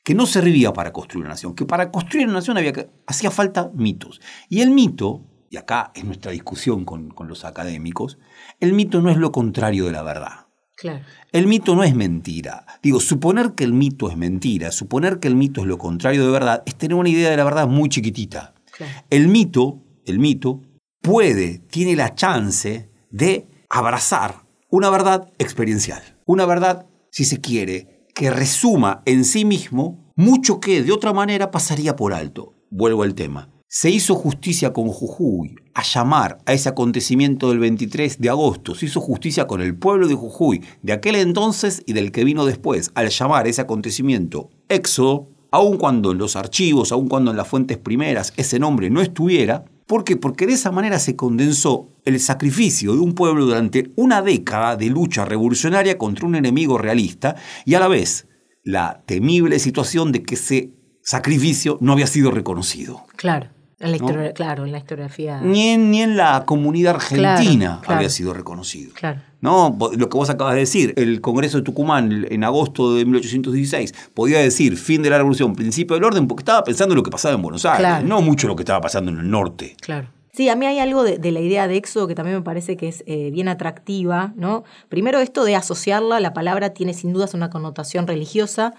que 0.04 0.14
no 0.14 0.26
servía 0.26 0.72
para 0.72 0.92
construir 0.92 1.24
una 1.24 1.34
nación, 1.34 1.54
que 1.54 1.64
para 1.64 1.90
construir 1.90 2.26
una 2.26 2.34
nación 2.34 2.56
había 2.56 2.72
que, 2.72 2.88
hacía 3.06 3.30
falta 3.30 3.70
mitos. 3.74 4.20
Y 4.48 4.60
el 4.60 4.70
mito, 4.70 5.24
y 5.50 5.56
acá 5.56 5.92
es 5.94 6.04
nuestra 6.04 6.32
discusión 6.32 6.84
con, 6.84 7.10
con 7.10 7.28
los 7.28 7.44
académicos, 7.44 8.18
el 8.60 8.72
mito 8.72 9.00
no 9.00 9.10
es 9.10 9.16
lo 9.16 9.32
contrario 9.32 9.86
de 9.86 9.92
la 9.92 10.02
verdad. 10.02 10.46
Claro. 10.76 11.04
El 11.32 11.48
mito 11.48 11.74
no 11.74 11.82
es 11.82 11.94
mentira. 11.94 12.64
Digo, 12.82 13.00
suponer 13.00 13.54
que 13.54 13.64
el 13.64 13.72
mito 13.72 14.08
es 14.08 14.16
mentira, 14.16 14.70
suponer 14.70 15.18
que 15.18 15.26
el 15.26 15.34
mito 15.34 15.62
es 15.62 15.66
lo 15.66 15.76
contrario 15.76 16.24
de 16.24 16.30
verdad, 16.30 16.62
es 16.66 16.76
tener 16.76 16.94
una 16.94 17.08
idea 17.08 17.30
de 17.30 17.36
la 17.36 17.44
verdad 17.44 17.66
muy 17.66 17.88
chiquitita. 17.88 18.54
Claro. 18.76 18.92
El 19.10 19.26
mito, 19.26 19.82
el 20.06 20.20
mito, 20.20 20.62
puede, 21.02 21.58
tiene 21.58 21.96
la 21.96 22.14
chance 22.14 22.90
de 23.10 23.48
abrazar 23.68 24.46
una 24.70 24.90
verdad 24.90 25.32
experiencial. 25.38 26.02
Una 26.26 26.46
verdad, 26.46 26.86
si 27.10 27.24
se 27.24 27.40
quiere, 27.40 27.97
que 28.18 28.32
resuma 28.32 29.02
en 29.04 29.24
sí 29.24 29.44
mismo 29.44 30.12
mucho 30.16 30.58
que 30.58 30.82
de 30.82 30.90
otra 30.90 31.12
manera 31.12 31.52
pasaría 31.52 31.94
por 31.94 32.12
alto. 32.12 32.52
Vuelvo 32.68 33.04
al 33.04 33.14
tema. 33.14 33.48
Se 33.68 33.90
hizo 33.90 34.16
justicia 34.16 34.72
con 34.72 34.88
Jujuy 34.88 35.54
a 35.72 35.84
llamar 35.84 36.38
a 36.44 36.52
ese 36.52 36.68
acontecimiento 36.68 37.50
del 37.50 37.60
23 37.60 38.18
de 38.18 38.28
agosto. 38.28 38.74
Se 38.74 38.86
hizo 38.86 39.00
justicia 39.00 39.46
con 39.46 39.60
el 39.60 39.76
pueblo 39.76 40.08
de 40.08 40.16
Jujuy 40.16 40.64
de 40.82 40.94
aquel 40.94 41.14
entonces 41.14 41.84
y 41.86 41.92
del 41.92 42.10
que 42.10 42.24
vino 42.24 42.44
después 42.44 42.90
al 42.96 43.10
llamar 43.10 43.46
ese 43.46 43.60
acontecimiento 43.60 44.50
Éxodo, 44.68 45.28
aun 45.52 45.76
cuando 45.76 46.10
en 46.10 46.18
los 46.18 46.34
archivos, 46.34 46.90
aun 46.90 47.06
cuando 47.06 47.30
en 47.30 47.36
las 47.36 47.46
fuentes 47.46 47.78
primeras 47.78 48.32
ese 48.36 48.58
nombre 48.58 48.90
no 48.90 49.00
estuviera. 49.00 49.64
¿Por 49.88 50.04
qué? 50.04 50.16
Porque 50.18 50.46
de 50.46 50.52
esa 50.52 50.70
manera 50.70 50.98
se 50.98 51.16
condensó 51.16 51.88
el 52.04 52.20
sacrificio 52.20 52.92
de 52.92 53.00
un 53.00 53.14
pueblo 53.14 53.46
durante 53.46 53.90
una 53.96 54.20
década 54.20 54.76
de 54.76 54.86
lucha 54.90 55.24
revolucionaria 55.24 55.96
contra 55.96 56.26
un 56.26 56.34
enemigo 56.34 56.76
realista 56.76 57.36
y 57.64 57.72
a 57.72 57.80
la 57.80 57.88
vez 57.88 58.28
la 58.62 59.02
temible 59.06 59.58
situación 59.58 60.12
de 60.12 60.22
que 60.22 60.34
ese 60.34 60.74
sacrificio 61.02 61.78
no 61.80 61.94
había 61.94 62.06
sido 62.06 62.30
reconocido. 62.30 63.04
Claro. 63.16 63.48
En 63.80 63.90
la 63.92 63.96
historia, 63.96 64.32
Claro, 64.34 64.66
en 64.66 64.72
la 64.72 64.78
historiografía. 64.78 65.40
Ni 65.40 65.68
en, 65.68 65.90
ni 65.90 66.02
en 66.02 66.18
la 66.18 66.44
comunidad 66.44 66.96
argentina 66.96 67.66
Claro, 67.66 67.80
claro. 67.80 67.96
había 67.96 68.10
sido 68.10 68.34
reconocido. 68.34 68.92
Claro. 68.92 69.22
¿No? 69.40 69.78
Lo 69.96 70.08
que 70.08 70.16
vos 70.16 70.30
acabas 70.30 70.54
de 70.54 70.60
decir, 70.60 70.94
el 70.96 71.20
Congreso 71.20 71.58
de 71.58 71.62
Tucumán 71.62 72.26
en 72.28 72.42
agosto 72.42 72.94
de 72.94 73.04
1816 73.04 73.94
podía 74.12 74.40
decir 74.40 74.76
fin 74.76 75.00
de 75.02 75.10
la 75.10 75.18
revolución, 75.18 75.54
principio 75.54 75.94
del 75.94 76.02
orden, 76.04 76.26
porque 76.26 76.40
estaba 76.42 76.64
pensando 76.64 76.94
en 76.94 76.96
lo 76.96 77.02
que 77.04 77.10
pasaba 77.12 77.34
en 77.36 77.42
Buenos 77.42 77.64
Aires, 77.64 77.78
Claro. 77.78 78.06
no 78.06 78.20
mucho 78.20 78.48
lo 78.48 78.56
que 78.56 78.62
estaba 78.62 78.80
pasando 78.80 79.12
en 79.12 79.18
el 79.18 79.30
norte. 79.30 79.76
Claro. 79.80 80.08
Sí, 80.32 80.48
a 80.48 80.56
mí 80.56 80.66
hay 80.66 80.78
algo 80.80 81.02
de, 81.04 81.18
de 81.18 81.32
la 81.32 81.40
idea 81.40 81.66
de 81.68 81.76
éxodo 81.76 82.06
que 82.08 82.14
también 82.14 82.36
me 82.36 82.42
parece 82.42 82.76
que 82.76 82.88
es 82.88 83.02
eh, 83.06 83.30
bien 83.32 83.48
atractiva, 83.48 84.32
¿no? 84.36 84.64
Primero 84.88 85.18
esto 85.20 85.44
de 85.44 85.54
asociarla, 85.56 86.20
la 86.20 86.32
palabra 86.32 86.70
tiene 86.70 86.92
sin 86.94 87.12
dudas 87.12 87.34
una 87.34 87.48
connotación 87.50 88.06
religiosa, 88.06 88.74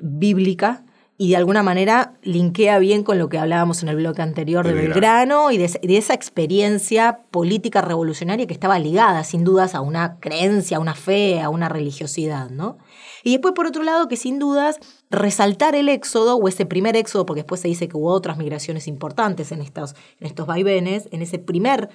bíblica, 0.00 0.84
y 1.24 1.28
de 1.30 1.36
alguna 1.36 1.62
manera 1.62 2.14
linkea 2.22 2.78
bien 2.80 3.04
con 3.04 3.16
lo 3.18 3.28
que 3.28 3.38
hablábamos 3.38 3.82
en 3.82 3.88
el 3.90 3.96
bloque 3.96 4.22
anterior 4.22 4.66
de 4.66 4.74
De 4.74 4.80
Belgrano 4.88 5.52
y 5.52 5.56
de, 5.58 5.66
esa- 5.66 5.78
de 5.80 5.96
esa 5.96 6.14
experiencia 6.14 7.20
política 7.30 7.80
revolucionaria 7.80 8.46
que 8.48 8.52
estaba 8.54 8.78
ligada 8.80 9.22
sin 9.22 9.44
dudas 9.44 9.74
a 9.76 9.80
una 9.82 10.18
creencia, 10.18 10.78
a 10.78 10.80
una 10.80 10.94
fe, 10.94 11.40
a 11.40 11.48
una 11.48 11.68
religiosidad, 11.68 12.50
¿no? 12.50 12.78
Y 13.22 13.30
después, 13.32 13.54
por 13.54 13.66
otro 13.66 13.84
lado, 13.84 14.08
que 14.08 14.16
sin 14.16 14.40
dudas 14.40 14.80
resaltar 15.10 15.76
el 15.76 15.88
éxodo, 15.88 16.36
o 16.36 16.48
ese 16.48 16.66
primer 16.66 16.96
éxodo, 16.96 17.24
porque 17.24 17.42
después 17.42 17.60
se 17.60 17.68
dice 17.68 17.86
que 17.86 17.96
hubo 17.96 18.10
otras 18.10 18.36
migraciones 18.38 18.88
importantes 18.88 19.52
en 19.52 19.60
estos, 19.60 19.94
en 20.18 20.26
estos 20.26 20.46
vaivenes, 20.46 21.08
en 21.12 21.22
ese 21.22 21.38
primer 21.38 21.88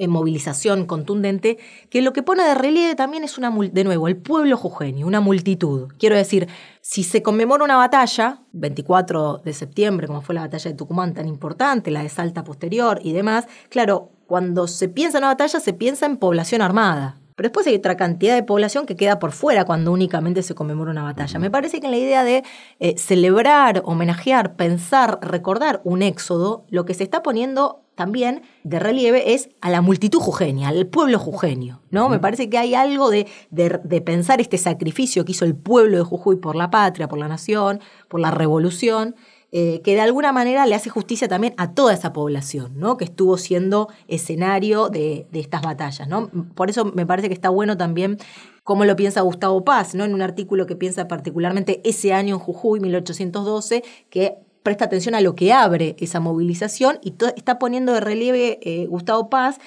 eh, 0.00 0.06
movilización 0.06 0.86
contundente, 0.86 1.58
que 1.90 2.02
lo 2.02 2.12
que 2.12 2.22
pone 2.22 2.44
de 2.44 2.54
relieve 2.54 2.94
también 2.94 3.24
es 3.24 3.36
una, 3.36 3.50
de 3.50 3.82
nuevo, 3.82 4.06
el 4.06 4.16
pueblo 4.16 4.56
jujeño, 4.56 5.04
una 5.04 5.20
multitud. 5.20 5.88
Quiero 5.98 6.14
decir, 6.14 6.46
si 6.80 7.02
se 7.02 7.20
conmemora 7.20 7.64
una 7.64 7.76
batalla, 7.76 8.42
24 8.52 9.42
de 9.44 9.52
septiembre, 9.52 10.06
como 10.06 10.22
fue 10.22 10.36
la 10.36 10.42
batalla 10.42 10.70
de 10.70 10.76
Tucumán 10.76 11.14
tan 11.14 11.26
importante, 11.26 11.90
la 11.90 12.04
de 12.04 12.08
Salta 12.10 12.44
posterior 12.44 13.00
y 13.02 13.12
demás, 13.12 13.48
claro, 13.70 14.12
cuando 14.28 14.68
se 14.68 14.88
piensa 14.88 15.18
en 15.18 15.24
una 15.24 15.32
batalla 15.32 15.58
se 15.58 15.72
piensa 15.72 16.06
en 16.06 16.16
población 16.16 16.62
armada. 16.62 17.17
Pero 17.38 17.50
después 17.50 17.68
hay 17.68 17.76
otra 17.76 17.96
cantidad 17.96 18.34
de 18.34 18.42
población 18.42 18.84
que 18.84 18.96
queda 18.96 19.20
por 19.20 19.30
fuera 19.30 19.64
cuando 19.64 19.92
únicamente 19.92 20.42
se 20.42 20.56
conmemora 20.56 20.90
una 20.90 21.04
batalla. 21.04 21.38
Me 21.38 21.52
parece 21.52 21.78
que 21.78 21.86
en 21.86 21.92
la 21.92 21.98
idea 21.98 22.24
de 22.24 22.42
eh, 22.80 22.96
celebrar, 22.98 23.82
homenajear, 23.84 24.56
pensar, 24.56 25.20
recordar 25.22 25.80
un 25.84 26.02
éxodo, 26.02 26.64
lo 26.68 26.84
que 26.84 26.94
se 26.94 27.04
está 27.04 27.22
poniendo 27.22 27.84
también 27.94 28.42
de 28.64 28.80
relieve 28.80 29.34
es 29.34 29.50
a 29.60 29.70
la 29.70 29.82
multitud 29.82 30.18
jujeña, 30.18 30.68
al 30.68 30.88
pueblo 30.88 31.20
jujeño. 31.20 31.80
¿no? 31.90 32.08
Me 32.08 32.18
parece 32.18 32.50
que 32.50 32.58
hay 32.58 32.74
algo 32.74 33.08
de, 33.08 33.28
de- 33.50 33.80
de 33.84 34.00
pensar 34.00 34.40
este 34.40 34.58
sacrificio 34.58 35.24
que 35.24 35.30
hizo 35.32 35.44
el 35.44 35.54
pueblo 35.54 35.96
de 35.98 36.02
Jujuy 36.02 36.36
por 36.36 36.56
la 36.56 36.70
patria, 36.70 37.06
por 37.06 37.18
la 37.20 37.28
nación, 37.28 37.80
por 38.08 38.18
la 38.18 38.32
revolución, 38.32 39.14
eh, 39.50 39.80
que 39.82 39.94
de 39.94 40.00
alguna 40.02 40.30
manera 40.32 40.66
le 40.66 40.74
hace 40.74 40.90
justicia 40.90 41.26
también 41.26 41.54
a 41.56 41.72
toda 41.72 41.94
esa 41.94 42.12
población, 42.12 42.72
¿no? 42.76 42.96
que 42.98 43.04
estuvo 43.04 43.38
siendo 43.38 43.88
escenario 44.06 44.90
de, 44.90 45.26
estas 45.32 45.62
batallas. 45.62 46.06
¿no? 46.06 46.28
Por 46.54 46.68
eso 46.68 46.84
me 46.84 47.06
parece 47.06 47.28
que 47.28 47.34
está 47.34 47.48
bueno 47.48 47.76
también 47.76 48.18
cómo 48.62 48.84
lo 48.84 48.94
piensa 48.96 49.22
Gustavo 49.22 49.64
Paz, 49.64 49.94
¿no? 49.94 50.04
en 50.04 50.12
un 50.12 50.20
artículo 50.20 50.66
que 50.66 50.76
piensa 50.76 51.08
particularmente 51.08 51.80
ese 51.84 52.12
año 52.12 52.34
en 52.34 52.40
Jujuy, 52.40 52.80
1812, 52.80 53.82
que 54.10 54.36
presta 54.62 54.84
atención 54.84 55.14
a 55.14 55.22
lo 55.22 55.34
que 55.34 55.52
abre 55.52 55.96
esa 55.98 56.20
movilización 56.20 56.98
y 57.02 57.14
está 57.34 57.58
poniendo 57.58 57.94
de 57.94 58.00
relieve 58.00 58.58
eh, 58.62 58.86
Gustavo 58.86 59.30
Paz 59.30 59.58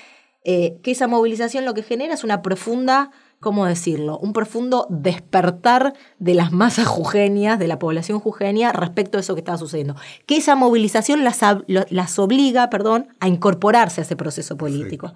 eh, 0.43 0.79
que 0.81 0.91
esa 0.91 1.07
movilización 1.07 1.65
lo 1.65 1.73
que 1.75 1.83
genera 1.83 2.15
es 2.15 2.23
una 2.23 2.41
profunda, 2.41 3.11
¿cómo 3.41 3.65
decirlo? 3.65 4.17
Un 4.19 4.31
profundo 4.31 4.87
despertar 4.89 5.93
de 6.19 6.33
las 6.33 6.53
masas 6.53 6.87
jujeñas, 6.87 7.59
de 7.59 7.67
la 7.67 7.79
población 7.79 8.19
jujeña 8.19 8.71
respecto 8.71 9.17
a 9.17 9.21
eso 9.21 9.33
que 9.33 9.41
estaba 9.41 9.57
sucediendo. 9.57 9.95
Que 10.25 10.37
esa 10.37 10.55
movilización 10.55 11.25
las, 11.25 11.41
las 11.67 12.19
obliga, 12.19 12.69
perdón, 12.69 13.09
a 13.19 13.27
incorporarse 13.27 13.99
a 13.99 14.03
ese 14.03 14.15
proceso 14.15 14.55
político. 14.55 15.13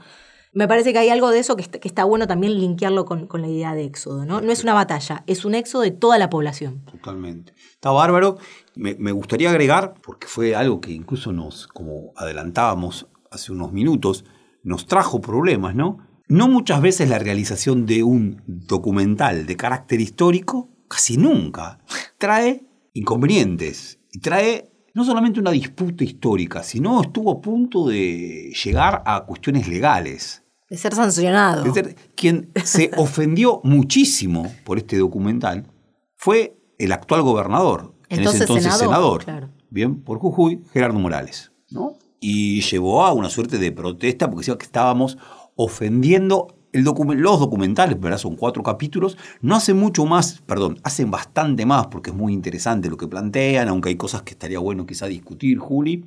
Me 0.51 0.67
parece 0.67 0.91
que 0.91 0.99
hay 0.99 1.09
algo 1.09 1.29
de 1.29 1.39
eso 1.39 1.55
que 1.55 1.61
está, 1.61 1.79
que 1.79 1.87
está 1.87 2.03
bueno 2.05 2.27
también 2.27 2.59
linkearlo 2.59 3.05
con, 3.05 3.27
con 3.27 3.41
la 3.41 3.47
idea 3.47 3.75
de 3.75 3.83
éxodo, 3.83 4.25
¿no? 4.25 4.41
No 4.41 4.51
es 4.51 4.63
una 4.63 4.73
batalla, 4.73 5.23
es 5.27 5.45
un 5.45 5.53
éxodo 5.53 5.83
de 5.83 5.91
toda 5.91 6.17
la 6.17 6.29
población. 6.29 6.83
Totalmente. 6.85 7.53
Está 7.73 7.91
bárbaro. 7.91 8.37
Me, 8.73 8.95
me 8.95 9.11
gustaría 9.11 9.49
agregar, 9.49 9.95
porque 10.01 10.27
fue 10.27 10.55
algo 10.55 10.81
que 10.81 10.91
incluso 10.91 11.31
nos, 11.31 11.67
como 11.67 12.13
adelantábamos 12.15 13.07
hace 13.31 13.51
unos 13.51 13.71
minutos, 13.71 14.25
nos 14.63 14.87
trajo 14.87 15.21
problemas, 15.21 15.75
¿no? 15.75 15.99
No 16.27 16.47
muchas 16.47 16.81
veces 16.81 17.09
la 17.09 17.19
realización 17.19 17.85
de 17.85 18.03
un 18.03 18.41
documental 18.47 19.45
de 19.45 19.55
carácter 19.55 20.01
histórico, 20.01 20.69
casi 20.87 21.17
nunca, 21.17 21.79
trae 22.17 22.65
inconvenientes 22.93 23.99
y 24.11 24.19
trae 24.19 24.71
no 24.95 25.03
solamente 25.03 25.39
una 25.39 25.51
disputa 25.51 26.03
histórica, 26.03 26.63
sino 26.63 27.01
estuvo 27.01 27.31
a 27.31 27.41
punto 27.41 27.87
de 27.87 28.51
llegar 28.63 29.03
a 29.05 29.25
cuestiones 29.25 29.67
legales. 29.67 30.43
De 30.69 30.77
ser 30.77 30.95
sancionado. 30.95 31.65
Es 31.65 31.73
decir, 31.73 31.95
quien 32.15 32.49
se 32.63 32.89
ofendió 32.97 33.61
muchísimo 33.63 34.51
por 34.63 34.77
este 34.79 34.97
documental 34.97 35.67
fue 36.15 36.57
el 36.79 36.91
actual 36.91 37.21
gobernador, 37.21 37.93
en 38.09 38.21
ese 38.21 38.37
entonces 38.37 38.63
senador, 38.63 38.79
senador, 38.79 39.23
claro. 39.25 39.49
bien, 39.69 40.01
por 40.01 40.17
Jujuy, 40.17 40.63
Gerardo 40.73 40.97
Morales, 40.97 41.51
¿no? 41.69 41.93
Y 42.19 42.61
llevó 42.61 43.05
a 43.05 43.13
una 43.13 43.29
suerte 43.29 43.57
de 43.57 43.71
protesta 43.71 44.27
porque 44.27 44.41
decía 44.41 44.57
que 44.57 44.65
estábamos 44.65 45.17
ofendiendo 45.55 46.47
el 46.73 46.83
docu- 46.85 47.15
los 47.15 47.39
documentales, 47.39 47.99
¿verdad? 47.99 48.17
Son 48.17 48.35
cuatro 48.35 48.61
capítulos, 48.61 49.17
no 49.41 49.55
hace 49.55 49.73
mucho 49.73 50.05
más, 50.05 50.41
perdón, 50.41 50.79
hacen 50.83 51.09
bastante 51.09 51.65
más 51.65 51.87
porque 51.87 52.09
es 52.09 52.15
muy 52.15 52.33
interesante 52.33 52.89
lo 52.89 52.97
que 52.97 53.07
plantean, 53.07 53.69
aunque 53.69 53.89
hay 53.89 53.95
cosas 53.95 54.23
que 54.23 54.31
estaría 54.31 54.59
bueno 54.59 54.85
quizá 54.85 55.07
discutir, 55.07 55.57
Juli, 55.57 56.05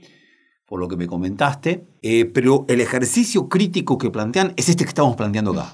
por 0.67 0.79
lo 0.79 0.87
que 0.89 0.97
me 0.99 1.07
comentaste, 1.07 1.87
Eh, 2.03 2.27
pero 2.27 2.67
el 2.69 2.81
ejercicio 2.83 3.49
crítico 3.49 3.97
que 3.97 4.11
plantean 4.11 4.53
es 4.57 4.69
este 4.69 4.85
que 4.85 4.91
estamos 4.91 5.17
planteando 5.17 5.53
acá. 5.53 5.71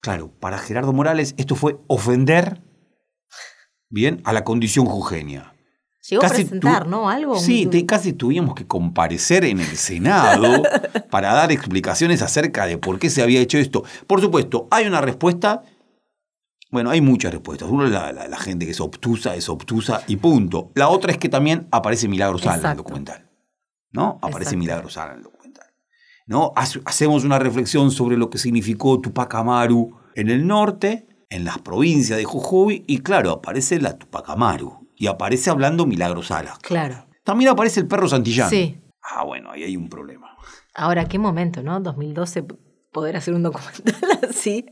Claro, 0.00 0.30
para 0.40 0.58
Gerardo 0.58 0.92
Morales 0.92 1.34
esto 1.36 1.54
fue 1.56 1.78
ofender 1.88 2.62
bien 3.90 4.22
a 4.24 4.32
la 4.32 4.44
condición 4.44 4.86
jujeña. 4.86 5.52
Llegó 6.08 6.22
a 6.24 6.28
Casi 6.28 6.42
presentar, 6.44 6.84
tu- 6.84 6.90
¿no? 6.90 7.08
Algo. 7.10 7.36
Sí, 7.38 7.66
te- 7.66 7.84
casi 7.86 8.12
tuvimos 8.12 8.54
que 8.54 8.66
comparecer 8.66 9.44
en 9.44 9.60
el 9.60 9.76
Senado 9.76 10.62
para 11.10 11.32
dar 11.32 11.50
explicaciones 11.52 12.22
acerca 12.22 12.66
de 12.66 12.78
por 12.78 12.98
qué 12.98 13.10
se 13.10 13.22
había 13.22 13.40
hecho 13.40 13.58
esto. 13.58 13.82
Por 14.06 14.20
supuesto, 14.20 14.68
hay 14.70 14.86
una 14.86 15.00
respuesta. 15.00 15.62
Bueno, 16.70 16.90
hay 16.90 17.00
muchas 17.00 17.32
respuestas. 17.32 17.68
Uno 17.68 17.86
es 17.86 17.92
la, 17.92 18.12
la- 18.12 18.28
la 18.28 18.38
gente 18.38 18.66
que 18.66 18.72
es 18.72 18.80
obtusa, 18.80 19.34
es 19.34 19.48
obtusa 19.48 20.02
y 20.06 20.16
punto. 20.16 20.70
La 20.74 20.88
otra 20.88 21.12
es 21.12 21.18
que 21.18 21.28
también 21.28 21.66
aparece 21.70 22.08
Milagro 22.08 22.38
Sala 22.38 22.56
en 22.62 22.70
el 22.72 22.76
documental. 22.76 23.30
¿No? 23.92 24.18
Aparece 24.22 24.38
Exacto. 24.50 24.58
Milagro 24.58 24.88
Sala 24.90 25.12
en 25.12 25.18
el 25.18 25.22
documental. 25.24 25.66
¿No? 26.26 26.52
Hace- 26.56 26.82
Hacemos 26.84 27.24
una 27.24 27.38
reflexión 27.38 27.90
sobre 27.90 28.16
lo 28.16 28.30
que 28.30 28.38
significó 28.38 29.00
Tupac 29.00 29.32
Amaru 29.34 29.96
en 30.14 30.28
el 30.28 30.46
norte, 30.46 31.06
en 31.30 31.44
las 31.44 31.58
provincias 31.58 32.18
de 32.18 32.24
Jujuy, 32.24 32.84
y 32.86 32.98
claro, 32.98 33.30
aparece 33.30 33.80
la 33.80 33.96
Tupac 33.96 34.28
Amaru. 34.28 34.85
Y 34.96 35.06
aparece 35.08 35.50
hablando 35.50 35.86
Milagro 35.86 36.22
Sala. 36.22 36.58
Claro. 36.62 37.06
También 37.22 37.50
aparece 37.50 37.80
el 37.80 37.86
perro 37.86 38.08
Santillán. 38.08 38.50
Sí. 38.50 38.80
Ah, 39.02 39.24
bueno, 39.24 39.50
ahí 39.50 39.62
hay 39.62 39.76
un 39.76 39.88
problema. 39.88 40.36
Ahora, 40.74 41.06
qué 41.06 41.18
momento, 41.18 41.62
¿no? 41.62 41.78
2012, 41.80 42.42
p- 42.42 42.54
poder 42.92 43.16
hacer 43.16 43.34
un 43.34 43.42
documental 43.42 43.94
así. 44.30 44.66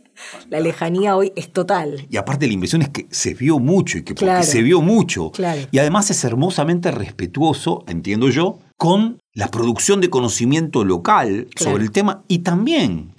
La 0.49 0.61
lejanía 0.61 1.17
hoy 1.17 1.33
es 1.37 1.53
total. 1.53 2.07
Y 2.11 2.17
aparte 2.17 2.47
la 2.47 2.53
impresión 2.53 2.83
es 2.83 2.89
que 2.89 3.07
se 3.11 3.35
vio 3.35 3.59
mucho 3.59 3.99
y 3.99 4.03
que 4.03 4.15
porque 4.15 4.27
Claro. 4.27 4.43
se 4.45 4.63
vio 4.63 4.81
mucho. 4.81 5.31
Claro. 5.33 5.61
Y 5.71 5.79
además 5.79 6.11
es 6.11 6.23
hermosamente 6.25 6.91
respetuoso, 6.91 7.85
entiendo 7.89 8.29
yo, 8.31 8.59
con 8.77 9.19
la 9.33 9.49
producción 9.51 10.01
de 10.01 10.11
conocimiento 10.11 10.85
local 10.85 11.49
Claro. 11.55 11.73
sobre 11.73 11.85
el 11.85 11.91
tema 11.91 12.25
y 12.29 12.39
también 12.39 13.15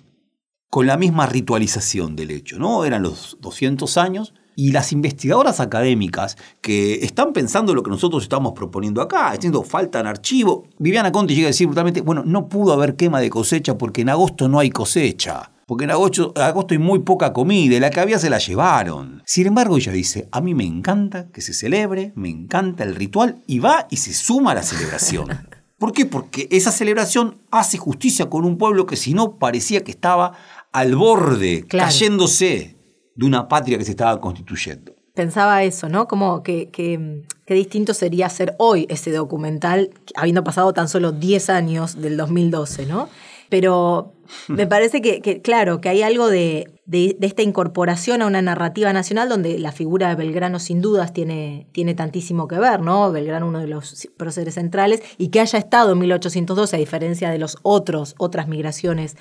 con 0.69 0.87
la 0.87 0.97
misma 0.97 1.25
ritualización 1.25 2.15
del 2.15 2.31
hecho, 2.31 2.57
¿no? 2.59 2.83
Eran 2.85 3.03
los 3.03 3.37
200 3.41 3.97
años 3.97 4.33
y 4.55 4.71
las 4.71 4.91
investigadoras 4.91 5.59
académicas 5.59 6.37
que 6.61 7.03
están 7.05 7.33
pensando 7.33 7.73
lo 7.73 7.83
que 7.83 7.89
nosotros 7.91 8.23
estamos 8.23 8.53
proponiendo 8.53 9.01
acá, 9.01 9.31
diciendo 9.33 9.63
faltan 9.63 10.07
archivos. 10.07 10.67
Viviana 10.79 11.11
Conte 11.11 11.35
llega 11.35 11.47
a 11.47 11.49
decir 11.49 11.67
brutalmente, 11.67 12.01
bueno, 12.01 12.23
no 12.25 12.47
pudo 12.47 12.73
haber 12.73 12.95
quema 12.95 13.19
de 13.19 13.29
cosecha 13.29 13.77
porque 13.77 14.01
en 14.01 14.09
agosto 14.09 14.47
no 14.47 14.59
hay 14.59 14.69
cosecha. 14.69 15.51
Porque 15.67 15.85
en 15.85 15.91
agosto, 15.91 16.31
agosto 16.35 16.75
hay 16.75 16.77
muy 16.77 16.99
poca 16.99 17.33
comida 17.33 17.75
y 17.75 17.79
la 17.79 17.89
que 17.89 17.99
había 17.99 18.19
se 18.19 18.29
la 18.29 18.37
llevaron. 18.37 19.23
Sin 19.25 19.47
embargo, 19.47 19.77
ella 19.77 19.91
dice, 19.91 20.29
a 20.31 20.39
mí 20.39 20.53
me 20.53 20.63
encanta 20.63 21.27
que 21.31 21.41
se 21.41 21.53
celebre, 21.55 22.13
me 22.15 22.29
encanta 22.29 22.83
el 22.83 22.93
ritual 22.93 23.41
y 23.47 23.57
va 23.59 23.87
y 23.89 23.97
se 23.97 24.13
suma 24.13 24.51
a 24.51 24.55
la 24.55 24.63
celebración. 24.63 25.27
¿Por 25.79 25.91
qué? 25.91 26.05
Porque 26.05 26.47
esa 26.51 26.71
celebración 26.71 27.37
hace 27.51 27.77
justicia 27.79 28.29
con 28.29 28.45
un 28.45 28.57
pueblo 28.57 28.85
que 28.85 28.95
si 28.95 29.13
no 29.15 29.37
parecía 29.37 29.83
que 29.83 29.91
estaba 29.91 30.33
al 30.71 30.95
borde, 30.95 31.65
Claro. 31.67 31.87
cayéndose 31.89 32.74
de 33.15 33.25
una 33.25 33.47
patria 33.47 33.77
que 33.77 33.85
se 33.85 33.91
estaba 33.91 34.19
constituyendo. 34.19 34.93
Pensaba 35.13 35.63
eso, 35.63 35.87
¿no? 35.87 36.07
Como 36.09 36.43
que, 36.43 36.69
que, 36.69 37.23
qué 37.45 37.53
distinto 37.53 37.93
sería 37.93 38.25
hacer 38.25 38.53
hoy 38.59 38.85
ese 38.89 39.11
documental, 39.11 39.89
habiendo 40.13 40.43
pasado 40.43 40.73
tan 40.73 40.89
solo 40.89 41.13
10 41.13 41.49
años 41.49 42.01
del 42.01 42.17
2012, 42.17 42.85
¿no? 42.85 43.07
Pero 43.49 44.13
me 44.49 44.67
parece 44.67 45.01
que, 45.01 45.21
que, 45.21 45.41
claro, 45.41 45.79
que 45.79 45.87
hay 45.87 46.01
algo 46.01 46.27
de, 46.27 46.81
de, 46.85 47.15
de 47.17 47.27
esta 47.27 47.43
incorporación 47.43 48.21
a 48.21 48.27
una 48.27 48.41
narrativa 48.41 48.91
nacional 48.91 49.29
donde 49.29 49.57
la 49.57 49.71
figura 49.71 50.09
de 50.09 50.15
Belgrano 50.15 50.59
sin 50.59 50.81
dudas 50.81 51.13
tiene, 51.13 51.67
tiene 51.71 51.93
tantísimo 51.93 52.49
que 52.49 52.59
ver, 52.59 52.81
¿no? 52.81 53.09
Belgrano 53.13 53.47
uno 53.47 53.59
de 53.59 53.67
los 53.67 54.09
próceres 54.17 54.55
centrales 54.55 55.01
y 55.17 55.29
que 55.29 55.39
haya 55.39 55.59
estado 55.59 55.93
en 55.93 55.99
1812 55.99 56.75
a 56.75 56.79
diferencia 56.79 57.29
de 57.29 57.39
los 57.39 57.57
otros, 57.63 58.15
otras 58.17 58.49
migraciones 58.49 59.15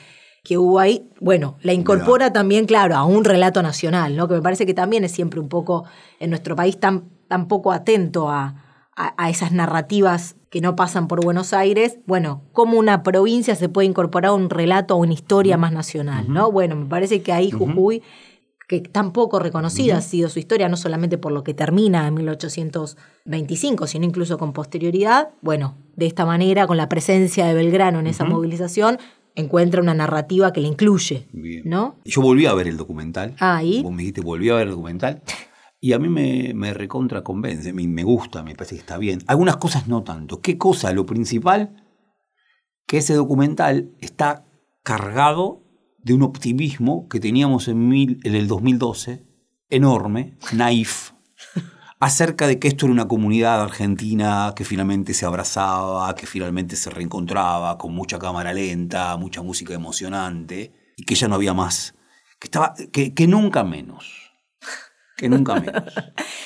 que 0.45 0.59
hubo 0.59 0.79
ahí, 0.79 1.09
bueno, 1.21 1.57
la 1.63 1.73
incorpora 1.73 2.33
también, 2.33 2.67
claro, 2.67 2.95
a 2.95 3.05
un 3.05 3.25
relato 3.25 3.63
nacional, 3.63 4.15
¿no? 4.15 4.29
Que 4.29 4.35
me 4.35 4.43
parece 4.43 4.67
que 4.67 4.75
también 4.75 5.03
es 5.03 5.11
siempre 5.11 5.41
un 5.41 5.49
poco 5.49 5.85
en 6.21 6.31
nuestro 6.31 6.55
país 6.55 6.79
tan, 6.79 7.05
tan 7.29 7.49
poco 7.49 7.73
atento 7.73 8.29
a, 8.29 8.63
a, 8.95 9.15
a 9.17 9.31
esas 9.31 9.53
narrativas 9.53 10.37
que 10.51 10.61
no 10.61 10.77
pasan 10.77 11.09
por 11.09 11.25
Buenos 11.25 11.53
Aires, 11.55 11.99
bueno, 12.07 12.43
cómo 12.53 12.79
una 12.79 13.03
provincia 13.03 13.57
se 13.57 13.69
puede 13.69 13.89
incorporar 13.89 14.31
a 14.31 14.35
un 14.35 14.51
relato, 14.51 14.95
a 14.95 14.99
una 14.99 15.15
historia 15.15 15.57
más 15.57 15.73
nacional, 15.73 16.27
¿no? 16.29 16.53
Bueno, 16.53 16.77
me 16.77 16.87
parece 16.87 17.23
que 17.23 17.33
ahí 17.33 17.51
Jujuy, 17.51 18.03
que 18.69 18.81
tan 18.81 19.13
poco 19.13 19.39
reconocida 19.39 19.97
ha 19.97 20.01
sido 20.03 20.29
su 20.29 20.39
historia, 20.39 20.69
no 20.69 20.77
solamente 20.77 21.19
por 21.19 21.33
lo 21.33 21.43
que 21.43 21.55
termina 21.55 22.07
en 22.07 22.15
1825, 22.15 23.87
sino 23.87 24.05
incluso 24.05 24.39
con 24.39 24.53
posterioridad, 24.53 25.31
bueno, 25.41 25.75
de 25.97 26.07
esta 26.07 26.25
manera, 26.25 26.67
con 26.67 26.77
la 26.77 26.89
presencia 26.89 27.47
de 27.47 27.55
Belgrano 27.55 27.99
en 27.99 28.07
esa 28.07 28.25
movilización, 28.25 28.99
encuentra 29.35 29.81
una 29.81 29.95
narrativa 29.95 30.53
que 30.53 30.61
le 30.61 30.69
incluye, 30.69 31.27
Bien. 31.33 31.63
¿no? 31.65 31.97
Yo 32.05 32.23
volví 32.23 32.47
a 32.47 32.55
ver 32.55 32.69
el 32.69 32.77
documental. 32.77 33.35
Ah, 33.41 33.63
¿y? 33.63 33.83
Vos 33.83 33.93
me 33.93 33.99
dijiste, 34.03 34.21
volví 34.21 34.49
a 34.51 34.55
ver 34.55 34.69
el 34.69 34.71
documental. 34.73 35.23
Y 35.81 35.93
a 35.93 35.99
mí 35.99 36.09
me, 36.09 36.53
me 36.55 36.73
recontra 36.73 37.23
convence, 37.23 37.73
me, 37.73 37.87
me 37.87 38.05
gusta, 38.05 38.43
me 38.43 38.55
parece 38.55 38.77
que 38.77 38.81
está 38.81 38.97
bien. 38.97 39.21
Algunas 39.27 39.57
cosas 39.57 39.87
no 39.87 40.03
tanto. 40.03 40.41
¿Qué 40.41 40.57
cosa? 40.57 40.93
Lo 40.93 41.05
principal, 41.05 41.85
que 42.87 42.99
ese 42.99 43.15
documental 43.15 43.91
está 44.01 44.47
cargado 44.83 45.63
de 45.99 46.15
un 46.15 46.23
optimismo 46.23 47.09
que 47.09 47.19
teníamos 47.21 47.69
en, 47.69 47.89
mil, 47.89 48.21
en 48.25 48.35
el 48.35 48.47
2012, 48.47 49.27
enorme, 49.71 50.37
naif, 50.53 51.14
acerca 52.05 52.47
de 52.47 52.59
que 52.59 52.69
esto 52.69 52.85
era 52.85 52.93
una 52.93 53.09
comunidad 53.09 53.63
argentina 53.63 54.53
que 54.55 54.67
finalmente 54.67 55.15
se 55.15 55.25
abrazaba, 55.25 56.15
que 56.15 56.27
finalmente 56.27 56.77
se 56.77 56.91
reencontraba, 56.91 57.79
con 57.79 57.95
mucha 57.95 58.19
cámara 58.19 58.53
lenta, 58.53 59.17
mucha 59.17 59.41
música 59.41 59.73
emocionante, 59.73 60.71
y 60.99 61.05
que 61.05 61.15
ya 61.15 61.29
no 61.29 61.37
había 61.37 61.55
más, 61.55 61.95
que, 62.39 62.49
estaba, 62.49 62.75
que, 62.93 63.15
que 63.15 63.27
nunca 63.27 63.65
menos, 63.65 64.35
que 65.17 65.31
nunca 65.31 65.55
menos. 65.61 65.83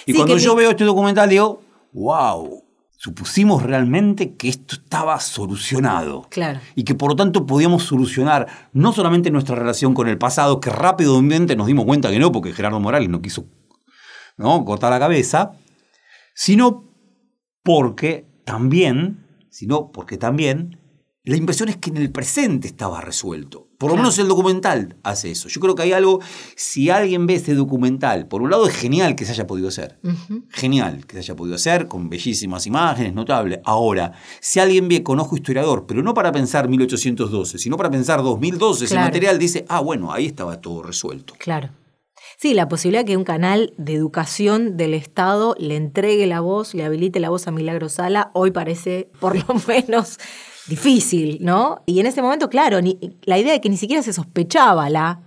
Y 0.06 0.12
Sí, 0.12 0.16
cuando 0.16 0.38
yo 0.38 0.54
veo 0.54 0.70
este 0.70 0.84
documental 0.84 1.28
digo, 1.28 1.60
wow, 1.92 2.62
supusimos 2.96 3.64
realmente 3.64 4.36
que 4.36 4.48
esto 4.48 4.76
estaba 4.76 5.18
solucionado. 5.18 6.28
Claro. 6.30 6.60
Y 6.76 6.84
que 6.84 6.94
por 6.94 7.10
lo 7.10 7.16
tanto 7.16 7.46
podíamos 7.46 7.82
solucionar 7.82 8.46
no 8.72 8.92
solamente 8.92 9.32
nuestra 9.32 9.56
relación 9.56 9.92
con 9.92 10.06
el 10.06 10.18
pasado, 10.18 10.60
que 10.60 10.70
rápidamente 10.70 11.56
nos 11.56 11.66
dimos 11.66 11.84
cuenta 11.84 12.10
que 12.10 12.20
no, 12.20 12.30
porque 12.30 12.52
Gerardo 12.52 12.78
Morales 12.78 13.08
no 13.08 13.20
quiso 13.20 13.46
¿no? 14.38 14.64
cortar 14.64 14.90
la 14.90 14.98
cabeza, 14.98 15.52
sino 16.34 16.84
porque 17.62 18.26
también, 18.44 19.26
sino 19.50 19.90
porque 19.92 20.16
también 20.16 20.78
la 21.24 21.36
impresión 21.36 21.68
es 21.68 21.76
que 21.76 21.90
en 21.90 21.98
el 21.98 22.10
presente 22.10 22.68
estaba 22.68 23.02
resuelto. 23.02 23.66
Por 23.76 23.90
lo 23.90 23.94
Claro. 23.94 24.04
menos 24.04 24.18
el 24.18 24.28
documental 24.28 24.96
hace 25.04 25.30
eso. 25.30 25.48
Yo 25.48 25.60
creo 25.60 25.74
que 25.74 25.82
hay 25.82 25.92
algo, 25.92 26.20
si 26.56 26.88
alguien 26.90 27.26
ve 27.26 27.34
ese 27.34 27.54
documental, 27.54 28.26
por 28.26 28.40
un 28.42 28.50
lado 28.50 28.66
es 28.66 28.74
genial 28.74 29.14
que 29.14 29.24
se 29.26 29.32
haya 29.32 29.46
podido 29.46 29.68
hacer. 29.68 30.00
Genial 30.48 31.04
que 31.06 31.12
se 31.14 31.18
haya 31.20 31.36
podido 31.36 31.54
hacer, 31.56 31.86
con 31.86 32.08
bellísimas 32.08 32.66
imágenes, 32.66 33.12
notable. 33.14 33.60
Ahora, 33.64 34.12
si 34.40 34.58
alguien 34.58 34.88
ve 34.88 35.02
con 35.02 35.20
ojo 35.20 35.36
historiador, 35.36 35.84
pero 35.86 36.02
no 36.02 36.14
para 36.14 36.32
pensar 36.32 36.68
1812, 36.68 37.58
sino 37.58 37.76
para 37.76 37.90
pensar 37.90 38.22
2012, 38.22 38.86
ese 38.86 38.94
Claro. 38.94 39.06
material 39.08 39.38
dice, 39.38 39.64
ah, 39.68 39.80
bueno, 39.80 40.12
ahí 40.12 40.26
estaba 40.26 40.60
todo 40.60 40.82
resuelto. 40.82 41.34
Claro. 41.38 41.68
Sí, 42.40 42.54
la 42.54 42.68
posibilidad 42.68 43.04
que 43.04 43.16
un 43.16 43.24
canal 43.24 43.74
de 43.78 43.94
educación 43.94 44.76
del 44.76 44.94
Estado 44.94 45.56
le 45.58 45.74
entregue 45.74 46.24
la 46.28 46.38
voz, 46.40 46.72
le 46.72 46.84
habilite 46.84 47.18
la 47.18 47.30
voz 47.30 47.48
a 47.48 47.50
Milagro 47.50 47.88
Sala, 47.88 48.30
hoy 48.32 48.52
parece 48.52 49.10
por 49.18 49.34
lo 49.36 49.54
menos 49.66 50.18
difícil, 50.68 51.38
¿no? 51.40 51.82
Y 51.84 51.98
en 51.98 52.06
ese 52.06 52.22
momento, 52.22 52.48
claro, 52.48 52.80
ni- 52.80 52.96
la 53.24 53.38
idea 53.38 53.52
de 53.54 53.60
que 53.60 53.68
ni 53.68 53.76
siquiera 53.76 54.04
se 54.04 54.12
sospechaba 54.12 54.88
la, 54.88 55.22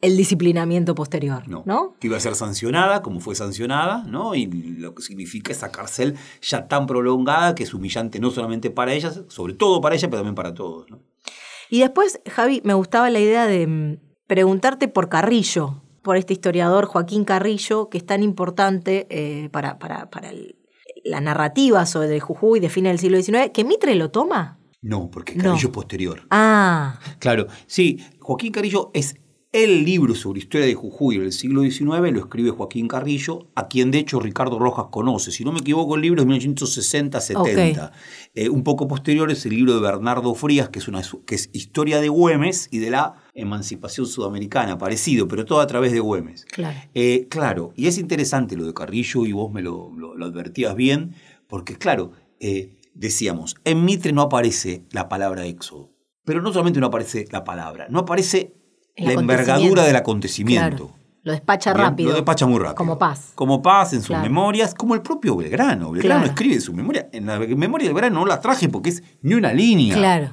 el 0.00 0.16
disciplinamiento 0.16 0.94
posterior, 0.94 1.46
No. 1.46 1.62
¿no? 1.66 1.94
Que 2.00 2.06
iba 2.06 2.16
a 2.16 2.20
ser 2.20 2.34
sancionada, 2.34 3.02
como 3.02 3.20
fue 3.20 3.34
sancionada, 3.34 4.04
¿no? 4.04 4.34
Y 4.34 4.46
lo 4.46 4.94
que 4.94 5.02
significa 5.02 5.52
esa 5.52 5.70
cárcel 5.70 6.16
ya 6.40 6.68
tan 6.68 6.86
prolongada 6.86 7.54
que 7.54 7.64
es 7.64 7.74
humillante 7.74 8.18
no 8.18 8.30
solamente 8.30 8.70
para 8.70 8.94
ellas, 8.94 9.24
sobre 9.28 9.52
todo 9.52 9.82
para 9.82 9.94
ella, 9.94 10.08
pero 10.08 10.20
también 10.22 10.36
para 10.36 10.54
todos, 10.54 10.88
¿no? 10.88 11.00
Y 11.68 11.80
después, 11.80 12.18
Javi, 12.30 12.62
me 12.64 12.72
gustaba 12.72 13.10
la 13.10 13.20
idea 13.20 13.46
de 13.46 13.66
mm, 13.66 13.98
preguntarte 14.26 14.88
por 14.88 15.10
Carrillo, 15.10 15.82
por 16.02 16.16
este 16.16 16.32
historiador 16.32 16.86
Joaquín 16.86 17.24
Carrillo, 17.24 17.88
que 17.88 17.98
es 17.98 18.06
tan 18.06 18.22
importante 18.22 19.06
eh, 19.10 19.48
para, 19.50 19.78
para, 19.78 20.10
para 20.10 20.30
el- 20.30 20.56
la 21.04 21.20
narrativa 21.20 21.86
sobre 21.86 22.20
Jujuy 22.20 22.60
de 22.60 22.68
fines 22.68 22.92
del 22.92 22.98
siglo 22.98 23.22
XIX, 23.22 23.50
que 23.52 23.64
Mitre 23.64 23.94
lo 23.94 24.10
toma. 24.10 24.58
No, 24.82 25.10
porque 25.10 25.34
No. 25.34 25.44
Carrillo 25.44 25.68
es 25.68 25.74
posterior. 25.74 26.22
Ah, 26.30 26.98
Claro, 27.18 27.46
sí, 27.66 27.98
Joaquín 28.18 28.52
Carrillo 28.52 28.90
es 28.94 29.16
el 29.52 29.84
libro 29.84 30.14
sobre 30.14 30.38
historia 30.40 30.66
de 30.66 30.74
Jujuy 30.74 31.18
del 31.18 31.32
siglo 31.32 31.62
XIX, 31.62 32.12
lo 32.12 32.20
escribe 32.20 32.50
Joaquín 32.50 32.86
Carrillo, 32.86 33.48
a 33.56 33.66
quien 33.68 33.90
de 33.90 33.98
hecho 33.98 34.20
Ricardo 34.20 34.58
Rojas 34.60 34.86
conoce. 34.92 35.32
Si 35.32 35.44
no 35.44 35.50
me 35.52 35.58
equivoco, 35.60 35.96
el 35.96 36.02
libro 36.02 36.22
es 36.22 36.28
1960-70. 36.28 37.90
Eh, 38.34 38.48
un 38.48 38.62
poco 38.62 38.86
posterior 38.88 39.30
es 39.30 39.44
el 39.46 39.54
libro 39.56 39.74
de 39.74 39.80
Bernardo 39.80 40.34
Frías, 40.34 40.68
que 40.68 40.78
es, 40.78 40.88
una, 40.88 41.02
que 41.26 41.34
es 41.34 41.50
Historia 41.52 42.00
de 42.00 42.08
Güemes 42.08 42.68
y 42.70 42.78
de 42.78 42.90
la 42.90 43.14
emancipación 43.40 44.06
sudamericana, 44.06 44.78
parecido, 44.78 45.26
pero 45.28 45.44
todo 45.44 45.60
a 45.60 45.66
través 45.66 45.92
de 45.92 46.00
Güemes. 46.00 46.44
claro. 46.44 46.78
Eh, 46.94 47.26
claro, 47.30 47.72
y 47.76 47.86
es 47.86 47.98
interesante 47.98 48.56
lo 48.56 48.64
de 48.64 48.74
Carrillo, 48.74 49.26
y 49.26 49.32
vos 49.32 49.52
me 49.52 49.62
lo, 49.62 49.90
lo- 49.96 50.14
lo 50.14 50.26
advertías 50.26 50.74
bien, 50.74 51.14
porque 51.48 51.76
claro, 51.76 52.12
eh, 52.40 52.76
decíamos, 52.94 53.56
en 53.64 53.84
Mitre 53.84 54.12
no 54.12 54.22
aparece 54.22 54.84
la 54.92 55.08
palabra 55.08 55.44
éxodo, 55.46 55.90
pero 56.24 56.42
no 56.42 56.52
solamente 56.52 56.80
no 56.80 56.86
aparece 56.86 57.26
la 57.30 57.44
palabra, 57.44 57.86
no 57.90 58.00
aparece 58.00 58.54
El 58.96 59.06
la 59.06 59.12
envergadura 59.14 59.84
del 59.84 59.96
acontecimiento. 59.96 60.88
Claro. 60.88 61.00
Lo 61.22 61.32
despacha 61.32 61.74
Bien, 61.74 61.86
rápido. 61.86 62.08
Lo 62.10 62.14
despacha 62.16 62.46
muy 62.46 62.58
rápido. 62.58 62.76
Como 62.76 62.98
paz. 62.98 63.32
Como 63.34 63.60
paz 63.60 63.92
en 63.92 63.98
sus 64.00 64.08
Claro. 64.08 64.22
memorias, 64.22 64.74
como 64.74 64.94
el 64.94 65.02
propio 65.02 65.36
Belgrano. 65.36 65.90
Belgrano 65.90 66.20
Claro. 66.22 66.32
escribe 66.32 66.54
en 66.54 66.60
su 66.62 66.72
memoria. 66.72 67.10
En 67.12 67.26
la 67.26 67.38
memoria 67.38 67.88
de 67.88 67.92
Belgrano 67.92 68.20
no 68.20 68.24
la 68.26 68.40
traje 68.40 68.70
porque 68.70 68.88
es 68.88 69.02
ni 69.20 69.34
una 69.34 69.52
línea. 69.52 69.96
Claro. 69.96 70.30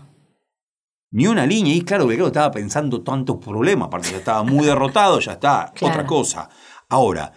Ni 1.12 1.28
una 1.28 1.46
línea. 1.46 1.74
Y 1.74 1.82
claro, 1.82 2.06
Belgrano 2.08 2.28
estaba 2.28 2.52
pensando 2.52 3.02
tantos 3.02 3.38
problemas. 3.38 3.88
Aparte, 3.88 4.10
ya 4.12 4.18
estaba 4.18 4.44
muy 4.44 4.66
derrotado, 4.66 5.20
ya 5.20 5.34
está. 5.34 5.72
Claro. 5.76 5.94
Otra 5.94 6.06
cosa. 6.06 6.50
Ahora, 6.90 7.32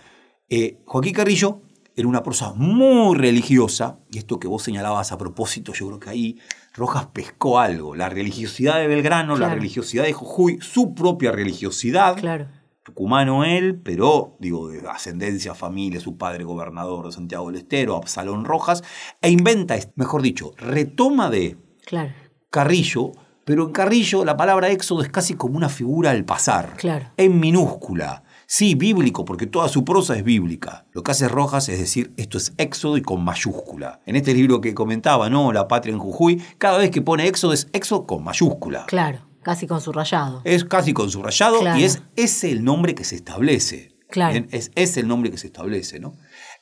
eh, 0.48 0.80
Joaquín 0.84 1.12
Carrillo 1.14 1.62
era 1.94 2.08
una 2.08 2.22
prosa 2.22 2.52
muy 2.54 3.16
religiosa. 3.16 3.98
Y 4.10 4.18
esto 4.18 4.38
que 4.40 4.48
vos 4.48 4.62
señalabas 4.62 5.12
a 5.12 5.18
propósito, 5.18 5.72
yo 5.72 5.86
creo 5.88 6.00
que 6.00 6.10
ahí 6.10 6.38
Rojas 6.74 7.06
pescó 7.12 7.58
algo. 7.58 7.94
La 7.94 8.08
religiosidad 8.08 8.78
de 8.78 8.86
Belgrano, 8.86 9.36
la 9.36 9.52
religiosidad 9.54 10.04
de 10.04 10.12
Jujuy, 10.12 10.58
su 10.60 10.94
propia 10.94 11.30
religiosidad 11.32 12.16
Claro. 12.16 12.48
tucumano 12.84 13.44
él, 13.44 13.80
pero 13.82 14.36
digo, 14.40 14.68
de 14.68 14.82
ascendencia, 14.88 15.54
familia, 15.54 16.00
su 16.00 16.16
padre 16.16 16.44
gobernador 16.44 17.06
de 17.06 17.12
Santiago 17.12 17.48
del 17.50 17.60
Estero, 17.60 17.96
Absalón 17.96 18.44
Rojas, 18.44 18.82
e 19.20 19.30
inventa, 19.30 19.76
mejor 19.96 20.22
dicho, 20.22 20.52
retoma 20.56 21.28
de 21.28 21.56
Claro. 21.86 22.12
Carrillo, 22.50 23.12
pero 23.44 23.64
en 23.66 23.72
Carrillo 23.72 24.24
la 24.24 24.36
palabra 24.36 24.68
éxodo 24.70 25.02
es 25.02 25.08
casi 25.08 25.34
como 25.34 25.56
una 25.56 25.68
figura 25.68 26.10
al 26.10 26.24
pasar, 26.24 26.74
Claro. 26.76 27.10
en 27.16 27.40
minúscula. 27.40 28.22
Sí, 28.46 28.74
bíblico, 28.74 29.24
porque 29.24 29.46
toda 29.46 29.68
su 29.68 29.84
prosa 29.84 30.16
es 30.16 30.24
bíblica. 30.24 30.84
Lo 30.92 31.02
que 31.04 31.12
hace 31.12 31.28
Rojas 31.28 31.68
es 31.68 31.78
decir, 31.78 32.12
esto 32.16 32.36
es 32.36 32.52
éxodo 32.58 32.96
y 32.96 33.02
con 33.02 33.22
mayúscula. 33.22 34.00
En 34.06 34.16
este 34.16 34.34
libro 34.34 34.60
que 34.60 34.74
comentaba, 34.74 35.30
¿no? 35.30 35.52
La 35.52 35.68
patria 35.68 35.92
en 35.92 36.00
Jujuy, 36.00 36.42
cada 36.58 36.78
vez 36.78 36.90
que 36.90 37.00
pone 37.00 37.28
éxodo 37.28 37.52
es 37.52 37.68
éxodo 37.72 38.06
con 38.06 38.24
mayúscula. 38.24 38.86
Claro. 38.86 39.20
Casi 39.42 39.66
con 39.68 39.80
su 39.80 39.92
rayado. 39.92 40.42
Es 40.44 40.64
casi 40.64 40.92
con 40.92 41.10
su 41.10 41.22
rayado 41.22 41.60
Claro. 41.60 41.78
y 41.78 41.84
es 41.84 42.02
ese 42.16 42.50
el 42.50 42.64
nombre 42.64 42.94
que 42.96 43.04
se 43.04 43.14
establece. 43.14 43.96
Claro. 44.10 44.32
Bien, 44.32 44.48
Es, 44.50 44.72
es 44.74 44.96
el 44.96 45.06
nombre 45.06 45.30
que 45.30 45.38
se 45.38 45.46
establece, 45.46 46.00
¿no? 46.00 46.14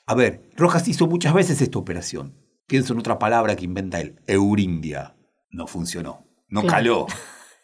A 0.07 0.15
ver, 0.15 0.43
Rojas 0.57 0.87
hizo 0.89 1.07
muchas 1.07 1.33
veces 1.33 1.61
esta 1.63 1.79
operación. 1.79 2.35
Pienso 2.67 2.93
en 2.93 2.99
otra 3.01 3.19
palabra 3.19 3.57
que 3.57 3.65
inventa 3.65 3.99
él, 4.01 4.21
Eurindia. 4.27 5.17
No 5.51 5.67
funcionó. 5.67 6.28
No 6.49 6.63
Claro. 6.63 6.75
caló. 6.77 7.07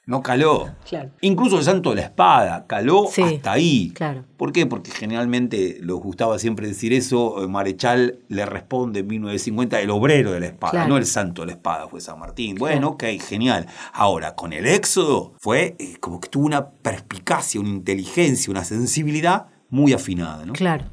No 0.07 0.23
caló. 0.23 0.71
Claro. 0.87 1.13
Incluso 1.23 1.57
el 1.57 1.65
santo 1.65 1.89
de 1.91 1.97
la 1.97 2.03
espada 2.03 2.67
caló 2.67 3.07
Sí, 3.11 3.23
hasta 3.23 3.53
ahí. 3.53 3.91
claro. 3.95 4.27
¿Por 4.37 4.53
qué? 4.53 4.67
Porque 4.67 4.91
generalmente 4.91 5.79
les 5.81 5.97
gustaba 5.97 6.39
siempre 6.39 6.67
decir 6.69 6.93
eso. 6.93 7.43
eh, 7.43 7.49
Marechal 7.49 8.19
le 8.29 8.45
responde 8.45 9.01
en 9.01 9.07
1950 9.07 9.81
el 9.81 9.89
obrero 9.89 10.33
de 10.33 10.41
la 10.41 10.47
espada, 10.49 10.73
Claro. 10.73 10.89
no 10.91 10.97
el 10.99 11.07
santo 11.07 11.41
de 11.41 11.47
la 11.47 11.53
espada, 11.55 11.89
fue 11.89 12.03
San 12.03 12.19
Martín. 12.19 12.57
Bueno, 12.57 12.89
ok, 12.89 13.05
genial. 13.27 13.67
Ahora, 13.95 14.35
con 14.35 14.53
el 14.53 14.67
éxodo 14.67 15.33
fue 15.39 15.75
eh, 15.79 15.97
como 16.01 16.21
que 16.21 16.29
tuvo 16.29 16.45
una 16.45 16.69
perspicacia, 16.69 17.59
una 17.59 17.71
inteligencia, 17.71 18.51
una 18.51 18.65
sensibilidad 18.65 19.47
muy 19.71 19.95
afinada, 19.95 20.45
¿no? 20.45 20.53
Claro. 20.53 20.85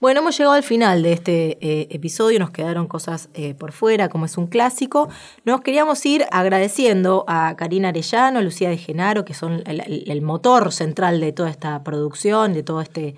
Bueno, 0.00 0.20
hemos 0.20 0.38
llegado 0.38 0.54
al 0.54 0.62
final 0.62 1.02
de 1.02 1.12
este 1.12 1.58
eh, 1.60 1.88
episodio, 1.90 2.38
nos 2.38 2.50
quedaron 2.50 2.88
cosas 2.88 3.28
eh, 3.34 3.52
por 3.52 3.72
fuera, 3.72 4.08
como 4.08 4.24
es 4.24 4.38
un 4.38 4.46
clásico. 4.46 5.10
Nos 5.44 5.60
queríamos 5.60 6.06
ir 6.06 6.24
agradeciendo 6.30 7.26
a 7.28 7.54
Karina 7.54 7.88
Arellano, 7.88 8.40
Lucía 8.40 8.70
de 8.70 8.78
Genaro, 8.78 9.26
que 9.26 9.34
son 9.34 9.62
el, 9.66 10.22
motor 10.22 10.72
central 10.72 11.20
de 11.20 11.32
toda 11.32 11.50
esta 11.50 11.84
producción, 11.84 12.54
de 12.54 12.62
todos 12.62 12.84
este, 12.84 13.14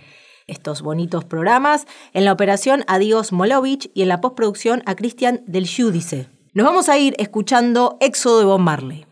estos 0.48 0.82
bonitos 0.82 1.24
programas. 1.24 1.86
En 2.14 2.24
la 2.24 2.32
operación 2.32 2.82
a 2.88 2.98
Dios 2.98 3.30
Molovich 3.30 3.88
y 3.94 4.02
en 4.02 4.08
la 4.08 4.20
postproducción 4.20 4.82
a 4.84 4.96
Cristian 4.96 5.44
del 5.46 5.66
Giudice. 5.66 6.26
Nos 6.52 6.66
vamos 6.66 6.88
a 6.88 6.98
ir 6.98 7.14
escuchando 7.18 7.96
Éxodo 8.00 8.40
de 8.40 8.44
Bob. 8.46 9.11